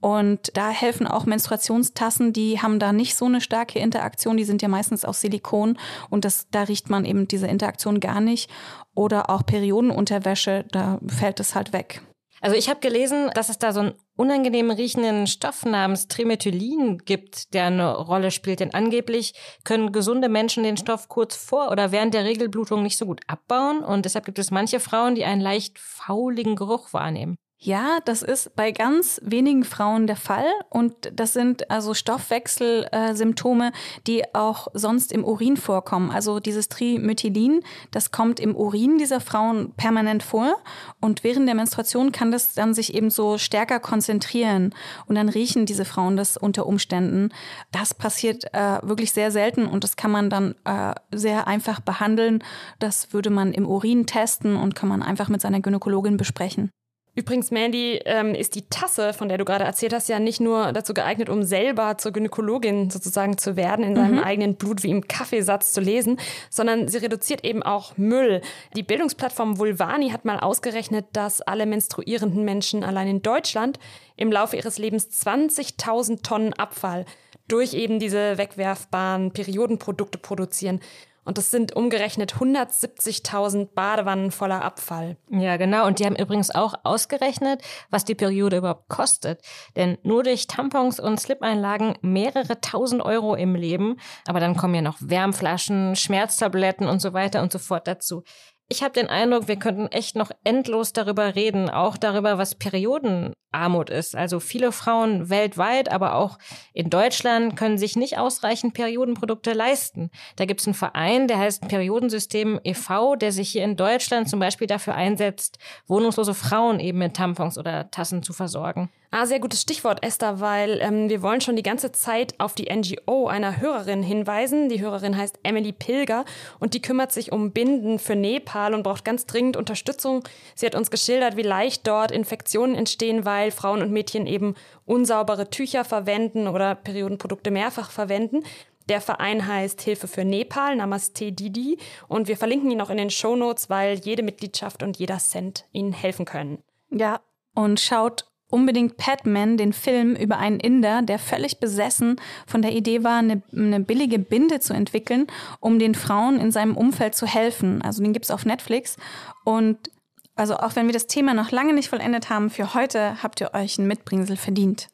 Und 0.00 0.56
da 0.56 0.70
helfen 0.70 1.06
auch 1.06 1.26
Menstruationstassen, 1.26 2.32
die 2.32 2.62
haben 2.62 2.78
da 2.78 2.92
nicht 2.92 3.14
so 3.16 3.26
eine 3.26 3.40
starke 3.40 3.78
Interaktion, 3.78 4.36
die 4.36 4.44
sind 4.44 4.62
ja 4.62 4.68
meistens 4.68 5.04
aus 5.04 5.20
Silikon 5.20 5.78
und 6.10 6.24
das, 6.24 6.48
da 6.50 6.62
riecht 6.62 6.90
man 6.90 7.04
eben 7.04 7.28
diese 7.28 7.46
Interaktion 7.46 8.00
gar 8.00 8.20
nicht. 8.20 8.50
Oder 8.94 9.28
auch 9.28 9.44
Periodenunterwäsche, 9.44 10.64
da 10.70 10.98
fällt 11.06 11.40
es 11.40 11.54
halt 11.54 11.72
weg. 11.72 12.00
Also 12.40 12.56
ich 12.56 12.68
habe 12.68 12.80
gelesen, 12.80 13.30
dass 13.34 13.48
es 13.48 13.58
da 13.58 13.72
so 13.72 13.80
einen 13.80 13.94
unangenehm 14.16 14.70
riechenden 14.70 15.26
Stoff 15.26 15.64
namens 15.64 16.08
Trimethylin 16.08 16.98
gibt, 16.98 17.54
der 17.54 17.66
eine 17.66 17.96
Rolle 17.96 18.30
spielt. 18.30 18.60
Denn 18.60 18.74
angeblich 18.74 19.34
können 19.64 19.92
gesunde 19.92 20.28
Menschen 20.28 20.64
den 20.64 20.76
Stoff 20.76 21.08
kurz 21.08 21.36
vor 21.36 21.70
oder 21.70 21.92
während 21.92 22.14
der 22.14 22.24
Regelblutung 22.24 22.82
nicht 22.82 22.96
so 22.96 23.06
gut 23.06 23.20
abbauen. 23.26 23.84
Und 23.84 24.04
deshalb 24.04 24.24
gibt 24.24 24.38
es 24.38 24.50
manche 24.50 24.80
Frauen, 24.80 25.14
die 25.14 25.24
einen 25.24 25.40
leicht 25.40 25.78
fauligen 25.78 26.56
Geruch 26.56 26.92
wahrnehmen. 26.92 27.36
Ja, 27.58 28.00
das 28.04 28.22
ist 28.22 28.54
bei 28.54 28.70
ganz 28.70 29.18
wenigen 29.24 29.64
Frauen 29.64 30.06
der 30.06 30.16
Fall 30.16 30.44
und 30.68 30.94
das 31.14 31.32
sind 31.32 31.70
also 31.70 31.94
Stoffwechselsymptome, 31.94 33.72
die 34.06 34.34
auch 34.34 34.68
sonst 34.74 35.10
im 35.10 35.24
Urin 35.24 35.56
vorkommen. 35.56 36.10
Also 36.10 36.38
dieses 36.38 36.68
Trimethylin, 36.68 37.62
das 37.92 38.10
kommt 38.10 38.40
im 38.40 38.54
Urin 38.54 38.98
dieser 38.98 39.22
Frauen 39.22 39.72
permanent 39.72 40.22
vor 40.22 40.56
und 41.00 41.24
während 41.24 41.48
der 41.48 41.54
Menstruation 41.54 42.12
kann 42.12 42.30
das 42.30 42.52
dann 42.52 42.74
sich 42.74 42.92
eben 42.94 43.08
so 43.08 43.38
stärker 43.38 43.80
konzentrieren 43.80 44.74
und 45.06 45.14
dann 45.14 45.30
riechen 45.30 45.64
diese 45.64 45.86
Frauen 45.86 46.18
das 46.18 46.36
unter 46.36 46.66
Umständen. 46.66 47.30
Das 47.72 47.94
passiert 47.94 48.52
äh, 48.52 48.80
wirklich 48.82 49.12
sehr 49.12 49.30
selten 49.30 49.66
und 49.66 49.82
das 49.82 49.96
kann 49.96 50.10
man 50.10 50.28
dann 50.28 50.56
äh, 50.64 50.94
sehr 51.10 51.46
einfach 51.46 51.80
behandeln. 51.80 52.44
Das 52.80 53.14
würde 53.14 53.30
man 53.30 53.52
im 53.52 53.66
Urin 53.66 54.04
testen 54.04 54.56
und 54.56 54.74
kann 54.74 54.90
man 54.90 55.02
einfach 55.02 55.30
mit 55.30 55.40
seiner 55.40 55.60
Gynäkologin 55.60 56.18
besprechen. 56.18 56.70
Übrigens, 57.16 57.50
Mandy, 57.50 57.98
ähm, 58.04 58.34
ist 58.34 58.54
die 58.54 58.68
Tasse, 58.68 59.14
von 59.14 59.28
der 59.28 59.38
du 59.38 59.46
gerade 59.46 59.64
erzählt 59.64 59.94
hast, 59.94 60.06
ja 60.10 60.18
nicht 60.18 60.38
nur 60.38 60.72
dazu 60.72 60.92
geeignet, 60.92 61.30
um 61.30 61.42
selber 61.42 61.96
zur 61.96 62.12
Gynäkologin 62.12 62.90
sozusagen 62.90 63.38
zu 63.38 63.56
werden, 63.56 63.86
in 63.86 63.92
mhm. 63.92 63.96
seinem 63.96 64.18
eigenen 64.18 64.56
Blut 64.56 64.82
wie 64.82 64.90
im 64.90 65.08
Kaffeesatz 65.08 65.72
zu 65.72 65.80
lesen, 65.80 66.18
sondern 66.50 66.88
sie 66.88 66.98
reduziert 66.98 67.42
eben 67.42 67.62
auch 67.62 67.96
Müll. 67.96 68.42
Die 68.76 68.82
Bildungsplattform 68.82 69.58
Vulvani 69.58 70.10
hat 70.10 70.26
mal 70.26 70.38
ausgerechnet, 70.38 71.06
dass 71.14 71.40
alle 71.40 71.64
menstruierenden 71.64 72.44
Menschen 72.44 72.84
allein 72.84 73.08
in 73.08 73.22
Deutschland 73.22 73.78
im 74.16 74.30
Laufe 74.30 74.56
ihres 74.58 74.76
Lebens 74.76 75.08
20.000 75.08 76.22
Tonnen 76.22 76.52
Abfall 76.52 77.06
durch 77.48 77.72
eben 77.72 77.98
diese 77.98 78.36
wegwerfbaren 78.36 79.32
Periodenprodukte 79.32 80.18
produzieren. 80.18 80.80
Und 81.26 81.38
das 81.38 81.50
sind 81.50 81.74
umgerechnet 81.74 82.34
170.000 82.34 83.74
Badewannen 83.74 84.30
voller 84.30 84.62
Abfall. 84.62 85.16
Ja, 85.28 85.56
genau. 85.56 85.86
Und 85.86 85.98
die 85.98 86.06
haben 86.06 86.16
übrigens 86.16 86.54
auch 86.54 86.74
ausgerechnet, 86.84 87.62
was 87.90 88.04
die 88.04 88.14
Periode 88.14 88.58
überhaupt 88.58 88.88
kostet. 88.88 89.42
Denn 89.74 89.98
nur 90.04 90.22
durch 90.22 90.46
Tampons 90.46 91.00
und 91.00 91.20
Slip-Einlagen 91.20 91.94
mehrere 92.00 92.60
tausend 92.60 93.02
Euro 93.02 93.34
im 93.34 93.56
Leben. 93.56 93.96
Aber 94.26 94.38
dann 94.38 94.56
kommen 94.56 94.76
ja 94.76 94.82
noch 94.82 94.98
Wärmflaschen, 95.00 95.96
Schmerztabletten 95.96 96.86
und 96.86 97.00
so 97.02 97.12
weiter 97.12 97.42
und 97.42 97.52
so 97.52 97.58
fort 97.58 97.88
dazu. 97.88 98.22
Ich 98.68 98.82
habe 98.82 98.92
den 98.92 99.06
Eindruck, 99.06 99.46
wir 99.46 99.60
könnten 99.60 99.86
echt 99.86 100.16
noch 100.16 100.32
endlos 100.42 100.92
darüber 100.92 101.36
reden, 101.36 101.70
auch 101.70 101.96
darüber, 101.96 102.36
was 102.36 102.56
Periodenarmut 102.56 103.90
ist. 103.90 104.16
Also 104.16 104.40
viele 104.40 104.72
Frauen 104.72 105.30
weltweit, 105.30 105.92
aber 105.92 106.16
auch 106.16 106.36
in 106.72 106.90
Deutschland 106.90 107.54
können 107.54 107.78
sich 107.78 107.94
nicht 107.94 108.18
ausreichend 108.18 108.74
Periodenprodukte 108.74 109.52
leisten. 109.52 110.10
Da 110.34 110.46
gibt 110.46 110.62
es 110.62 110.66
einen 110.66 110.74
Verein, 110.74 111.28
der 111.28 111.38
heißt 111.38 111.68
Periodensystem 111.68 112.58
e.V., 112.64 113.14
der 113.14 113.30
sich 113.30 113.50
hier 113.50 113.62
in 113.62 113.76
Deutschland 113.76 114.28
zum 114.28 114.40
Beispiel 114.40 114.66
dafür 114.66 114.96
einsetzt, 114.96 115.58
wohnungslose 115.86 116.34
Frauen 116.34 116.80
eben 116.80 116.98
mit 116.98 117.14
Tampons 117.14 117.58
oder 117.58 117.92
Tassen 117.92 118.24
zu 118.24 118.32
versorgen. 118.32 118.90
Ah, 119.10 119.24
sehr 119.24 119.40
gutes 119.40 119.62
Stichwort, 119.62 120.02
Esther, 120.02 120.40
weil 120.40 120.80
ähm, 120.80 121.08
wir 121.08 121.22
wollen 121.22 121.40
schon 121.40 121.56
die 121.56 121.62
ganze 121.62 121.92
Zeit 121.92 122.34
auf 122.38 122.54
die 122.54 122.74
NGO 122.74 123.28
einer 123.28 123.60
Hörerin 123.60 124.02
hinweisen. 124.02 124.68
Die 124.68 124.80
Hörerin 124.80 125.16
heißt 125.16 125.38
Emily 125.42 125.72
Pilger 125.72 126.24
und 126.58 126.74
die 126.74 126.82
kümmert 126.82 127.12
sich 127.12 127.30
um 127.30 127.52
Binden 127.52 127.98
für 127.98 128.16
Nepal 128.16 128.74
und 128.74 128.82
braucht 128.82 129.04
ganz 129.04 129.24
dringend 129.26 129.56
Unterstützung. 129.56 130.24
Sie 130.54 130.66
hat 130.66 130.74
uns 130.74 130.90
geschildert, 130.90 131.36
wie 131.36 131.42
leicht 131.42 131.86
dort 131.86 132.10
Infektionen 132.10 132.74
entstehen, 132.74 133.24
weil 133.24 133.52
Frauen 133.52 133.80
und 133.80 133.92
Mädchen 133.92 134.26
eben 134.26 134.54
unsaubere 134.84 135.50
Tücher 135.50 135.84
verwenden 135.84 136.48
oder 136.48 136.74
Periodenprodukte 136.74 137.50
mehrfach 137.50 137.90
verwenden. 137.90 138.42
Der 138.88 139.00
Verein 139.00 139.46
heißt 139.46 139.80
Hilfe 139.82 140.06
für 140.06 140.24
Nepal, 140.24 140.76
Namaste 140.76 141.32
Didi. 141.32 141.78
Und 142.08 142.28
wir 142.28 142.36
verlinken 142.36 142.70
ihn 142.70 142.80
auch 142.80 142.90
in 142.90 142.98
den 142.98 143.10
Shownotes, 143.10 143.68
weil 143.68 143.98
jede 143.98 144.22
Mitgliedschaft 144.22 144.82
und 144.82 144.96
jeder 144.96 145.18
Cent 145.18 145.64
ihnen 145.72 145.92
helfen 145.92 146.24
können. 146.24 146.62
Ja, 146.90 147.20
und 147.54 147.80
schaut 147.80 148.26
unbedingt 148.48 148.96
Padman, 148.96 149.56
den 149.56 149.72
Film 149.72 150.14
über 150.14 150.38
einen 150.38 150.60
Inder, 150.60 151.02
der 151.02 151.18
völlig 151.18 151.58
besessen 151.58 152.20
von 152.46 152.62
der 152.62 152.72
Idee 152.72 153.02
war, 153.02 153.18
eine, 153.18 153.42
eine 153.52 153.80
billige 153.80 154.18
Binde 154.18 154.60
zu 154.60 154.72
entwickeln, 154.72 155.26
um 155.60 155.78
den 155.78 155.94
Frauen 155.94 156.38
in 156.40 156.52
seinem 156.52 156.76
Umfeld 156.76 157.14
zu 157.14 157.26
helfen. 157.26 157.82
Also 157.82 158.02
den 158.02 158.12
gibt's 158.12 158.30
auf 158.30 158.44
Netflix. 158.44 158.96
Und 159.44 159.90
also 160.36 160.56
auch 160.56 160.76
wenn 160.76 160.86
wir 160.86 160.92
das 160.92 161.06
Thema 161.06 161.34
noch 161.34 161.50
lange 161.50 161.72
nicht 161.72 161.88
vollendet 161.88 162.30
haben, 162.30 162.50
für 162.50 162.74
heute 162.74 163.22
habt 163.22 163.40
ihr 163.40 163.54
euch 163.54 163.78
ein 163.78 163.86
Mitbringsel 163.86 164.36
verdient. 164.36 164.88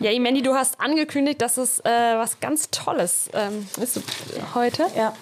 Ja, 0.00 0.18
Mandy, 0.18 0.42
du 0.42 0.54
hast 0.54 0.80
angekündigt, 0.80 1.40
dass 1.40 1.56
es 1.56 1.78
äh, 1.80 1.88
was 2.16 2.40
ganz 2.40 2.70
Tolles 2.70 3.30
ähm, 3.32 3.66
ist 3.80 4.00
heute. 4.54 4.84
Ja. 4.96 5.14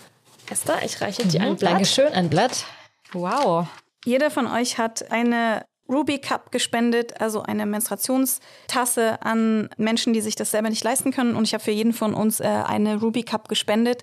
Esther, 0.51 0.83
ich 0.83 1.01
reiche 1.03 1.27
dir 1.27 1.43
ein 1.43 1.53
Mhm, 1.53 1.57
Blatt. 1.57 1.73
Dankeschön, 1.73 2.13
ein 2.15 2.31
Blatt. 2.31 2.65
Wow. 3.13 3.67
Jeder 4.07 4.31
von 4.31 4.47
euch 4.47 4.79
hat 4.79 5.11
eine 5.13 5.65
Ruby 5.89 6.19
Cup 6.19 6.53
gespendet, 6.53 7.21
also 7.21 7.43
eine 7.43 7.65
Menstruationstasse 7.67 9.23
an 9.23 9.71
Menschen, 9.77 10.13
die 10.13 10.21
sich 10.21 10.37
das 10.37 10.51
selber 10.51 10.69
nicht 10.69 10.85
leisten 10.85 11.13
können. 11.13 11.35
Und 11.35 11.45
ich 11.45 11.55
habe 11.55 11.65
für 11.65 11.71
jeden 11.71 11.93
von 11.93 12.15
uns 12.15 12.41
äh, 12.41 12.45
eine 12.45 13.01
Ruby 13.01 13.23
Cup 13.23 13.49
gespendet. 13.49 14.03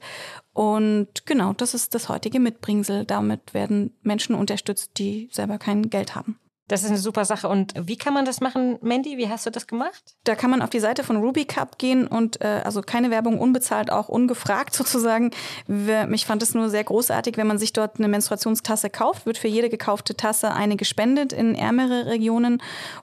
Und 0.53 1.25
genau, 1.25 1.53
das 1.53 1.73
ist 1.73 1.93
das 1.93 2.09
heutige 2.09 2.39
Mitbringsel. 2.39 3.05
Damit 3.05 3.53
werden 3.53 3.93
Menschen 4.01 4.35
unterstützt, 4.35 4.91
die 4.97 5.29
selber 5.31 5.57
kein 5.57 5.89
Geld 5.89 6.15
haben. 6.15 6.39
Das 6.67 6.81
ist 6.83 6.89
eine 6.89 6.97
super 6.97 7.25
Sache. 7.25 7.47
Und 7.47 7.73
wie 7.79 7.95
kann 7.95 8.13
man 8.13 8.25
das 8.25 8.41
machen, 8.41 8.79
Mandy? 8.81 9.17
Wie 9.19 9.29
hast 9.29 9.45
du 9.45 9.51
das 9.51 9.67
gemacht? 9.67 10.15
Da 10.23 10.33
kann 10.33 10.49
man 10.49 10.63
auf 10.63 10.71
die 10.71 10.79
Seite 10.79 11.03
von 11.03 11.17
Ruby 11.17 11.45
Cup 11.45 11.77
gehen 11.77 12.07
und 12.07 12.41
äh, 12.41 12.61
also 12.63 12.81
keine 12.81 13.11
Werbung, 13.11 13.39
unbezahlt, 13.39 13.91
auch 13.91 14.09
ungefragt 14.09 14.73
sozusagen. 14.75 15.29
Wir, 15.67 16.09
ich 16.11 16.25
fand 16.25 16.41
es 16.41 16.55
nur 16.55 16.69
sehr 16.69 16.83
großartig, 16.83 17.37
wenn 17.37 17.45
man 17.45 17.59
sich 17.59 17.71
dort 17.73 17.99
eine 17.99 18.07
Menstruationstasse 18.07 18.89
kauft, 18.89 19.25
wird 19.27 19.37
für 19.37 19.47
jede 19.47 19.69
gekaufte 19.69 20.15
Tasse 20.17 20.53
eine 20.53 20.75
gespendet 20.75 21.33
in 21.33 21.53
ärmere 21.53 22.07
Regionen. 22.07 22.61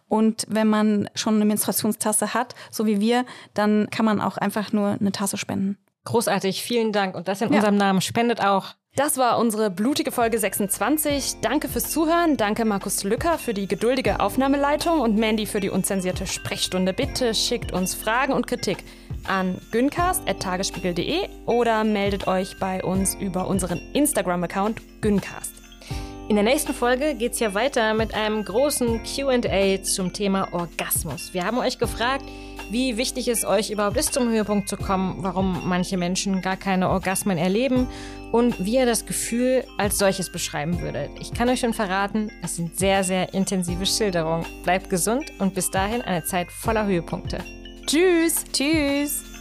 Und 0.09 0.45
wenn 0.49 0.69
man 0.69 1.09
schon 1.15 1.37
eine 1.37 1.45
Menstruationstasse 1.45 2.35
hat, 2.35 2.55
so 2.71 2.87
wie 2.87 2.99
wir, 3.01 3.25
dann 3.55 3.89
kann 3.91 4.05
man 4.05 4.21
auch 4.21 4.39
einfach 4.39 4.73
nur 4.73 4.97
eine 5.01 5.13
Tasse 5.13 5.37
spenden. 5.39 5.79
Großartig, 6.05 6.63
vielen 6.63 6.91
Dank. 6.93 7.15
Und 7.15 7.29
das 7.29 7.41
in 7.41 7.51
Ja. 7.51 7.57
unserem 7.57 7.77
Namen. 7.77 8.01
Spendet 8.01 8.41
auch. 8.45 8.75
Das 8.95 9.17
war 9.17 9.39
unsere 9.39 9.71
blutige 9.71 10.13
Folge 10.13 10.39
26. 10.39 11.37
Danke 11.41 11.69
fürs 11.69 11.91
Zuhören. 11.91 12.37
Danke 12.37 12.67
Markus 12.67 13.05
Lücker 13.05 13.39
für 13.39 13.55
die 13.55 13.67
geduldige 13.67 14.21
Aufnahmeleitung 14.21 15.01
und 15.01 15.17
Mandy 15.17 15.47
für 15.47 15.61
die 15.61 15.71
unzensierte 15.71 16.27
Sprechstunde. 16.27 16.93
Bitte 16.93 17.33
schickt 17.33 17.73
uns 17.73 17.95
Fragen 17.95 18.35
und 18.35 18.47
Kritik 18.47 18.85
an 19.25 19.59
gyncast.tagesspiegel.de 19.71 21.27
oder 21.47 21.85
meldet 21.85 22.27
euch 22.27 22.59
bei 22.59 22.85
uns 22.85 23.15
über 23.15 23.47
unseren 23.47 23.81
Instagram-Account 23.95 24.83
gyncast. 25.01 25.55
In 26.29 26.37
der 26.37 26.45
nächsten 26.45 26.75
Folge 26.75 27.15
geht's 27.15 27.41
ja 27.41 27.55
weiter 27.55 27.95
mit 27.95 28.13
einem 28.13 28.45
großen 28.45 29.01
QA 29.05 29.83
zum 29.83 30.13
Thema 30.13 30.53
Orgasmus. 30.53 31.33
Wir 31.33 31.47
haben 31.47 31.57
euch 31.57 31.79
gefragt, 31.79 32.27
wie 32.71 32.97
wichtig 32.97 33.29
es 33.29 33.45
euch 33.45 33.71
überhaupt 33.71 33.97
ist, 33.97 34.13
zum 34.13 34.29
Höhepunkt 34.29 34.69
zu 34.69 34.77
kommen, 34.77 35.17
warum 35.19 35.69
manche 35.69 35.97
Menschen 35.97 36.43
gar 36.43 36.57
keine 36.57 36.89
Orgasmen 36.89 37.39
erleben 37.39 37.87
und 38.31 38.65
wie 38.65 38.77
ihr 38.77 38.87
das 38.87 39.07
Gefühl 39.07 39.65
als 39.79 39.99
solches 39.99 40.31
beschreiben 40.31 40.81
würdet. 40.81 41.11
Ich 41.21 41.33
kann 41.33 41.49
euch 41.49 41.61
schon 41.61 41.75
verraten, 41.75 42.31
es 42.43 42.57
sind 42.57 42.79
sehr, 42.79 43.05
sehr 43.05 43.35
intensive 43.35 43.87
Schilderungen. 43.87 44.47
Bleibt 44.65 44.91
gesund 44.91 45.33
und 45.39 45.55
bis 45.55 45.71
dahin 45.71 46.03
eine 46.03 46.25
Zeit 46.25 46.51
voller 46.51 46.87
Höhepunkte. 46.87 47.39
Tschüss! 47.87 48.45
Tschüss! 48.53 49.32